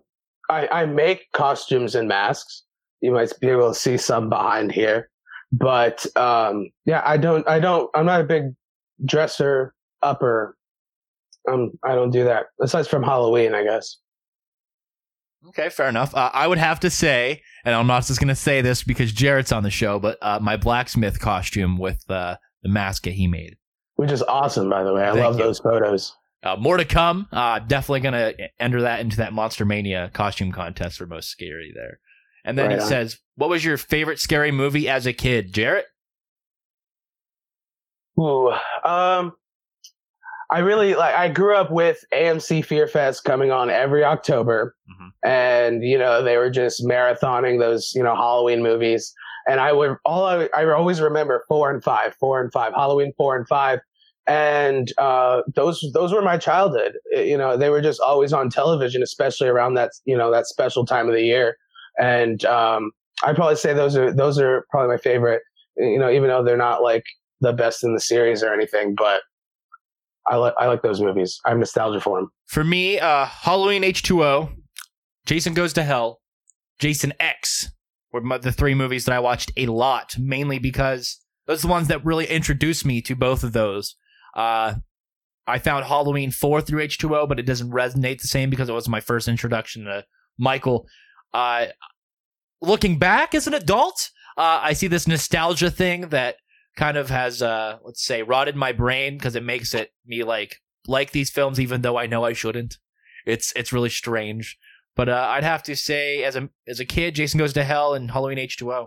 I, 0.48 0.68
I 0.68 0.86
make 0.86 1.30
costumes 1.32 1.94
and 1.94 2.08
masks. 2.08 2.62
You 3.00 3.12
might 3.12 3.32
be 3.40 3.48
able 3.48 3.72
to 3.72 3.78
see 3.78 3.96
some 3.96 4.28
behind 4.28 4.72
here, 4.72 5.10
but 5.52 6.06
um, 6.16 6.70
yeah, 6.86 7.02
I 7.04 7.16
don't. 7.16 7.46
I 7.48 7.60
don't. 7.60 7.90
I'm 7.94 8.06
not 8.06 8.20
a 8.20 8.24
big 8.24 8.54
dresser 9.04 9.74
upper. 10.02 10.56
Um, 11.48 11.72
I 11.84 11.94
don't 11.94 12.10
do 12.10 12.24
that. 12.24 12.46
Aside 12.60 12.86
from 12.86 13.02
Halloween, 13.02 13.54
I 13.54 13.62
guess. 13.64 13.98
Okay, 15.48 15.68
fair 15.68 15.88
enough. 15.88 16.14
Uh, 16.14 16.30
I 16.32 16.46
would 16.46 16.58
have 16.58 16.80
to 16.80 16.90
say, 16.90 17.42
and 17.64 17.74
I'm 17.74 17.86
not 17.86 18.04
just 18.04 18.18
going 18.18 18.28
to 18.28 18.34
say 18.34 18.62
this 18.62 18.82
because 18.82 19.12
Jarrett's 19.12 19.52
on 19.52 19.62
the 19.62 19.70
show, 19.70 19.98
but 20.00 20.18
uh, 20.20 20.40
my 20.42 20.56
blacksmith 20.56 21.20
costume 21.20 21.78
with 21.78 22.02
uh, 22.10 22.36
the 22.62 22.68
mask 22.68 23.04
that 23.04 23.12
he 23.12 23.28
made. 23.28 23.56
Which 23.94 24.10
is 24.10 24.22
awesome, 24.22 24.68
by 24.68 24.82
the 24.82 24.92
way. 24.92 25.04
I 25.04 25.12
Thank 25.12 25.20
love 25.20 25.38
you. 25.38 25.44
those 25.44 25.60
photos. 25.60 26.16
Uh, 26.46 26.56
more 26.56 26.76
to 26.76 26.84
come. 26.84 27.26
Uh, 27.32 27.58
definitely 27.58 28.00
going 28.00 28.12
to 28.14 28.48
enter 28.60 28.82
that 28.82 29.00
into 29.00 29.16
that 29.16 29.32
Monster 29.32 29.64
Mania 29.64 30.10
costume 30.14 30.52
contest 30.52 30.98
for 30.98 31.06
most 31.06 31.28
scary 31.28 31.72
there. 31.74 31.98
And 32.44 32.56
then 32.56 32.68
Right 32.68 32.76
it 32.78 32.82
on. 32.82 32.88
says, 32.88 33.18
"What 33.34 33.50
was 33.50 33.64
your 33.64 33.76
favorite 33.76 34.20
scary 34.20 34.52
movie 34.52 34.88
as 34.88 35.06
a 35.06 35.12
kid, 35.12 35.52
Jarrett?" 35.52 35.86
Ooh, 38.18 38.50
um, 38.84 39.32
I 40.50 40.60
really 40.60 40.94
like. 40.94 41.14
I 41.14 41.28
grew 41.28 41.56
up 41.56 41.70
with 41.70 42.02
AMC 42.14 42.64
Fear 42.64 42.86
Fest 42.86 43.24
coming 43.24 43.50
on 43.50 43.68
every 43.68 44.04
October, 44.04 44.76
Mhm. 44.88 45.10
and 45.24 45.82
you 45.84 45.98
know 45.98 46.22
they 46.22 46.36
were 46.36 46.50
just 46.50 46.84
marathoning 46.84 47.58
those 47.58 47.92
you 47.94 48.02
know 48.02 48.14
Halloween 48.14 48.62
movies. 48.62 49.12
And 49.48 49.60
I 49.60 49.72
would 49.72 49.96
all 50.04 50.24
I, 50.24 50.48
I 50.56 50.64
always 50.70 51.00
remember 51.00 51.44
four 51.48 51.70
and 51.70 51.82
five, 51.82 52.14
four 52.14 52.40
and 52.40 52.52
five, 52.52 52.72
Halloween 52.74 53.12
four 53.16 53.36
and 53.36 53.46
five, 53.48 53.80
and 54.26 54.92
uh, 54.98 55.42
those 55.54 55.84
those 55.94 56.12
were 56.12 56.22
my 56.22 56.38
childhood. 56.38 56.94
Uh, 57.16 57.20
You 57.20 57.38
know 57.38 57.56
they 57.56 57.70
were 57.70 57.80
just 57.80 58.00
always 58.00 58.32
on 58.32 58.50
television, 58.50 59.02
especially 59.02 59.48
around 59.48 59.74
that 59.74 59.92
you 60.04 60.16
know 60.16 60.30
that 60.30 60.46
special 60.46 60.84
time 60.84 61.08
of 61.08 61.14
the 61.14 61.22
year. 61.22 61.56
And 61.98 62.44
um, 62.44 62.90
I'd 63.22 63.36
probably 63.36 63.56
say 63.56 63.72
those 63.72 63.96
are 63.96 64.12
those 64.12 64.38
are 64.38 64.66
probably 64.70 64.94
my 64.94 65.00
favorite. 65.00 65.42
You 65.76 65.98
know, 65.98 66.10
even 66.10 66.28
though 66.28 66.42
they're 66.42 66.56
not 66.56 66.82
like 66.82 67.04
the 67.40 67.52
best 67.52 67.84
in 67.84 67.94
the 67.94 68.00
series 68.00 68.42
or 68.42 68.52
anything, 68.52 68.94
but 68.94 69.22
I 70.26 70.36
like 70.36 70.54
I 70.58 70.66
like 70.66 70.82
those 70.82 71.00
movies. 71.00 71.38
I 71.44 71.50
have 71.50 71.58
nostalgia 71.58 72.00
for 72.00 72.18
them. 72.18 72.30
For 72.46 72.64
me, 72.64 72.98
uh, 72.98 73.26
Halloween 73.26 73.82
H2O, 73.82 74.52
Jason 75.26 75.54
Goes 75.54 75.72
to 75.74 75.82
Hell, 75.82 76.20
Jason 76.78 77.12
X 77.20 77.70
were 78.12 78.38
the 78.38 78.52
three 78.52 78.74
movies 78.74 79.04
that 79.04 79.14
I 79.14 79.20
watched 79.20 79.52
a 79.56 79.66
lot, 79.66 80.16
mainly 80.18 80.58
because 80.58 81.18
those 81.46 81.60
are 81.60 81.68
the 81.68 81.72
ones 81.72 81.88
that 81.88 82.04
really 82.04 82.26
introduced 82.26 82.84
me 82.84 83.00
to 83.02 83.14
both 83.14 83.44
of 83.44 83.52
those. 83.52 83.94
Uh, 84.36 84.74
I 85.46 85.58
found 85.58 85.86
Halloween 85.86 86.30
4 86.30 86.60
through 86.60 86.86
H2O, 86.86 87.28
but 87.28 87.40
it 87.40 87.46
doesn't 87.46 87.70
resonate 87.70 88.20
the 88.20 88.28
same 88.28 88.50
because 88.50 88.68
it 88.68 88.74
was 88.74 88.88
my 88.88 89.00
first 89.00 89.26
introduction 89.26 89.84
to 89.84 90.04
Michael. 90.38 90.86
Uh, 91.32 91.66
looking 92.60 92.98
back 92.98 93.34
as 93.34 93.46
an 93.46 93.54
adult, 93.54 94.10
uh, 94.36 94.60
I 94.62 94.72
see 94.74 94.88
this 94.88 95.06
nostalgia 95.08 95.70
thing 95.70 96.08
that 96.08 96.36
kind 96.76 96.96
of 96.96 97.08
has, 97.10 97.42
uh, 97.42 97.78
let's 97.84 98.04
say, 98.04 98.22
rotted 98.22 98.56
my 98.56 98.72
brain 98.72 99.16
because 99.16 99.34
it 99.34 99.42
makes 99.42 99.72
it 99.72 99.92
me 100.04 100.22
like 100.22 100.56
like 100.88 101.10
these 101.10 101.30
films 101.30 101.58
even 101.58 101.82
though 101.82 101.96
I 101.96 102.06
know 102.06 102.24
I 102.24 102.32
shouldn't. 102.32 102.78
It's 103.24 103.52
it's 103.56 103.72
really 103.72 103.88
strange. 103.88 104.58
But 104.94 105.08
uh, 105.08 105.26
I'd 105.30 105.44
have 105.44 105.62
to 105.64 105.76
say 105.76 106.22
as 106.24 106.36
a 106.36 106.48
as 106.66 106.80
a 106.80 106.84
kid, 106.84 107.14
Jason 107.14 107.38
Goes 107.38 107.52
to 107.54 107.64
Hell 107.64 107.94
and 107.94 108.10
Halloween 108.10 108.38
H2O. 108.38 108.86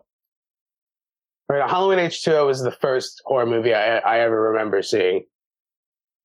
Right, 1.48 1.70
Halloween 1.70 2.00
H 2.00 2.24
two 2.24 2.34
O 2.34 2.46
was 2.46 2.62
the 2.62 2.72
first 2.72 3.22
horror 3.26 3.46
movie 3.46 3.74
I 3.74 3.98
I 4.00 4.20
ever 4.20 4.40
remember 4.52 4.82
seeing. 4.82 5.24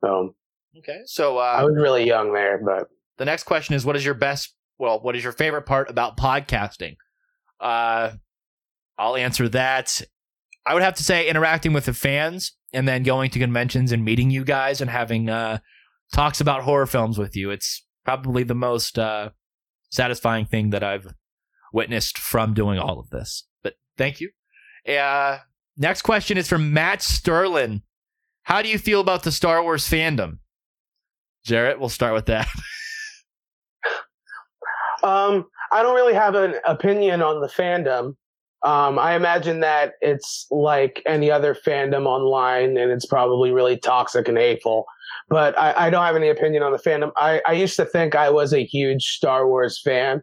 So 0.05 0.35
Okay. 0.79 1.01
So 1.07 1.39
I 1.39 1.61
uh, 1.61 1.67
was 1.67 1.77
really 1.77 2.05
young 2.05 2.33
there, 2.33 2.61
but 2.65 2.89
the 3.17 3.25
next 3.25 3.45
question 3.45 3.75
is 3.75 3.87
what 3.87 3.97
is 3.97 4.05
your 4.05 4.15
best 4.15 4.55
well, 4.79 5.01
what 5.01 5.15
is 5.15 5.23
your 5.23 5.33
favorite 5.33 5.67
part 5.67 5.89
about 5.89 6.17
podcasting? 6.17 6.97
Uh 7.61 8.13
I'll 8.99 9.17
answer 9.17 9.49
that. 9.51 10.03
I 10.67 10.75
would 10.75 10.83
have 10.83 10.95
to 10.95 11.05
say 11.05 11.29
interacting 11.29 11.73
with 11.73 11.85
the 11.85 11.95
fans 11.95 12.53
and 12.73 12.89
then 12.89 13.03
going 13.03 13.31
to 13.31 13.39
conventions 13.39 13.93
and 13.93 14.05
meeting 14.05 14.31
you 14.31 14.45
guys 14.45 14.81
and 14.81 14.91
having 14.91 15.31
uh 15.31 15.59
talks 16.13 16.41
about 16.41 16.63
horror 16.63 16.87
films 16.87 17.19
with 17.19 17.37
you. 17.37 17.51
It's 17.51 17.85
probably 18.05 18.43
the 18.43 18.55
most 18.55 18.99
uh 18.99 19.31
satisfying 19.91 20.47
thing 20.47 20.71
that 20.71 20.83
I've 20.83 21.15
witnessed 21.73 22.19
from 22.19 22.55
doing 22.55 22.79
all 22.79 22.99
of 22.99 23.11
this. 23.11 23.45
But 23.63 23.75
thank 23.97 24.21
you. 24.21 24.31
Uh, 24.89 25.39
next 25.77 26.03
question 26.03 26.37
is 26.37 26.49
from 26.49 26.73
Matt 26.73 27.03
Sterling. 27.03 27.83
How 28.45 28.63
do 28.63 28.69
you 28.69 28.79
feel 28.79 29.01
about 29.01 29.23
the 29.23 29.33
Star 29.33 29.63
Wars 29.63 29.89
fandom? 29.89 30.39
Jarrett, 31.45 31.81
we'll 31.81 31.89
start 31.89 32.15
with 32.15 32.27
that. 32.27 32.49
Um, 35.03 35.45
I 35.71 35.83
don't 35.83 35.95
really 35.95 36.15
have 36.15 36.35
an 36.35 36.55
opinion 36.65 37.21
on 37.21 37.43
the 37.43 37.47
fandom. 37.47 38.17
Um, 38.63 38.99
I 38.99 39.15
imagine 39.15 39.61
that 39.61 39.95
it's 40.01 40.47
like 40.51 41.03
any 41.05 41.31
other 41.31 41.55
fandom 41.55 42.07
online, 42.07 42.79
and 42.79 42.91
it's 42.91 43.05
probably 43.05 43.51
really 43.51 43.77
toxic 43.77 44.27
and 44.29 44.39
hateful. 44.39 44.87
But 45.29 45.59
I, 45.59 45.87
I 45.87 45.91
don't 45.91 46.05
have 46.05 46.17
any 46.17 46.31
opinion 46.31 46.63
on 46.63 46.73
the 46.73 46.79
fandom. 46.79 47.13
I, 47.19 47.43
I 47.47 47.53
used 47.53 47.77
to 47.77 47.85
think 47.85 48.15
I 48.15 48.31
was 48.31 48.55
a 48.55 48.65
huge 48.65 49.03
Star 49.03 49.47
Wars 49.47 49.79
fan 49.85 50.23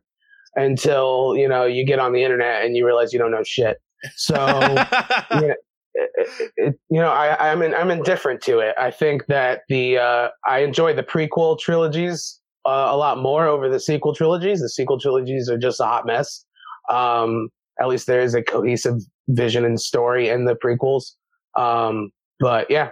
until 0.55 1.35
you 1.37 1.47
know 1.47 1.65
you 1.65 1.85
get 1.85 1.99
on 1.99 2.13
the 2.13 2.23
internet 2.23 2.65
and 2.65 2.75
you 2.75 2.83
realize 2.83 3.13
you 3.13 3.19
don't 3.19 3.31
know 3.31 3.43
shit. 3.43 3.77
So 4.15 4.35
you 5.35 5.47
know, 5.47 5.55
it, 5.93 6.51
it, 6.57 6.79
you 6.89 6.99
know 6.99 7.09
I, 7.09 7.51
I'm 7.51 7.61
in, 7.61 7.73
I'm 7.73 7.91
indifferent 7.91 8.41
to 8.43 8.59
it. 8.59 8.75
I 8.77 8.91
think 8.91 9.25
that 9.27 9.61
the 9.69 9.97
uh, 9.97 10.29
I 10.47 10.59
enjoy 10.59 10.93
the 10.93 11.03
prequel 11.03 11.59
trilogies 11.59 12.39
uh, 12.65 12.87
a 12.89 12.97
lot 12.97 13.17
more 13.17 13.47
over 13.47 13.69
the 13.69 13.79
sequel 13.79 14.13
trilogies. 14.13 14.61
The 14.61 14.69
sequel 14.69 14.99
trilogies 14.99 15.49
are 15.49 15.57
just 15.57 15.79
a 15.79 15.85
hot 15.85 16.05
mess. 16.05 16.45
Um, 16.89 17.49
at 17.79 17.87
least 17.87 18.07
there 18.07 18.21
is 18.21 18.35
a 18.35 18.43
cohesive 18.43 19.01
vision 19.29 19.65
and 19.65 19.79
story 19.79 20.29
in 20.29 20.45
the 20.45 20.55
prequels. 20.55 21.13
Um, 21.57 22.11
but 22.39 22.69
yeah, 22.69 22.89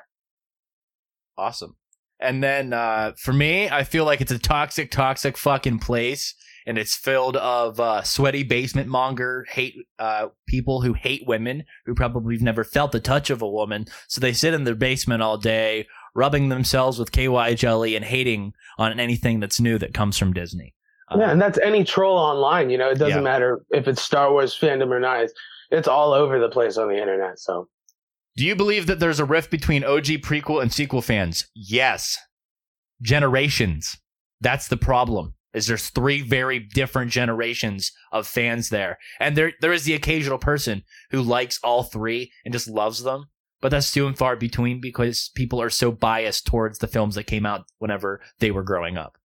awesome. 1.38 1.76
And 2.20 2.43
then 2.43 2.74
uh, 2.74 3.14
for 3.18 3.32
me, 3.32 3.70
I 3.70 3.84
feel 3.84 4.06
like 4.06 4.22
it's 4.22 4.32
a 4.32 4.39
toxic, 4.39 4.91
toxic 4.91 5.38
fucking 5.38 5.80
place, 5.80 6.36
and 6.66 6.78
it's 6.78 6.95
filled 6.95 7.36
of 7.38 7.80
uh, 7.80 8.03
sweaty 8.03 8.43
basement 8.43 8.88
monger 8.88 9.45
hate 9.49 9.76
uh, 9.99 10.28
people 10.47 10.82
who 10.82 10.93
hate 10.93 11.24
women 11.28 11.64
who 11.86 11.93
probably 11.95 12.36
have 12.36 12.41
never 12.41 12.64
felt 12.64 12.91
the 12.91 12.99
touch 12.99 13.30
of 13.30 13.41
a 13.41 13.49
woman, 13.49 13.86
so 14.07 14.20
they 14.22 14.34
sit 14.34 14.53
in 14.53 14.64
their 14.64 14.76
basement 14.76 15.22
all 15.24 15.38
day, 15.38 15.88
rubbing 16.16 16.49
themselves 16.49 16.99
with 16.99 17.12
KY 17.12 17.55
jelly 17.55 17.95
and 17.95 18.05
hating 18.05 18.53
on 18.78 18.99
anything 18.99 19.39
that's 19.39 19.60
new 19.60 19.78
that 19.78 19.93
comes 19.93 20.18
from 20.18 20.34
Disney. 20.34 20.74
yeah, 21.18 21.32
and 21.32 21.41
that's 21.41 21.57
any 21.60 21.84
troll 21.84 22.18
online. 22.18 22.70
You 22.70 22.78
know, 22.78 22.89
it 22.89 22.99
doesn't 22.99 23.18
Yeah. 23.18 23.22
matter 23.32 23.62
if 23.72 23.88
it's 23.88 24.01
Star 24.01 24.32
Wars 24.32 24.57
fandom 24.57 24.91
or 24.91 24.99
not. 24.99 25.22
It's, 25.24 25.34
it's 25.72 25.88
all 25.88 26.14
over 26.14 26.39
the 26.39 26.49
place 26.49 26.78
on 26.78 26.88
the 26.89 26.97
internet. 26.99 27.39
So 27.39 27.68
Do 28.36 28.45
you 28.45 28.55
believe 28.55 28.86
that 28.88 28.99
there's 28.99 29.20
a 29.20 29.26
rift 29.26 29.49
between 29.51 29.84
OG 29.84 30.05
prequel 30.22 30.62
and 30.62 30.72
sequel 30.72 31.01
fans? 31.01 31.47
Yes. 31.55 32.18
Generations. 33.01 33.97
That's 34.41 34.68
the 34.68 34.78
problem. 34.78 35.34
Is 35.54 35.68
there's 35.68 35.89
three 35.89 36.22
very 36.22 36.60
different 36.60 37.12
generations 37.12 37.91
of 38.12 38.28
fans 38.28 38.70
there. 38.70 39.00
And 39.20 39.36
there 39.36 39.54
there 39.62 39.74
is 39.74 39.86
the 39.86 39.95
occasional 39.95 40.38
person 40.38 40.84
who 41.12 41.22
likes 41.22 41.60
all 41.64 41.84
three 41.84 42.32
and 42.45 42.54
just 42.54 42.68
loves 42.68 43.04
them. 43.04 43.26
But 43.62 43.70
that's 43.70 43.91
few 43.91 44.08
and 44.08 44.18
far 44.18 44.36
between 44.36 44.80
because 44.80 45.32
people 45.36 45.62
are 45.62 45.70
so 45.70 45.91
biased 45.91 46.45
towards 46.45 46.80
the 46.80 46.88
films 46.88 47.16
that 47.16 47.26
came 47.26 47.45
out 47.45 47.66
whenever 47.80 48.22
they 48.39 48.52
were 48.52 48.64
growing 48.64 48.97
up. 48.97 49.18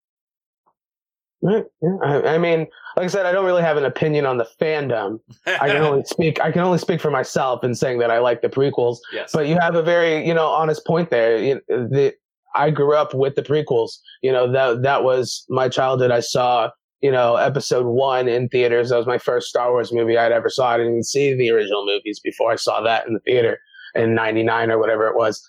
Right, 1.44 1.66
yeah. 1.82 1.98
I, 2.02 2.36
I 2.36 2.38
mean, 2.38 2.68
like 2.96 3.04
I 3.04 3.08
said, 3.08 3.26
I 3.26 3.34
don't 3.34 3.46
really 3.46 3.62
have 3.62 3.76
an 3.76 3.84
opinion 3.84 4.26
on 4.26 4.38
the 4.38 4.48
fandom. 4.62 5.20
I 5.46 5.68
can 5.68 5.84
only 5.84 6.04
speak. 6.06 6.40
I 6.40 6.52
can 6.52 6.62
only 6.62 6.78
speak 6.78 7.02
for 7.02 7.12
myself 7.12 7.66
in 7.66 7.76
saying 7.76 8.00
that 8.00 8.10
I 8.10 8.20
like 8.20 8.42
the 8.42 8.48
prequels. 8.48 9.00
yes. 9.12 9.32
But 9.34 9.48
you 9.48 9.58
have 9.60 9.76
a 9.76 9.84
very, 9.84 10.26
you 10.26 10.34
know, 10.34 10.48
honest 10.48 10.86
point 10.88 11.10
there. 11.10 11.38
You, 11.38 11.62
the, 11.68 12.14
I 12.56 12.70
grew 12.70 12.96
up 12.96 13.14
with 13.14 13.36
the 13.36 13.44
prequels. 13.44 13.98
You 14.22 14.32
know, 14.32 14.52
that 14.52 14.82
that 14.84 15.04
was 15.04 15.46
my 15.50 15.70
childhood. 15.70 16.12
I 16.12 16.20
saw, 16.20 16.70
you 17.02 17.12
know, 17.12 17.36
episode 17.36 17.86
one 17.86 18.28
in 18.28 18.50
theaters. 18.50 18.90
That 18.90 18.98
was 18.98 19.08
my 19.08 19.18
first 19.18 19.48
Star 19.48 19.72
Wars 19.72 19.92
movie 19.92 20.18
I'd 20.18 20.32
ever 20.32 20.50
saw. 20.50 20.70
I 20.70 20.78
didn't 20.78 20.94
even 20.94 21.04
see 21.04 21.34
the 21.34 21.50
original 21.52 21.86
movies 21.86 22.20
before 22.20 22.52
I 22.52 22.56
saw 22.56 22.82
that 22.82 23.08
in 23.08 23.14
the 23.14 23.20
theater 23.22 23.60
in 23.96 24.16
'99 24.16 24.72
or 24.72 24.80
whatever 24.80 25.08
it 25.08 25.16
was. 25.16 25.42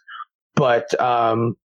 But 0.54 0.98
um, 1.00 1.56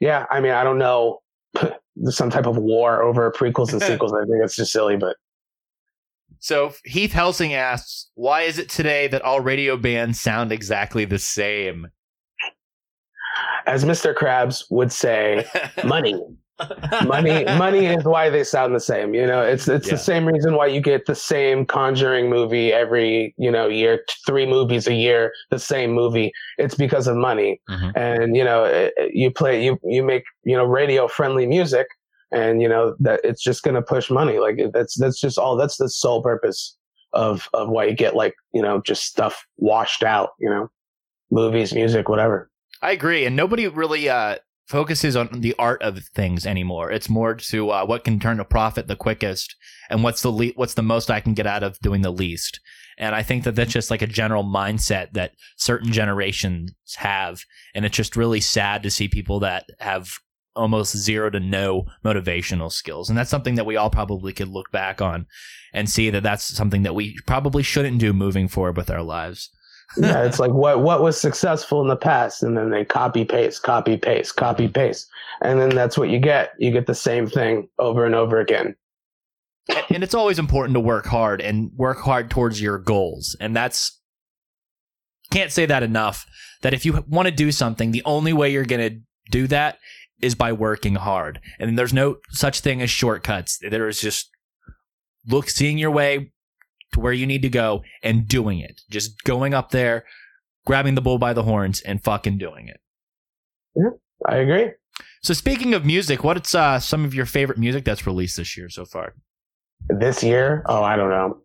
yeah, 0.00 0.26
I 0.30 0.40
mean, 0.40 0.52
I 0.52 0.64
don't 0.64 0.78
know. 0.78 1.20
Some 2.06 2.28
type 2.28 2.46
of 2.46 2.56
war 2.56 3.02
over 3.02 3.30
prequels 3.30 3.72
and 3.72 3.80
sequels. 3.82 4.12
I 4.12 4.24
think 4.24 4.42
it's 4.42 4.56
just 4.56 4.72
silly, 4.72 4.96
but 4.96 5.16
So 6.40 6.72
Heath 6.84 7.12
Helsing 7.12 7.54
asks, 7.54 8.10
why 8.14 8.42
is 8.42 8.58
it 8.58 8.68
today 8.68 9.06
that 9.08 9.22
all 9.22 9.40
radio 9.40 9.76
bands 9.76 10.20
sound 10.20 10.50
exactly 10.50 11.04
the 11.04 11.20
same? 11.20 11.86
As 13.66 13.84
Mr. 13.84 14.14
Krabs 14.14 14.64
would 14.70 14.92
say, 14.92 15.44
money. 15.84 16.20
money 17.04 17.44
money 17.58 17.86
is 17.86 18.04
why 18.04 18.30
they 18.30 18.44
sound 18.44 18.72
the 18.76 18.78
same 18.80 19.12
you 19.12 19.26
know 19.26 19.42
it's 19.42 19.66
it's 19.66 19.88
Yeah. 19.88 19.94
the 19.94 19.98
same 19.98 20.24
reason 20.24 20.54
why 20.54 20.68
you 20.68 20.80
get 20.80 21.06
the 21.06 21.14
same 21.16 21.66
conjuring 21.66 22.30
movie 22.30 22.72
every 22.72 23.34
you 23.36 23.50
know 23.50 23.66
year 23.66 24.04
three 24.24 24.46
movies 24.46 24.86
a 24.86 24.94
year 24.94 25.32
the 25.50 25.58
same 25.58 25.90
movie 25.90 26.30
it's 26.58 26.76
because 26.76 27.08
of 27.08 27.16
money 27.16 27.60
Mhm. 27.68 27.92
and 27.96 28.36
you 28.36 28.44
know 28.44 28.62
it, 28.62 28.94
it- 28.96 29.10
you 29.14 29.32
play 29.32 29.64
you 29.64 29.80
you 29.82 30.04
make 30.04 30.22
you 30.44 30.56
know 30.56 30.64
radio 30.64 31.08
friendly 31.08 31.44
music 31.44 31.88
and 32.30 32.62
you 32.62 32.68
know 32.68 32.94
that 33.00 33.18
it's 33.24 33.42
just 33.42 33.64
going 33.64 33.74
to 33.74 33.82
push 33.82 34.08
money 34.08 34.38
like 34.38 34.56
eh, 34.60 34.68
that's 34.72 34.96
that's 34.96 35.20
just 35.20 35.38
all 35.38 35.56
that's 35.56 35.76
the 35.78 35.88
sole 35.88 36.22
purpose 36.22 36.76
of 37.14 37.48
of 37.52 37.68
why 37.68 37.84
you 37.84 37.94
get 37.96 38.14
like 38.14 38.34
you 38.52 38.62
know 38.62 38.80
just 38.82 39.02
stuff 39.02 39.44
washed 39.56 40.04
out 40.04 40.30
you 40.38 40.48
know 40.48 40.70
movies 41.32 41.74
music 41.74 42.08
whatever 42.08 42.48
I 42.84 42.90
agree, 42.90 43.24
and 43.24 43.34
nobody 43.34 43.66
really 43.66 44.10
uh, 44.10 44.36
focuses 44.66 45.16
on 45.16 45.40
the 45.40 45.54
art 45.58 45.80
of 45.80 46.04
things 46.14 46.44
anymore. 46.44 46.92
It's 46.92 47.08
more 47.08 47.34
to 47.34 47.70
uh, 47.70 47.86
what 47.86 48.04
can 48.04 48.20
turn 48.20 48.40
a 48.40 48.44
profit 48.44 48.88
the 48.88 48.94
quickest, 48.94 49.56
and 49.88 50.04
what's 50.04 50.20
the 50.20 50.30
le- 50.30 50.52
what's 50.56 50.74
the 50.74 50.82
most 50.82 51.10
I 51.10 51.20
can 51.20 51.32
get 51.32 51.46
out 51.46 51.62
of 51.62 51.78
doing 51.78 52.02
the 52.02 52.12
least. 52.12 52.60
And 52.98 53.14
I 53.14 53.22
think 53.22 53.44
that 53.44 53.54
that's 53.54 53.72
just 53.72 53.90
like 53.90 54.02
a 54.02 54.06
general 54.06 54.44
mindset 54.44 55.14
that 55.14 55.32
certain 55.56 55.92
generations 55.92 56.74
have, 56.96 57.40
and 57.74 57.86
it's 57.86 57.96
just 57.96 58.16
really 58.16 58.42
sad 58.42 58.82
to 58.82 58.90
see 58.90 59.08
people 59.08 59.40
that 59.40 59.64
have 59.80 60.10
almost 60.54 60.94
zero 60.94 61.30
to 61.30 61.40
no 61.40 61.86
motivational 62.04 62.70
skills, 62.70 63.08
and 63.08 63.16
that's 63.16 63.30
something 63.30 63.54
that 63.54 63.64
we 63.64 63.76
all 63.76 63.88
probably 63.88 64.34
could 64.34 64.48
look 64.48 64.70
back 64.70 65.00
on 65.00 65.24
and 65.72 65.88
see 65.88 66.10
that 66.10 66.22
that's 66.22 66.44
something 66.44 66.82
that 66.82 66.94
we 66.94 67.16
probably 67.26 67.62
shouldn't 67.62 67.98
do 67.98 68.12
moving 68.12 68.46
forward 68.46 68.76
with 68.76 68.90
our 68.90 69.02
lives. 69.02 69.48
Yeah, 69.96 70.24
it's 70.24 70.38
like 70.38 70.52
what 70.52 70.80
what 70.80 71.02
was 71.02 71.20
successful 71.20 71.80
in 71.80 71.88
the 71.88 71.96
past, 71.96 72.42
and 72.42 72.56
then 72.56 72.70
they 72.70 72.84
copy 72.84 73.24
paste, 73.24 73.62
copy 73.62 73.96
paste, 73.96 74.36
copy 74.36 74.68
paste, 74.68 75.08
and 75.42 75.60
then 75.60 75.70
that's 75.70 75.96
what 75.96 76.10
you 76.10 76.18
get. 76.18 76.52
You 76.58 76.70
get 76.70 76.86
the 76.86 76.94
same 76.94 77.26
thing 77.26 77.68
over 77.78 78.04
and 78.04 78.14
over 78.14 78.40
again. 78.40 78.74
and 79.90 80.02
it's 80.02 80.14
always 80.14 80.38
important 80.38 80.74
to 80.74 80.80
work 80.80 81.06
hard 81.06 81.40
and 81.40 81.70
work 81.76 81.98
hard 81.98 82.30
towards 82.30 82.60
your 82.60 82.78
goals. 82.78 83.36
And 83.40 83.56
that's 83.56 84.00
can't 85.30 85.52
say 85.52 85.66
that 85.66 85.82
enough 85.82 86.26
that 86.62 86.74
if 86.74 86.84
you 86.84 87.04
want 87.08 87.26
to 87.26 87.34
do 87.34 87.50
something 87.50 87.90
the 87.90 88.02
only 88.04 88.32
way 88.32 88.50
you're 88.52 88.64
going 88.64 88.90
to 88.90 89.00
do 89.30 89.46
that 89.48 89.78
is 90.20 90.34
by 90.34 90.52
working 90.52 90.94
hard. 90.94 91.40
And 91.58 91.78
there's 91.78 91.92
no 91.92 92.16
such 92.30 92.60
thing 92.60 92.82
as 92.82 92.90
shortcuts. 92.90 93.58
There 93.58 93.88
is 93.88 94.00
just 94.00 94.30
look 95.26 95.48
seeing 95.48 95.78
your 95.78 95.90
way 95.90 96.32
to 96.94 97.00
where 97.00 97.12
you 97.12 97.26
need 97.26 97.42
to 97.42 97.48
go 97.48 97.82
and 98.02 98.26
doing 98.26 98.58
it 98.58 98.80
just 98.90 99.22
going 99.24 99.52
up 99.54 99.70
there 99.70 100.04
grabbing 100.66 100.94
the 100.94 101.00
bull 101.02 101.18
by 101.18 101.32
the 101.32 101.42
horns 101.42 101.80
and 101.82 102.02
fucking 102.02 102.38
doing 102.38 102.68
it 102.68 102.80
Yeah, 103.76 103.90
I 104.26 104.36
agree. 104.36 104.70
so 105.22 105.34
speaking 105.34 105.74
of 105.74 105.84
music 105.84 106.24
what's 106.24 106.54
uh, 106.54 106.80
some 106.80 107.04
of 107.04 107.14
your 107.14 107.26
favorite 107.26 107.58
music 107.58 107.84
that's 107.84 108.06
released 108.06 108.36
this 108.38 108.56
year 108.56 108.68
so 108.70 108.84
far 108.84 109.14
This 109.88 110.22
year, 110.22 110.64
oh, 110.66 110.82
I 110.82 110.96
don't 110.96 111.10
know. 111.10 111.38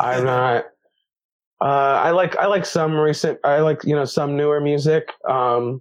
I'm 0.00 0.24
not. 0.24 0.64
Uh, 1.60 2.00
I 2.02 2.10
like 2.10 2.36
I 2.36 2.46
like 2.46 2.66
some 2.66 2.96
recent. 2.96 3.38
I 3.44 3.60
like 3.60 3.84
you 3.84 3.94
know 3.94 4.04
some 4.04 4.36
newer 4.36 4.60
music. 4.60 5.12
Um, 5.28 5.80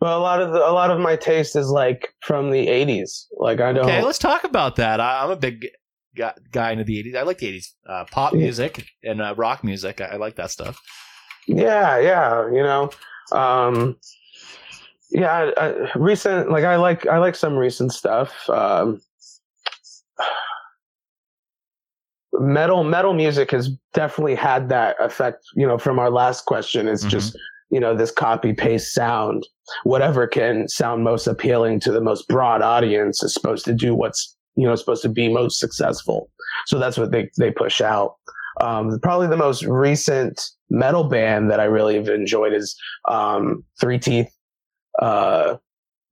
but 0.00 0.10
a 0.12 0.18
lot 0.18 0.42
of 0.42 0.52
the, 0.52 0.58
a 0.58 0.72
lot 0.72 0.90
of 0.90 0.98
my 0.98 1.14
taste 1.14 1.54
is 1.54 1.68
like 1.70 2.08
from 2.22 2.50
the 2.50 2.66
'80s. 2.66 3.26
Like 3.38 3.60
I 3.60 3.72
don't. 3.72 3.84
Okay, 3.84 4.02
let's 4.02 4.18
talk 4.18 4.42
about 4.42 4.74
that. 4.76 4.98
I, 5.00 5.22
I'm 5.22 5.30
a 5.30 5.36
big 5.36 5.68
guy, 6.16 6.32
guy 6.52 6.72
into 6.72 6.84
the 6.84 7.02
80s. 7.02 7.16
I 7.16 7.22
like 7.22 7.38
the 7.38 7.58
80s 7.58 7.72
uh, 7.88 8.04
pop 8.10 8.32
music 8.32 8.86
and 9.02 9.20
uh, 9.20 9.34
rock 9.36 9.64
music. 9.64 10.00
I, 10.00 10.04
I 10.06 10.16
like 10.16 10.36
that 10.36 10.50
stuff. 10.50 10.80
Yeah, 11.46 11.98
yeah, 11.98 12.46
you 12.46 12.62
know. 12.62 12.90
Um 13.32 13.96
yeah, 15.10 15.50
I, 15.56 15.66
I, 15.68 15.92
recent 15.96 16.50
like 16.50 16.64
I 16.64 16.76
like 16.76 17.06
I 17.06 17.18
like 17.18 17.34
some 17.34 17.54
recent 17.56 17.92
stuff. 17.92 18.48
Um 18.50 19.00
metal 22.32 22.84
metal 22.84 23.14
music 23.14 23.50
has 23.52 23.70
definitely 23.92 24.34
had 24.34 24.68
that 24.68 24.96
effect, 25.00 25.44
you 25.54 25.66
know, 25.66 25.78
from 25.78 25.98
our 25.98 26.10
last 26.10 26.46
question. 26.46 26.88
It's 26.88 27.04
Mhm. 27.04 27.10
just, 27.10 27.38
you 27.70 27.78
know, 27.80 27.94
this 27.94 28.10
copy 28.10 28.52
paste 28.52 28.92
sound. 28.92 29.46
Whatever 29.84 30.26
can 30.26 30.68
sound 30.68 31.04
most 31.04 31.26
appealing 31.26 31.80
to 31.80 31.92
the 31.92 32.00
most 32.00 32.26
broad 32.28 32.60
audience 32.60 33.22
is 33.22 33.32
supposed 33.32 33.64
to 33.66 33.72
do 33.72 33.94
what's, 33.94 34.36
you 34.56 34.66
know, 34.66 34.74
supposed 34.74 35.02
to 35.02 35.08
be 35.08 35.28
most 35.28 35.58
successful. 35.58 36.30
So 36.66 36.78
that's 36.78 36.98
what 36.98 37.12
they 37.12 37.30
they 37.38 37.50
push 37.50 37.80
out. 37.80 38.16
Um, 38.60 38.98
probably 39.00 39.26
the 39.26 39.36
most 39.36 39.64
recent 39.64 40.40
metal 40.70 41.04
band 41.04 41.50
that 41.50 41.60
I 41.60 41.64
really 41.64 41.96
have 41.96 42.08
enjoyed 42.08 42.52
is 42.52 42.76
um, 43.08 43.64
Three 43.80 43.98
Teeth. 43.98 44.30
Uh, 45.00 45.56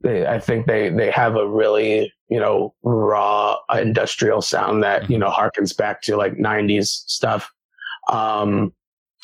they, 0.02 0.26
I 0.26 0.40
think 0.40 0.66
they 0.66 0.90
they 0.90 1.10
have 1.10 1.36
a 1.36 1.48
really 1.48 2.12
you 2.32 2.40
know, 2.40 2.74
raw 2.82 3.58
industrial 3.74 4.40
sound 4.40 4.82
that, 4.82 5.10
you 5.10 5.18
know, 5.18 5.28
harkens 5.28 5.76
back 5.76 6.00
to 6.00 6.16
like 6.16 6.32
90s 6.32 6.86
stuff. 6.86 7.52
Um, 8.08 8.72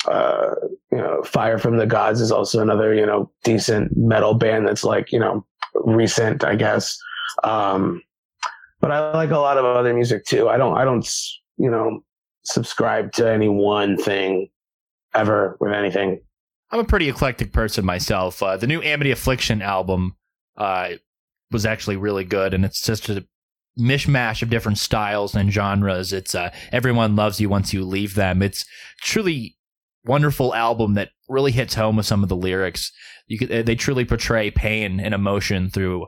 uh, 0.07 0.53
you 0.91 0.99
know, 0.99 1.23
Fire 1.23 1.57
from 1.57 1.77
the 1.77 1.87
Gods 1.87 2.21
is 2.21 2.31
also 2.31 2.61
another, 2.61 2.93
you 2.93 3.07
know, 3.07 3.31
decent 3.43 3.97
metal 3.97 4.35
band 4.35 4.67
that's 4.67 4.83
like, 4.83 5.11
you 5.11 5.17
know, 5.17 5.43
recent, 5.73 6.43
I 6.43 6.55
guess. 6.55 6.99
Um, 7.43 8.03
but 8.79 8.91
I 8.91 9.11
like 9.13 9.31
a 9.31 9.37
lot 9.37 9.57
of 9.57 9.65
other 9.65 9.93
music 9.93 10.25
too. 10.25 10.49
I 10.49 10.57
don't, 10.57 10.77
I 10.77 10.85
don't, 10.85 11.07
you 11.57 11.69
know, 11.69 12.03
subscribe 12.43 13.11
to 13.13 13.29
any 13.29 13.49
one 13.49 13.97
thing 13.97 14.49
ever 15.13 15.57
with 15.59 15.73
anything. 15.73 16.21
I'm 16.71 16.79
a 16.79 16.85
pretty 16.85 17.09
eclectic 17.09 17.51
person 17.51 17.85
myself. 17.85 18.41
Uh, 18.43 18.57
the 18.57 18.67
new 18.67 18.81
Amity 18.81 19.11
Affliction 19.11 19.61
album 19.61 20.15
uh, 20.57 20.91
was 21.51 21.65
actually 21.65 21.97
really 21.97 22.23
good, 22.23 22.53
and 22.53 22.63
it's 22.63 22.81
just 22.81 23.09
a 23.09 23.25
mishmash 23.77 24.41
of 24.41 24.49
different 24.49 24.77
styles 24.77 25.35
and 25.35 25.51
genres. 25.51 26.13
It's 26.13 26.35
uh, 26.35 26.51
everyone 26.71 27.15
loves 27.15 27.39
you 27.39 27.49
once 27.49 27.73
you 27.73 27.83
leave 27.83 28.15
them. 28.15 28.41
It's 28.41 28.65
truly 29.01 29.57
wonderful 30.05 30.53
album 30.53 30.93
that 30.93 31.09
really 31.27 31.51
hits 31.51 31.75
home 31.75 31.95
with 31.97 32.05
some 32.05 32.23
of 32.23 32.29
the 32.29 32.35
lyrics. 32.35 32.91
You 33.27 33.37
could, 33.37 33.65
they 33.65 33.75
truly 33.75 34.05
portray 34.05 34.51
pain 34.51 34.99
and 34.99 35.13
emotion 35.13 35.69
through 35.69 36.07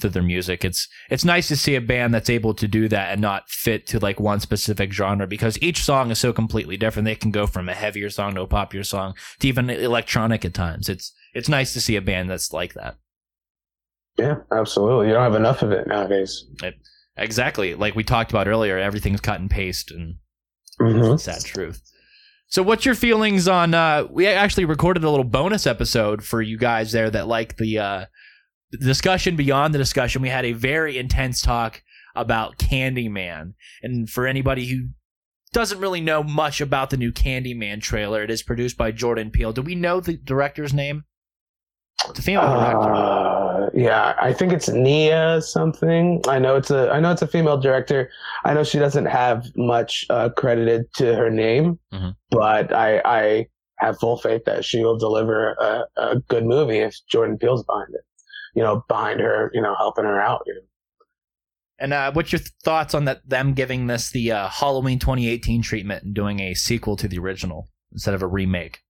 through 0.00 0.10
their 0.10 0.22
music. 0.22 0.64
It's 0.64 0.88
it's 1.10 1.24
nice 1.24 1.48
to 1.48 1.56
see 1.56 1.74
a 1.74 1.80
band 1.80 2.12
that's 2.14 2.30
able 2.30 2.54
to 2.54 2.66
do 2.68 2.88
that 2.88 3.12
and 3.12 3.20
not 3.20 3.48
fit 3.48 3.86
to 3.88 3.98
like 3.98 4.18
one 4.18 4.40
specific 4.40 4.92
genre 4.92 5.26
because 5.26 5.58
each 5.62 5.82
song 5.82 6.10
is 6.10 6.18
so 6.18 6.32
completely 6.32 6.76
different. 6.76 7.04
They 7.06 7.14
can 7.14 7.30
go 7.30 7.46
from 7.46 7.68
a 7.68 7.74
heavier 7.74 8.10
song 8.10 8.34
to 8.34 8.42
a 8.42 8.46
popular 8.46 8.84
song 8.84 9.14
to 9.40 9.48
even 9.48 9.70
electronic 9.70 10.44
at 10.44 10.54
times. 10.54 10.88
It's 10.88 11.12
it's 11.34 11.48
nice 11.48 11.72
to 11.74 11.80
see 11.80 11.96
a 11.96 12.02
band 12.02 12.30
that's 12.30 12.52
like 12.52 12.74
that. 12.74 12.96
Yeah, 14.18 14.36
absolutely. 14.52 15.08
You 15.08 15.14
don't 15.14 15.22
have 15.22 15.34
enough 15.34 15.62
of 15.62 15.72
it 15.72 15.86
nowadays. 15.86 16.44
It, 16.62 16.74
exactly. 17.16 17.74
Like 17.74 17.94
we 17.94 18.04
talked 18.04 18.30
about 18.30 18.48
earlier, 18.48 18.78
everything's 18.78 19.20
cut 19.20 19.40
and 19.40 19.50
paste 19.50 19.90
and 19.90 20.16
Mhm. 20.80 21.20
sad 21.20 21.44
truth. 21.44 21.82
So 22.48 22.62
what's 22.64 22.84
your 22.84 22.96
feelings 22.96 23.46
on 23.46 23.74
uh 23.74 24.06
we 24.10 24.26
actually 24.26 24.64
recorded 24.64 25.04
a 25.04 25.10
little 25.10 25.24
bonus 25.24 25.66
episode 25.66 26.24
for 26.24 26.42
you 26.42 26.58
guys 26.58 26.90
there 26.90 27.08
that 27.10 27.28
like 27.28 27.56
the 27.58 27.78
uh 27.78 28.00
the 28.00 28.06
discussion 28.78 29.36
beyond 29.36 29.74
the 29.74 29.78
discussion. 29.78 30.22
We 30.22 30.28
had 30.28 30.44
a 30.44 30.52
very 30.52 30.98
intense 30.98 31.42
talk 31.42 31.82
about 32.14 32.58
Candyman. 32.58 33.54
And 33.82 34.08
for 34.08 34.26
anybody 34.26 34.66
who 34.68 34.88
doesn't 35.52 35.80
really 35.80 36.00
know 36.00 36.22
much 36.22 36.60
about 36.60 36.90
the 36.90 36.96
new 36.96 37.12
Candyman 37.12 37.80
trailer, 37.82 38.22
it 38.22 38.30
is 38.30 38.42
produced 38.42 38.76
by 38.76 38.92
Jordan 38.92 39.30
Peele. 39.30 39.52
Do 39.52 39.62
we 39.62 39.74
know 39.74 40.00
the 40.00 40.16
director's 40.16 40.72
name? 40.72 41.04
The 42.14 42.22
female 42.22 42.42
director. 42.54 42.94
Uh, 42.94 43.68
yeah, 43.74 44.14
I 44.20 44.32
think 44.32 44.52
it's 44.54 44.68
Nia 44.70 45.42
something. 45.42 46.22
I 46.26 46.38
know 46.38 46.56
it's 46.56 46.70
a 46.70 46.90
I 46.90 46.98
know 46.98 47.10
it's 47.12 47.20
a 47.20 47.26
female 47.26 47.58
director. 47.58 48.10
I 48.44 48.54
know 48.54 48.64
she 48.64 48.78
doesn't 48.78 49.04
have 49.04 49.44
much 49.54 50.06
uh, 50.08 50.30
credited 50.30 50.86
to 50.94 51.14
her 51.14 51.28
name, 51.30 51.78
Mhm. 51.92 52.14
but 52.30 52.72
I 52.72 53.02
I 53.04 53.46
have 53.80 53.98
full 53.98 54.16
faith 54.16 54.42
that 54.46 54.64
she 54.64 54.82
will 54.82 54.96
deliver 54.96 55.52
a, 55.52 55.84
a 55.96 56.16
good 56.28 56.46
movie 56.46 56.78
if 56.78 56.96
Jordan 57.10 57.36
Peele's 57.36 57.64
behind 57.64 57.88
it. 57.94 58.00
You 58.54 58.62
know, 58.62 58.84
behind 58.88 59.20
her, 59.20 59.50
you 59.54 59.60
know, 59.60 59.74
helping 59.76 60.04
her 60.04 60.20
out. 60.20 60.42
You 60.46 60.54
know. 60.54 60.60
And 61.78 61.92
uh, 61.94 62.12
what's 62.12 62.32
your 62.32 62.40
thoughts 62.62 62.94
on 62.94 63.06
that? 63.06 63.26
Them 63.28 63.54
giving 63.54 63.86
this 63.86 64.10
the 64.10 64.32
uh, 64.32 64.48
Halloween 64.48 64.98
2018 64.98 65.62
treatment 65.62 66.04
and 66.04 66.14
doing 66.14 66.40
a 66.40 66.54
sequel 66.54 66.96
to 66.96 67.08
the 67.08 67.18
original 67.18 67.68
instead 67.92 68.14
of 68.14 68.22
a 68.22 68.26
remake. 68.26 68.80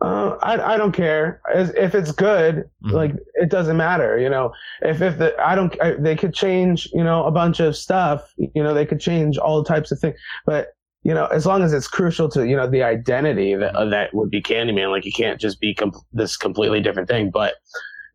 Uh, 0.00 0.36
I 0.42 0.74
I 0.74 0.76
don't 0.76 0.92
care 0.92 1.40
if 1.54 1.94
it's 1.94 2.10
good. 2.10 2.64
Mhm. 2.84 2.92
Like 2.92 3.12
it 3.34 3.50
doesn't 3.50 3.76
matter. 3.76 4.18
You 4.18 4.28
know, 4.28 4.52
if 4.80 5.00
if 5.00 5.18
the 5.18 5.34
I 5.40 5.54
don't 5.54 5.80
I, 5.80 5.92
they 5.92 6.16
could 6.16 6.34
change. 6.34 6.88
You 6.92 7.04
know, 7.04 7.24
a 7.24 7.30
bunch 7.30 7.60
of 7.60 7.76
stuff. 7.76 8.32
You 8.36 8.62
know, 8.62 8.74
they 8.74 8.86
could 8.86 9.00
change 9.00 9.38
all 9.38 9.62
types 9.62 9.92
of 9.92 10.00
things. 10.00 10.16
But 10.44 10.68
you 11.02 11.14
know, 11.14 11.26
as 11.26 11.46
long 11.46 11.62
as 11.62 11.72
it's 11.72 11.88
crucial 11.88 12.28
to 12.30 12.46
you 12.46 12.56
know 12.56 12.68
the 12.68 12.82
identity 12.82 13.54
that 13.54 13.74
uh, 13.74 13.86
that 13.86 14.14
would 14.14 14.30
be 14.30 14.42
Candyman. 14.42 14.90
Like 14.90 15.04
you 15.04 15.12
can't 15.12 15.40
just 15.40 15.60
be 15.60 15.74
com- 15.74 15.92
this 16.12 16.36
completely 16.36 16.80
different 16.80 17.08
thing. 17.08 17.30
But 17.30 17.54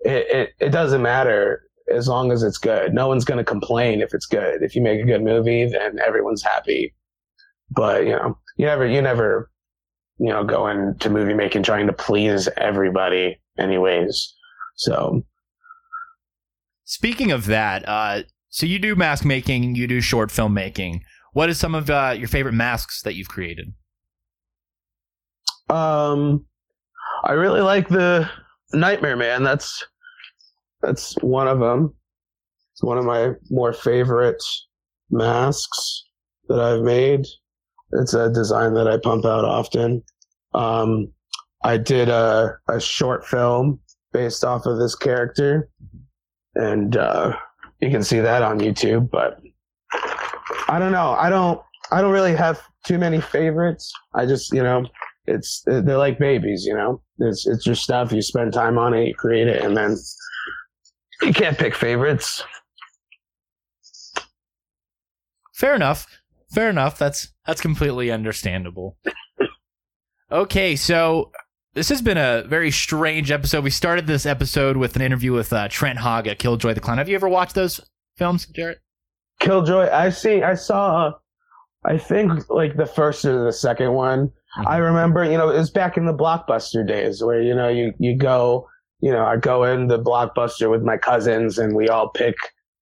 it, 0.02 0.28
it 0.30 0.50
it 0.60 0.70
doesn't 0.70 1.02
matter 1.02 1.64
as 1.94 2.08
long 2.08 2.32
as 2.32 2.44
it's 2.44 2.58
good. 2.58 2.94
No 2.94 3.08
one's 3.08 3.26
gonna 3.26 3.44
complain 3.44 4.02
if 4.02 4.14
it's 4.14 4.26
good. 4.26 4.64
If 4.64 4.76
you 4.76 4.82
make 4.82 5.02
a 5.02 5.06
good 5.06 5.24
movie, 5.24 5.66
then 5.66 6.00
everyone's 6.06 6.44
happy. 6.44 6.94
But 7.70 8.06
you 8.06 8.12
know, 8.12 8.38
you 8.58 8.66
never 8.66 8.86
you 8.86 9.02
never 9.02 9.52
you 10.20 10.30
know, 10.30 10.44
go 10.44 10.68
into 10.68 11.12
movie 11.12 11.36
making 11.36 11.62
trying 11.62 11.86
to 11.86 11.94
please 11.94 12.50
everybody 12.58 13.40
anyways. 13.60 14.34
So 14.76 15.24
Speaking 16.88 17.34
of 17.34 17.48
that, 17.48 17.84
uh, 17.86 18.24
so 18.48 18.66
you 18.66 18.80
do 18.80 18.96
mask 18.96 19.26
making, 19.26 19.76
you 19.76 19.88
do 19.88 20.00
short 20.00 20.32
film 20.32 20.54
making. 20.54 21.04
What 21.38 21.52
is 21.52 21.60
some 21.60 21.76
of 21.76 21.88
uh, 21.88 22.16
your 22.18 22.28
favorite 22.28 22.56
masks 22.56 23.04
that 23.04 23.14
you've 23.14 23.30
created? 23.30 23.72
um 25.70 26.44
I 27.26 27.34
really 27.34 27.62
like 27.62 27.90
the 27.90 28.28
Nightmare 28.74 29.16
Man. 29.16 29.44
That's 29.44 29.86
that's 30.82 31.14
one 31.22 31.48
of 31.48 31.60
them. 31.60 31.94
It's 32.74 32.82
one 32.82 32.98
of 32.98 33.06
my 33.06 33.34
more 33.52 33.72
favorite 33.72 34.42
masks 35.12 36.06
that 36.48 36.60
I've 36.60 36.82
made. 36.82 37.28
It's 37.92 38.16
a 38.16 38.32
design 38.34 38.74
that 38.74 38.88
I 38.88 38.98
pump 38.98 39.24
out 39.24 39.46
often. 39.46 40.02
Um, 40.56 41.14
I 41.64 41.78
did 41.78 42.10
a, 42.10 42.58
a 42.68 42.80
short 42.80 43.28
film 43.28 43.80
based 44.12 44.44
off 44.44 44.66
of 44.66 44.80
this 44.80 44.96
character, 44.96 45.70
and 46.56 46.98
uh, 46.98 47.38
you 47.80 47.92
can 47.92 48.02
see 48.02 48.22
that 48.22 48.42
on 48.42 48.60
YouTube. 48.60 49.12
But 49.12 49.40
I 50.70 50.80
don't 50.80 50.92
know. 50.92 51.12
I 51.12 51.30
don't. 51.30 51.62
I 51.92 52.02
don't 52.02 52.12
really 52.12 52.36
have 52.36 52.62
too 52.84 52.98
many 52.98 53.22
favorites. 53.22 53.92
I 54.14 54.26
just, 54.26 54.52
you 54.52 54.62
know, 54.62 54.86
it's 55.26 55.62
they're 55.66 55.98
like 55.98 56.20
babies. 56.20 56.66
You 56.66 56.76
know, 56.76 57.02
it's 57.20 57.48
it's 57.48 57.66
your 57.66 57.76
stuff. 57.76 58.12
You 58.12 58.22
spend 58.22 58.54
time 58.54 58.78
on 58.78 58.94
it, 58.94 59.08
you 59.08 59.16
create 59.16 59.48
it, 59.48 59.64
and 59.64 59.76
then 59.76 59.96
you 61.22 61.34
can't 61.34 61.58
pick 61.58 61.76
favorites. 61.76 62.44
Fair 65.54 65.76
enough. 65.76 66.08
Fair 66.52 66.70
enough. 66.70 66.98
That's 66.98 67.30
that's 67.46 67.62
completely 67.62 68.12
understandable. 68.12 68.98
Okay, 70.30 70.76
so 70.76 71.32
this 71.74 71.88
has 71.88 72.02
been 72.02 72.18
a 72.18 72.44
very 72.48 72.70
strange 72.70 73.32
episode. 73.32 73.64
We 73.64 73.70
started 73.70 74.08
this 74.08 74.26
episode 74.26 74.76
with 74.76 74.96
an 74.98 75.02
interview 75.02 75.32
with 75.32 75.54
uh, 75.54 75.70
Trent 75.70 76.00
Haaga, 76.00 76.38
Killjoy 76.38 76.74
the 76.74 76.82
Clown. 76.82 76.98
Have 76.98 77.08
you 77.08 77.16
ever 77.16 77.30
watched 77.30 77.56
those 77.56 77.80
films, 78.18 78.46
Jarrett? 78.48 78.80
Killjoy. 79.40 79.90
I 79.92 80.10
see. 80.10 80.44
I 80.44 80.56
saw. 80.56 81.14
I 81.86 81.98
think 81.98 82.50
like 82.50 82.76
the 82.76 82.86
first 82.86 83.24
or 83.26 83.44
the 83.44 83.54
second 83.54 83.94
one. 83.94 84.32
I 84.66 84.78
remember, 84.78 85.24
you 85.24 85.38
know, 85.38 85.50
it 85.50 85.58
was 85.58 85.70
back 85.70 85.98
in 85.98 86.06
the 86.06 86.14
blockbuster 86.14 86.86
days 86.86 87.24
where 87.24 87.42
you 87.42 87.54
know 87.54 87.70
you 87.70 87.94
you 88.00 88.16
go, 88.16 88.68
you 89.02 89.12
know, 89.12 89.26
I 89.26 89.38
go 89.38 89.64
in 89.64 89.88
the 89.88 90.00
blockbuster 90.00 90.70
with 90.70 90.82
my 90.82 90.98
cousins 90.98 91.58
and 91.58 91.76
we 91.76 91.90
all 91.90 92.10
pick. 92.10 92.36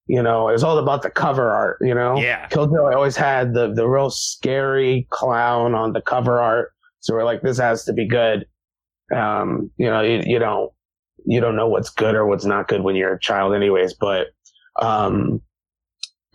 You 0.08 0.22
know, 0.22 0.48
it 0.50 0.54
was 0.54 0.64
all 0.64 0.78
about 0.78 1.02
the 1.02 1.10
cover 1.10 1.50
art. 1.50 1.78
You 1.82 1.94
know, 1.94 2.18
Yeah. 2.18 2.48
Killjoy 2.48 2.94
always 2.94 3.18
had 3.18 3.54
the 3.54 3.74
the 3.74 3.88
real 3.88 4.10
scary 4.10 5.08
clown 5.10 5.74
on 5.76 5.94
the 5.94 6.02
cover 6.02 6.40
art. 6.40 6.72
So 7.02 7.14
we're 7.14 7.26
like, 7.26 7.42
this 7.42 7.58
has 7.58 7.84
to 7.86 7.94
be 7.94 8.08
good. 8.08 8.46
Um, 9.14 9.70
you 9.78 9.88
know, 9.88 10.02
you, 10.02 10.22
you 10.26 10.40
don't 10.40 10.72
you 11.26 11.42
don't 11.42 11.56
know 11.56 11.68
what's 11.68 11.90
good 11.90 12.16
or 12.16 12.26
what's 12.26 12.46
not 12.46 12.68
good 12.68 12.84
when 12.84 12.96
you're 12.96 13.16
a 13.16 13.20
child, 13.20 13.54
anyways. 13.54 13.94
But 13.94 14.28
um, 14.82 15.42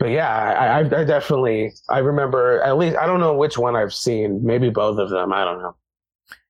but 0.00 0.08
yeah, 0.08 0.28
I, 0.34 0.66
I, 0.66 0.78
I 0.80 1.04
definitely 1.04 1.74
I 1.90 1.98
remember 1.98 2.62
at 2.62 2.78
least 2.78 2.96
I 2.96 3.06
don't 3.06 3.20
know 3.20 3.36
which 3.36 3.58
one 3.58 3.76
I've 3.76 3.94
seen. 3.94 4.40
Maybe 4.42 4.70
both 4.70 4.98
of 4.98 5.10
them. 5.10 5.32
I 5.32 5.44
don't 5.44 5.58
know. 5.62 5.76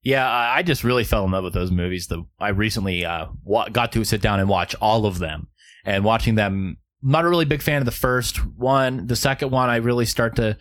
Yeah, 0.02 0.26
I 0.26 0.62
just 0.62 0.84
really 0.84 1.04
fell 1.04 1.24
in 1.24 1.32
love 1.32 1.44
with 1.44 1.52
those 1.52 1.70
movies. 1.70 2.06
The 2.06 2.24
I 2.38 2.50
recently 2.50 3.04
uh, 3.04 3.26
got 3.72 3.92
to 3.92 4.04
sit 4.04 4.22
down 4.22 4.40
and 4.40 4.48
watch 4.48 4.74
all 4.80 5.04
of 5.04 5.18
them, 5.18 5.48
and 5.84 6.04
watching 6.04 6.36
them. 6.36 6.78
Not 7.02 7.24
a 7.24 7.28
really 7.28 7.46
big 7.46 7.62
fan 7.62 7.78
of 7.80 7.86
the 7.86 7.90
first 7.92 8.36
one. 8.56 9.06
The 9.06 9.16
second 9.16 9.50
one, 9.50 9.70
I 9.70 9.76
really 9.76 10.04
start 10.04 10.36
to 10.36 10.58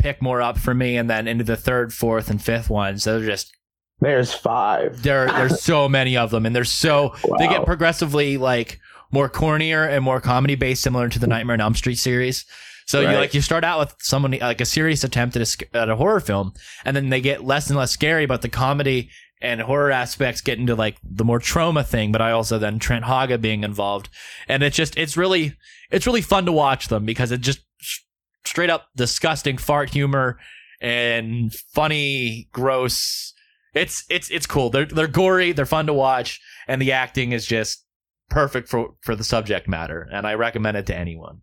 pick 0.00 0.20
more 0.20 0.42
up 0.42 0.58
for 0.58 0.74
me, 0.74 0.96
and 0.96 1.08
then 1.08 1.26
into 1.26 1.44
the 1.44 1.56
third, 1.56 1.94
fourth, 1.94 2.28
and 2.28 2.42
fifth 2.42 2.68
ones. 2.68 3.04
They're 3.04 3.24
just 3.24 3.56
There's 4.00 4.34
five. 4.34 5.02
there. 5.02 5.26
There's 5.26 5.62
so 5.62 5.88
many 5.88 6.16
of 6.16 6.30
them, 6.30 6.44
and 6.44 6.54
they're 6.54 6.64
so 6.64 7.14
they 7.38 7.48
get 7.48 7.64
progressively 7.64 8.36
like 8.36 8.78
more 9.10 9.28
cornier 9.28 9.88
and 9.88 10.04
more 10.04 10.20
comedy 10.20 10.54
based, 10.54 10.82
similar 10.82 11.08
to 11.08 11.18
the 11.18 11.26
Nightmare 11.26 11.54
on 11.54 11.60
Elm 11.60 11.74
Street 11.74 11.96
series. 11.96 12.44
So 12.86 13.00
you 13.12 13.18
like 13.18 13.34
you 13.34 13.40
start 13.40 13.62
out 13.62 13.78
with 13.78 13.94
someone 14.00 14.32
like 14.40 14.60
a 14.60 14.64
serious 14.64 15.04
attempt 15.04 15.36
at 15.36 15.42
a, 15.62 15.76
at 15.76 15.88
a 15.88 15.96
horror 15.96 16.18
film, 16.20 16.52
and 16.84 16.96
then 16.96 17.08
they 17.10 17.20
get 17.20 17.44
less 17.44 17.68
and 17.68 17.78
less 17.78 17.92
scary, 17.92 18.26
but 18.26 18.42
the 18.42 18.48
comedy 18.48 19.10
and 19.40 19.60
horror 19.60 19.90
aspects 19.92 20.40
get 20.40 20.58
into 20.58 20.74
like 20.74 20.96
the 21.02 21.24
more 21.24 21.38
Troma 21.38 21.86
thing. 21.86 22.10
But 22.10 22.20
I 22.20 22.32
also 22.32 22.58
then 22.58 22.78
Trent 22.80 23.04
Haaga 23.04 23.40
being 23.40 23.62
involved, 23.62 24.08
and 24.48 24.62
it's 24.62 24.76
just 24.76 24.98
it's 24.98 25.16
really 25.16 25.56
it's 25.90 26.06
really 26.06 26.20
fun 26.20 26.46
to 26.46 26.52
watch 26.52 26.88
them 26.88 27.04
because 27.04 27.30
it 27.30 27.40
just 27.42 27.60
s- 27.80 28.00
straight 28.44 28.70
up 28.70 28.88
disgusting 28.96 29.56
fart 29.56 29.90
humor 29.90 30.38
and 30.80 31.54
funny, 31.54 32.48
gross. 32.52 33.32
It's 33.72 34.04
it's 34.10 34.30
it's 34.30 34.46
cool. 34.46 34.70
They're 34.70 34.86
they're 34.86 35.06
gory. 35.06 35.52
They're 35.52 35.64
fun 35.66 35.86
to 35.86 35.94
watch, 35.94 36.40
and 36.66 36.82
the 36.82 36.90
acting 36.92 37.30
is 37.32 37.46
just 37.46 37.84
perfect 38.30 38.68
for 38.68 38.94
for 39.02 39.14
the 39.14 39.24
subject 39.24 39.68
matter, 39.68 40.08
and 40.12 40.26
I 40.26 40.34
recommend 40.34 40.76
it 40.76 40.86
to 40.86 40.96
anyone. 40.96 41.42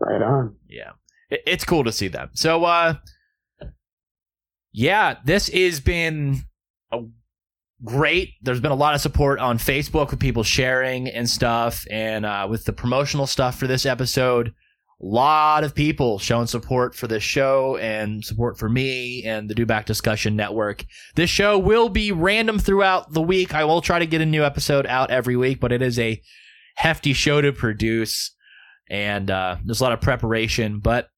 Right 0.00 0.22
on. 0.22 0.56
Yeah, 0.68 0.92
it, 1.30 1.42
it's 1.46 1.64
cool 1.64 1.84
to 1.84 1.92
see 1.92 2.08
them. 2.08 2.30
So, 2.32 2.64
uh, 2.64 2.94
yeah, 4.72 5.16
this 5.24 5.48
has 5.48 5.80
been 5.80 6.42
a 6.90 7.02
great. 7.84 8.30
There's 8.42 8.60
been 8.60 8.72
a 8.72 8.76
lot 8.76 8.94
of 8.94 9.00
support 9.00 9.38
on 9.38 9.58
Facebook 9.58 10.10
with 10.10 10.20
people 10.20 10.42
sharing 10.42 11.08
and 11.08 11.28
stuff, 11.28 11.86
and 11.90 12.26
uh, 12.26 12.46
with 12.50 12.64
the 12.64 12.72
promotional 12.72 13.26
stuff 13.26 13.58
for 13.58 13.66
this 13.66 13.86
episode. 13.86 14.52
Lot 15.04 15.64
of 15.64 15.74
people 15.74 16.20
showing 16.20 16.46
support 16.46 16.94
for 16.94 17.08
this 17.08 17.24
show 17.24 17.76
and 17.78 18.24
support 18.24 18.56
for 18.56 18.68
me 18.68 19.24
and 19.24 19.50
the 19.50 19.54
Do 19.54 19.66
Back 19.66 19.84
Discussion 19.84 20.36
Network. 20.36 20.84
This 21.16 21.28
show 21.28 21.58
will 21.58 21.88
be 21.88 22.12
random 22.12 22.60
throughout 22.60 23.12
the 23.12 23.20
week. 23.20 23.52
I 23.52 23.64
will 23.64 23.80
try 23.80 23.98
to 23.98 24.06
get 24.06 24.20
a 24.20 24.26
new 24.26 24.44
episode 24.44 24.86
out 24.86 25.10
every 25.10 25.36
week, 25.36 25.58
but 25.58 25.72
it 25.72 25.82
is 25.82 25.98
a 25.98 26.22
hefty 26.76 27.12
show 27.14 27.40
to 27.40 27.52
produce 27.52 28.34
and 28.88 29.30
uh, 29.30 29.56
there's 29.64 29.80
a 29.80 29.82
lot 29.82 29.92
of 29.92 30.00
preparation. 30.00 30.78
But 30.78 31.08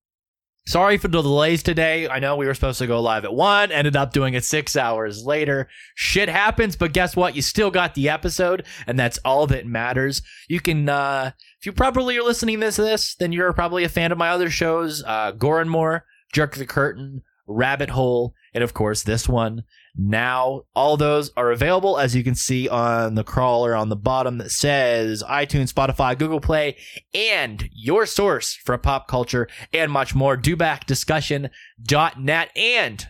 sorry 0.66 0.98
for 0.98 1.08
the 1.08 1.22
delays 1.22 1.62
today. 1.62 2.08
I 2.08 2.18
know 2.18 2.36
we 2.36 2.46
were 2.46 2.54
supposed 2.54 2.78
to 2.78 2.86
go 2.86 3.00
live 3.00 3.24
at 3.24 3.34
one, 3.34 3.70
ended 3.70 3.96
up 3.96 4.12
doing 4.12 4.34
it 4.34 4.44
six 4.44 4.76
hours 4.76 5.24
later. 5.24 5.68
Shit 5.94 6.28
happens, 6.28 6.76
but 6.76 6.92
guess 6.92 7.16
what? 7.16 7.36
You 7.36 7.42
still 7.42 7.70
got 7.70 7.94
the 7.94 8.08
episode, 8.08 8.64
and 8.86 8.98
that's 8.98 9.18
all 9.24 9.46
that 9.48 9.66
matters. 9.66 10.22
You 10.48 10.60
can, 10.60 10.88
uh, 10.88 11.32
if 11.60 11.66
you 11.66 11.72
probably 11.72 12.18
are 12.18 12.22
listening 12.22 12.60
to 12.60 12.70
this, 12.70 13.14
then 13.14 13.32
you're 13.32 13.52
probably 13.52 13.84
a 13.84 13.88
fan 13.88 14.12
of 14.12 14.18
my 14.18 14.30
other 14.30 14.50
shows, 14.50 15.02
uh, 15.06 15.32
Gore 15.32 15.60
and 15.60 15.70
More, 15.70 16.04
Jerk 16.32 16.56
the 16.56 16.66
Curtain, 16.66 17.22
Rabbit 17.46 17.90
Hole, 17.90 18.34
and 18.52 18.64
of 18.64 18.74
course 18.74 19.02
this 19.02 19.28
one. 19.28 19.64
Now, 19.96 20.62
all 20.74 20.96
those 20.96 21.30
are 21.36 21.52
available 21.52 21.98
as 21.98 22.16
you 22.16 22.24
can 22.24 22.34
see 22.34 22.68
on 22.68 23.14
the 23.14 23.22
crawler 23.22 23.76
on 23.76 23.90
the 23.90 23.96
bottom 23.96 24.38
that 24.38 24.50
says 24.50 25.22
iTunes, 25.22 25.72
Spotify, 25.72 26.18
Google 26.18 26.40
Play, 26.40 26.76
and 27.14 27.68
your 27.72 28.04
source 28.04 28.54
for 28.54 28.76
pop 28.76 29.06
culture 29.06 29.46
and 29.72 29.92
much 29.92 30.12
more. 30.12 30.36
DoBackDiscussion.net. 30.36 32.50
And 32.56 33.08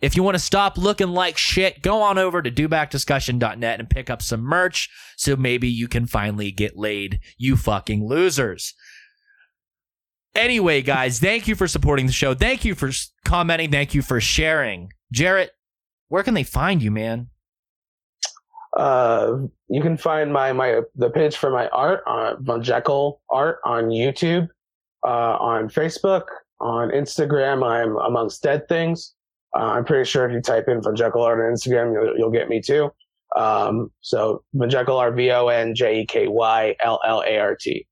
if 0.00 0.16
you 0.16 0.22
want 0.22 0.36
to 0.36 0.38
stop 0.38 0.78
looking 0.78 1.08
like 1.08 1.36
shit, 1.36 1.82
go 1.82 2.00
on 2.00 2.16
over 2.16 2.42
to 2.42 2.50
DoBackDiscussion.net 2.50 3.80
and 3.80 3.90
pick 3.90 4.08
up 4.08 4.22
some 4.22 4.40
merch 4.40 4.88
so 5.16 5.34
maybe 5.34 5.68
you 5.68 5.88
can 5.88 6.06
finally 6.06 6.52
get 6.52 6.76
laid, 6.76 7.18
you 7.38 7.56
fucking 7.56 8.06
losers. 8.06 8.72
Anyway, 10.36 10.80
guys, 10.80 11.18
thank 11.18 11.48
you 11.48 11.56
for 11.56 11.66
supporting 11.66 12.06
the 12.06 12.12
show. 12.12 12.34
Thank 12.34 12.64
you 12.64 12.76
for 12.76 12.92
commenting. 13.24 13.72
Thank 13.72 13.94
you 13.94 14.02
for 14.02 14.20
sharing. 14.20 14.92
Jarrett, 15.10 15.50
where 16.10 16.22
can 16.22 16.34
they 16.34 16.42
find 16.42 16.82
you, 16.82 16.90
man? 16.90 17.28
Uh, 18.76 19.38
you 19.68 19.80
can 19.80 19.96
find 19.96 20.32
my 20.32 20.52
my 20.52 20.80
the 20.94 21.10
page 21.10 21.36
for 21.36 21.50
my 21.50 21.68
art 21.68 22.02
on 22.06 22.44
Von 22.44 22.62
Jekyll 22.62 23.20
Art 23.30 23.58
on 23.64 23.88
YouTube, 23.88 24.48
uh, 25.04 25.36
on 25.40 25.68
Facebook, 25.68 26.24
on 26.60 26.90
Instagram. 26.90 27.64
I'm 27.64 27.96
amongst 27.96 28.42
dead 28.42 28.68
things. 28.68 29.14
Uh, 29.56 29.72
I'm 29.72 29.84
pretty 29.84 30.04
sure 30.04 30.28
if 30.28 30.32
you 30.32 30.40
type 30.40 30.68
in 30.68 30.82
Von 30.82 30.94
Jekyll 30.94 31.22
Art 31.22 31.40
on 31.40 31.52
Instagram, 31.52 31.92
you'll, 31.92 32.18
you'll 32.18 32.30
get 32.30 32.48
me 32.48 32.60
too. 32.60 32.90
Um, 33.36 33.90
so 34.00 34.44
Von 34.52 34.68
Jekyll 34.70 34.98
Art, 34.98 35.16
V 35.16 35.30
O 35.30 35.48
N 35.48 35.74
J 35.74 36.00
E 36.00 36.06
K 36.06 36.28
Y 36.28 36.76
L 36.80 37.00
L 37.04 37.22
A 37.26 37.38
R 37.38 37.56
T. 37.58 37.86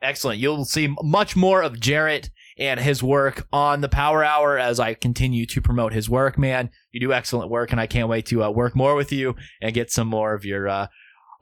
Excellent. 0.00 0.40
You'll 0.40 0.64
see 0.64 0.94
much 1.02 1.36
more 1.36 1.62
of 1.62 1.78
Jarrett 1.78 2.30
and 2.62 2.78
his 2.78 3.02
work 3.02 3.46
on 3.52 3.80
the 3.80 3.88
Power 3.88 4.22
Hour 4.22 4.56
as 4.56 4.78
I 4.78 4.94
continue 4.94 5.46
to 5.46 5.60
promote 5.60 5.92
his 5.92 6.08
work, 6.08 6.38
man. 6.38 6.70
You 6.92 7.00
do 7.00 7.12
excellent 7.12 7.50
work, 7.50 7.72
and 7.72 7.80
I 7.80 7.88
can't 7.88 8.08
wait 8.08 8.26
to 8.26 8.44
uh, 8.44 8.50
work 8.50 8.76
more 8.76 8.94
with 8.94 9.10
you 9.10 9.34
and 9.60 9.74
get 9.74 9.90
some 9.90 10.06
more 10.06 10.32
of 10.32 10.44
your 10.44 10.68
uh, 10.68 10.86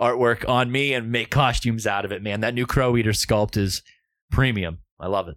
artwork 0.00 0.48
on 0.48 0.72
me 0.72 0.94
and 0.94 1.12
make 1.12 1.30
costumes 1.30 1.86
out 1.86 2.06
of 2.06 2.12
it, 2.12 2.22
man. 2.22 2.40
That 2.40 2.54
new 2.54 2.66
Crow 2.66 2.96
Eater 2.96 3.10
sculpt 3.10 3.58
is 3.58 3.82
premium. 4.30 4.78
I 4.98 5.08
love 5.08 5.28
it. 5.28 5.36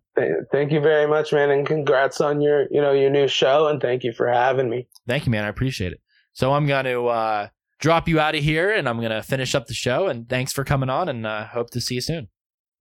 Thank 0.54 0.72
you 0.72 0.80
very 0.80 1.06
much, 1.06 1.34
man, 1.34 1.52
and 1.52 1.68
congrats 1.68 2.22
on 2.22 2.40
your 2.40 2.68
you 2.72 2.82
know 2.82 2.94
your 2.94 3.10
new 3.10 3.28
show, 3.28 3.68
and 3.68 3.82
thank 3.82 4.06
you 4.06 4.14
for 4.14 4.28
having 4.28 4.70
me. 4.70 4.88
Thank 5.06 5.26
you, 5.26 5.32
man. 5.32 5.44
I 5.44 5.50
appreciate 5.50 5.92
it. 5.92 6.00
So 6.32 6.54
I'm 6.54 6.66
going 6.66 6.86
to 6.86 7.08
uh, 7.08 7.48
drop 7.80 8.08
you 8.08 8.22
out 8.22 8.36
of 8.36 8.44
here, 8.44 8.72
and 8.72 8.88
I'm 8.88 9.00
going 9.00 9.12
to 9.12 9.22
finish 9.22 9.54
up 9.54 9.68
the 9.68 9.74
show. 9.74 10.08
And 10.08 10.30
thanks 10.30 10.54
for 10.54 10.64
coming 10.64 10.90
on, 10.90 11.10
and 11.10 11.28
uh, 11.28 11.48
hope 11.48 11.72
to 11.72 11.82
see 11.82 11.96
you 11.96 12.02
soon. 12.02 12.30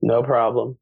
No 0.00 0.22
problem. 0.22 0.78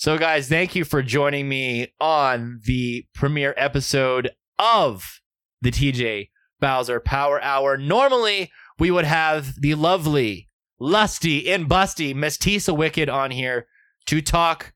So, 0.00 0.16
guys, 0.16 0.48
thank 0.48 0.76
you 0.76 0.84
for 0.84 1.02
joining 1.02 1.48
me 1.48 1.88
on 2.00 2.60
the 2.64 3.06
premiere 3.16 3.52
episode 3.56 4.30
of 4.56 5.20
the 5.60 5.72
TJ 5.72 6.28
Bowser 6.60 7.00
Power 7.00 7.42
Hour. 7.42 7.76
Normally, 7.76 8.52
we 8.78 8.92
would 8.92 9.06
have 9.06 9.60
the 9.60 9.74
lovely, 9.74 10.46
lusty, 10.78 11.50
and 11.50 11.68
busty 11.68 12.14
Miss 12.14 12.38
Tisa 12.38 12.76
Wicked 12.76 13.08
on 13.08 13.32
here 13.32 13.66
to 14.06 14.22
talk 14.22 14.72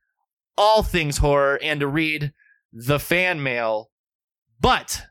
all 0.59 0.83
things 0.83 1.18
horror 1.18 1.57
and 1.62 1.79
to 1.79 1.87
read 1.87 2.33
the 2.73 2.99
fan 2.99 3.45
mail. 3.45 3.91
But 4.61 5.03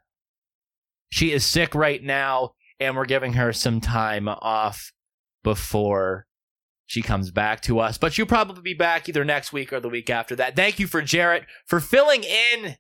she 1.10 1.32
is 1.32 1.46
sick 1.46 1.74
right 1.74 2.04
now, 2.04 2.52
and 2.82 2.98
we're 2.98 3.06
giving 3.06 3.32
her 3.34 3.54
some 3.54 3.80
time 3.80 4.28
off 4.28 4.92
before 5.42 6.28
she 6.92 7.02
comes 7.02 7.32
back 7.32 7.62
to 7.62 7.80
us. 7.80 7.98
But 7.98 8.12
she'll 8.12 8.26
probably 8.26 8.62
be 8.62 8.74
back 8.74 9.08
either 9.08 9.24
next 9.24 9.54
week 9.54 9.72
or 9.72 9.80
the 9.80 9.88
week 9.88 10.10
after 10.10 10.36
that. 10.36 10.58
Thank 10.58 10.78
you 10.78 10.88
for 10.88 11.02
Jarrett 11.02 11.46
for 11.66 11.80
filling 11.80 12.26
in 12.26 12.76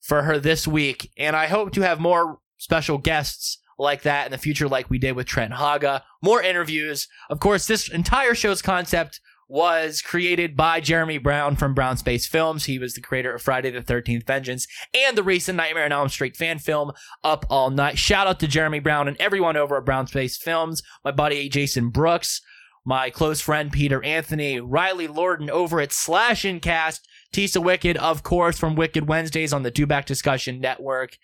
for 0.00 0.22
her 0.22 0.40
this 0.40 0.66
week. 0.66 1.12
And 1.16 1.36
I 1.36 1.46
hope 1.46 1.70
to 1.74 1.82
have 1.82 2.00
more 2.00 2.40
special 2.56 2.98
guests 2.98 3.58
like 3.78 4.02
that 4.02 4.26
in 4.26 4.32
the 4.32 4.38
future, 4.38 4.66
like 4.66 4.90
we 4.90 4.98
did 4.98 5.12
with 5.12 5.28
Trent 5.28 5.52
Haaga. 5.52 6.02
More 6.20 6.42
interviews. 6.42 7.06
Of 7.30 7.38
course, 7.38 7.68
this 7.68 7.88
entire 7.88 8.34
show's 8.34 8.60
concept 8.60 9.20
was 9.46 10.02
created 10.02 10.56
by 10.56 10.80
Jeremy 10.80 11.18
Brown 11.18 11.54
from 11.54 11.74
Brown 11.74 11.96
Space 11.96 12.26
Films. 12.26 12.64
He 12.64 12.80
was 12.80 12.94
the 12.94 13.00
creator 13.00 13.32
of 13.32 13.42
Friday 13.42 13.70
the 13.70 13.82
13th 13.82 14.26
Vengeance 14.26 14.66
and 14.92 15.16
the 15.16 15.22
recent 15.22 15.56
Nightmare 15.56 15.84
on 15.84 15.92
Elm 15.92 16.08
Street 16.08 16.36
fan 16.36 16.58
film 16.58 16.90
Up 17.22 17.46
All 17.50 17.70
Night. 17.70 17.98
Shout 17.98 18.26
out 18.26 18.40
to 18.40 18.48
Jeremy 18.48 18.80
Brown 18.80 19.06
and 19.06 19.16
everyone 19.20 19.56
over 19.56 19.76
at 19.76 19.84
Brown 19.84 20.08
Space 20.08 20.36
Films, 20.36 20.82
my 21.04 21.12
buddy 21.12 21.48
Jason 21.48 21.90
Brooks, 21.90 22.40
my 22.84 23.10
close 23.10 23.40
friend 23.40 23.70
Peter 23.70 24.02
Anthony, 24.02 24.60
Riley 24.60 25.08
Lorden 25.08 25.48
over 25.48 25.80
at 25.80 25.92
Slash 25.92 26.44
and 26.44 26.62
Cast, 26.62 27.06
Tisa 27.32 27.62
Wicked, 27.62 27.96
of 27.96 28.22
course, 28.22 28.58
from 28.58 28.74
Wicked 28.74 29.08
Wednesdays 29.08 29.52
on 29.52 29.62
the 29.62 29.70
Do 29.70 29.86
Back 29.86 30.06
Discussion 30.06 30.60
Network, 30.60 31.16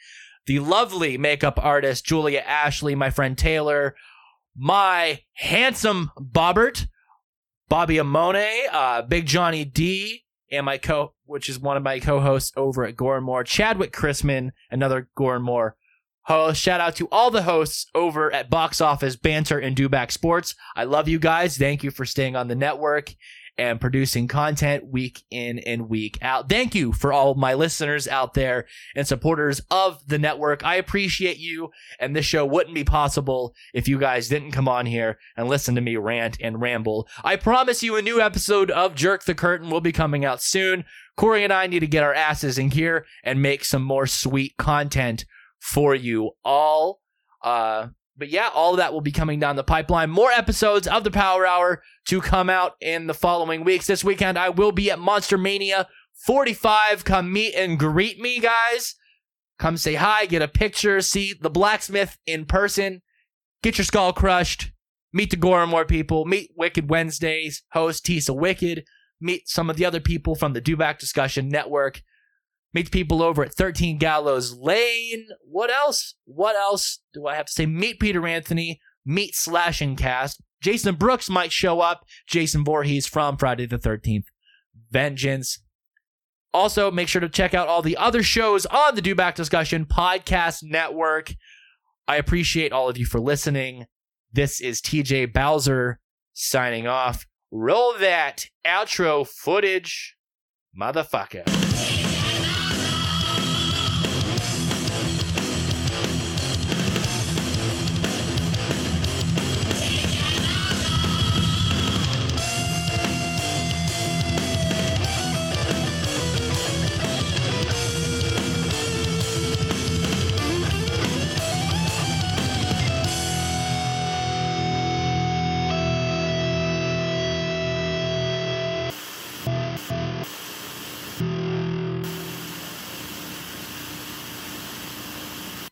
the 0.46 0.60
lovely 0.60 1.18
makeup 1.18 1.58
artist 1.62 2.04
Julia 2.04 2.40
Ashley, 2.40 2.94
my 2.94 3.10
friend 3.10 3.36
Taylor, 3.36 3.96
my 4.56 5.20
handsome 5.34 6.12
Bobbert, 6.18 6.86
Bobby 7.68 7.96
Amone, 7.96 8.66
uh, 8.70 9.02
Big 9.02 9.26
Johnny 9.26 9.64
D, 9.64 10.24
and 10.50 10.64
my 10.64 10.78
co, 10.78 11.14
which 11.24 11.48
is 11.48 11.58
one 11.58 11.76
of 11.76 11.82
my 11.82 11.98
co-hosts 11.98 12.52
over 12.56 12.84
at 12.84 12.96
Gore 12.96 13.44
Chadwick 13.44 13.92
Chrisman, 13.92 14.52
another 14.70 15.08
Gore 15.16 15.40
Shout 16.28 16.80
out 16.80 16.96
to 16.96 17.08
all 17.12 17.30
the 17.30 17.42
hosts 17.42 17.86
over 17.94 18.32
at 18.32 18.50
Box 18.50 18.80
Office 18.80 19.14
Banter 19.16 19.58
and 19.58 19.76
Dewback 19.76 20.10
Sports. 20.10 20.54
I 20.74 20.84
love 20.84 21.08
you 21.08 21.18
guys. 21.18 21.56
Thank 21.56 21.84
you 21.84 21.90
for 21.90 22.04
staying 22.04 22.34
on 22.34 22.48
the 22.48 22.56
network 22.56 23.14
and 23.58 23.80
producing 23.80 24.28
content 24.28 24.86
week 24.86 25.22
in 25.30 25.58
and 25.60 25.88
week 25.88 26.18
out. 26.20 26.48
Thank 26.48 26.74
you 26.74 26.92
for 26.92 27.12
all 27.12 27.34
my 27.34 27.54
listeners 27.54 28.06
out 28.06 28.34
there 28.34 28.66
and 28.94 29.06
supporters 29.06 29.62
of 29.70 30.06
the 30.06 30.18
network. 30.18 30.64
I 30.64 30.74
appreciate 30.74 31.38
you, 31.38 31.70
and 31.98 32.14
this 32.14 32.26
show 32.26 32.44
wouldn't 32.44 32.74
be 32.74 32.84
possible 32.84 33.54
if 33.72 33.88
you 33.88 33.98
guys 33.98 34.28
didn't 34.28 34.52
come 34.52 34.68
on 34.68 34.84
here 34.84 35.18
and 35.36 35.48
listen 35.48 35.74
to 35.76 35.80
me 35.80 35.96
rant 35.96 36.36
and 36.40 36.60
ramble. 36.60 37.08
I 37.24 37.36
promise 37.36 37.82
you 37.82 37.96
a 37.96 38.02
new 38.02 38.20
episode 38.20 38.70
of 38.70 38.94
Jerk 38.94 39.24
the 39.24 39.34
Curtain 39.34 39.70
will 39.70 39.80
be 39.80 39.92
coming 39.92 40.24
out 40.24 40.42
soon. 40.42 40.84
Corey 41.16 41.44
and 41.44 41.52
I 41.52 41.66
need 41.66 41.80
to 41.80 41.86
get 41.86 42.04
our 42.04 42.12
asses 42.12 42.58
in 42.58 42.68
gear 42.68 43.06
and 43.24 43.40
make 43.40 43.64
some 43.64 43.82
more 43.82 44.06
sweet 44.06 44.56
content 44.58 45.24
for 45.60 45.94
you 45.94 46.32
all. 46.44 47.00
Uh, 47.42 47.88
but 48.16 48.28
yeah, 48.30 48.48
all 48.54 48.72
of 48.72 48.78
that 48.78 48.92
will 48.92 49.00
be 49.00 49.12
coming 49.12 49.38
down 49.38 49.56
the 49.56 49.64
pipeline. 49.64 50.10
More 50.10 50.30
episodes 50.30 50.86
of 50.86 51.04
the 51.04 51.10
Power 51.10 51.46
Hour 51.46 51.82
to 52.06 52.20
come 52.20 52.48
out 52.48 52.72
in 52.80 53.06
the 53.06 53.14
following 53.14 53.62
weeks. 53.64 53.86
This 53.86 54.04
weekend, 54.04 54.38
I 54.38 54.48
will 54.48 54.72
be 54.72 54.90
at 54.90 54.98
Monster 54.98 55.36
Mania 55.36 55.86
45. 56.26 57.04
Come 57.04 57.32
meet 57.32 57.54
and 57.54 57.78
greet 57.78 58.18
me, 58.18 58.40
guys. 58.40 58.94
Come 59.58 59.76
say 59.76 59.94
hi, 59.94 60.26
get 60.26 60.42
a 60.42 60.48
picture, 60.48 61.00
see 61.00 61.34
the 61.40 61.48
blacksmith 61.48 62.18
in 62.26 62.44
person, 62.44 63.00
get 63.62 63.78
your 63.78 63.86
skull 63.86 64.12
crushed, 64.12 64.70
meet 65.14 65.30
the 65.30 65.36
Gore 65.36 65.62
and 65.62 65.70
More 65.70 65.86
people, 65.86 66.26
meet 66.26 66.50
Wicked 66.56 66.90
Wednesdays, 66.90 67.62
host 67.72 68.04
Tisa 68.04 68.36
Wicked, 68.36 68.84
meet 69.18 69.48
some 69.48 69.70
of 69.70 69.76
the 69.76 69.86
other 69.86 70.00
people 70.00 70.34
from 70.34 70.52
the 70.52 70.60
Do 70.60 70.76
Back 70.76 70.98
Discussion 70.98 71.48
Network 71.48 72.02
meet 72.72 72.90
people 72.90 73.22
over 73.22 73.42
at 73.42 73.54
13 73.54 73.98
Gallows 73.98 74.56
Lane. 74.56 75.26
What 75.44 75.70
else? 75.70 76.14
What 76.24 76.56
else 76.56 77.00
do 77.14 77.26
I 77.26 77.36
have 77.36 77.46
to 77.46 77.52
say? 77.52 77.66
Meet 77.66 78.00
Peter 78.00 78.26
Anthony, 78.26 78.80
meet 79.04 79.34
Slash 79.34 79.80
and 79.80 79.96
Cast. 79.96 80.42
Jason 80.62 80.94
Brooks 80.94 81.28
might 81.28 81.52
show 81.52 81.80
up. 81.80 82.04
Jason 82.26 82.64
Voorhees 82.64 83.06
from 83.06 83.36
Friday 83.36 83.66
the 83.66 83.78
13th. 83.78 84.24
Vengeance. 84.90 85.60
Also, 86.52 86.90
make 86.90 87.08
sure 87.08 87.20
to 87.20 87.28
check 87.28 87.52
out 87.52 87.68
all 87.68 87.82
the 87.82 87.96
other 87.96 88.22
shows 88.22 88.64
on 88.66 88.94
the 88.94 89.02
Do 89.02 89.14
Back 89.14 89.34
Discussion 89.34 89.84
Podcast 89.84 90.62
Network. 90.62 91.34
I 92.08 92.16
appreciate 92.16 92.72
all 92.72 92.88
of 92.88 92.96
you 92.96 93.04
for 93.04 93.20
listening. 93.20 93.86
This 94.32 94.60
is 94.60 94.80
TJ 94.80 95.32
Bowser 95.32 95.98
signing 96.32 96.86
off. 96.86 97.26
Roll 97.50 97.94
that 97.98 98.46
outro 98.66 99.26
footage, 99.26 100.16
motherfucker. 100.78 101.65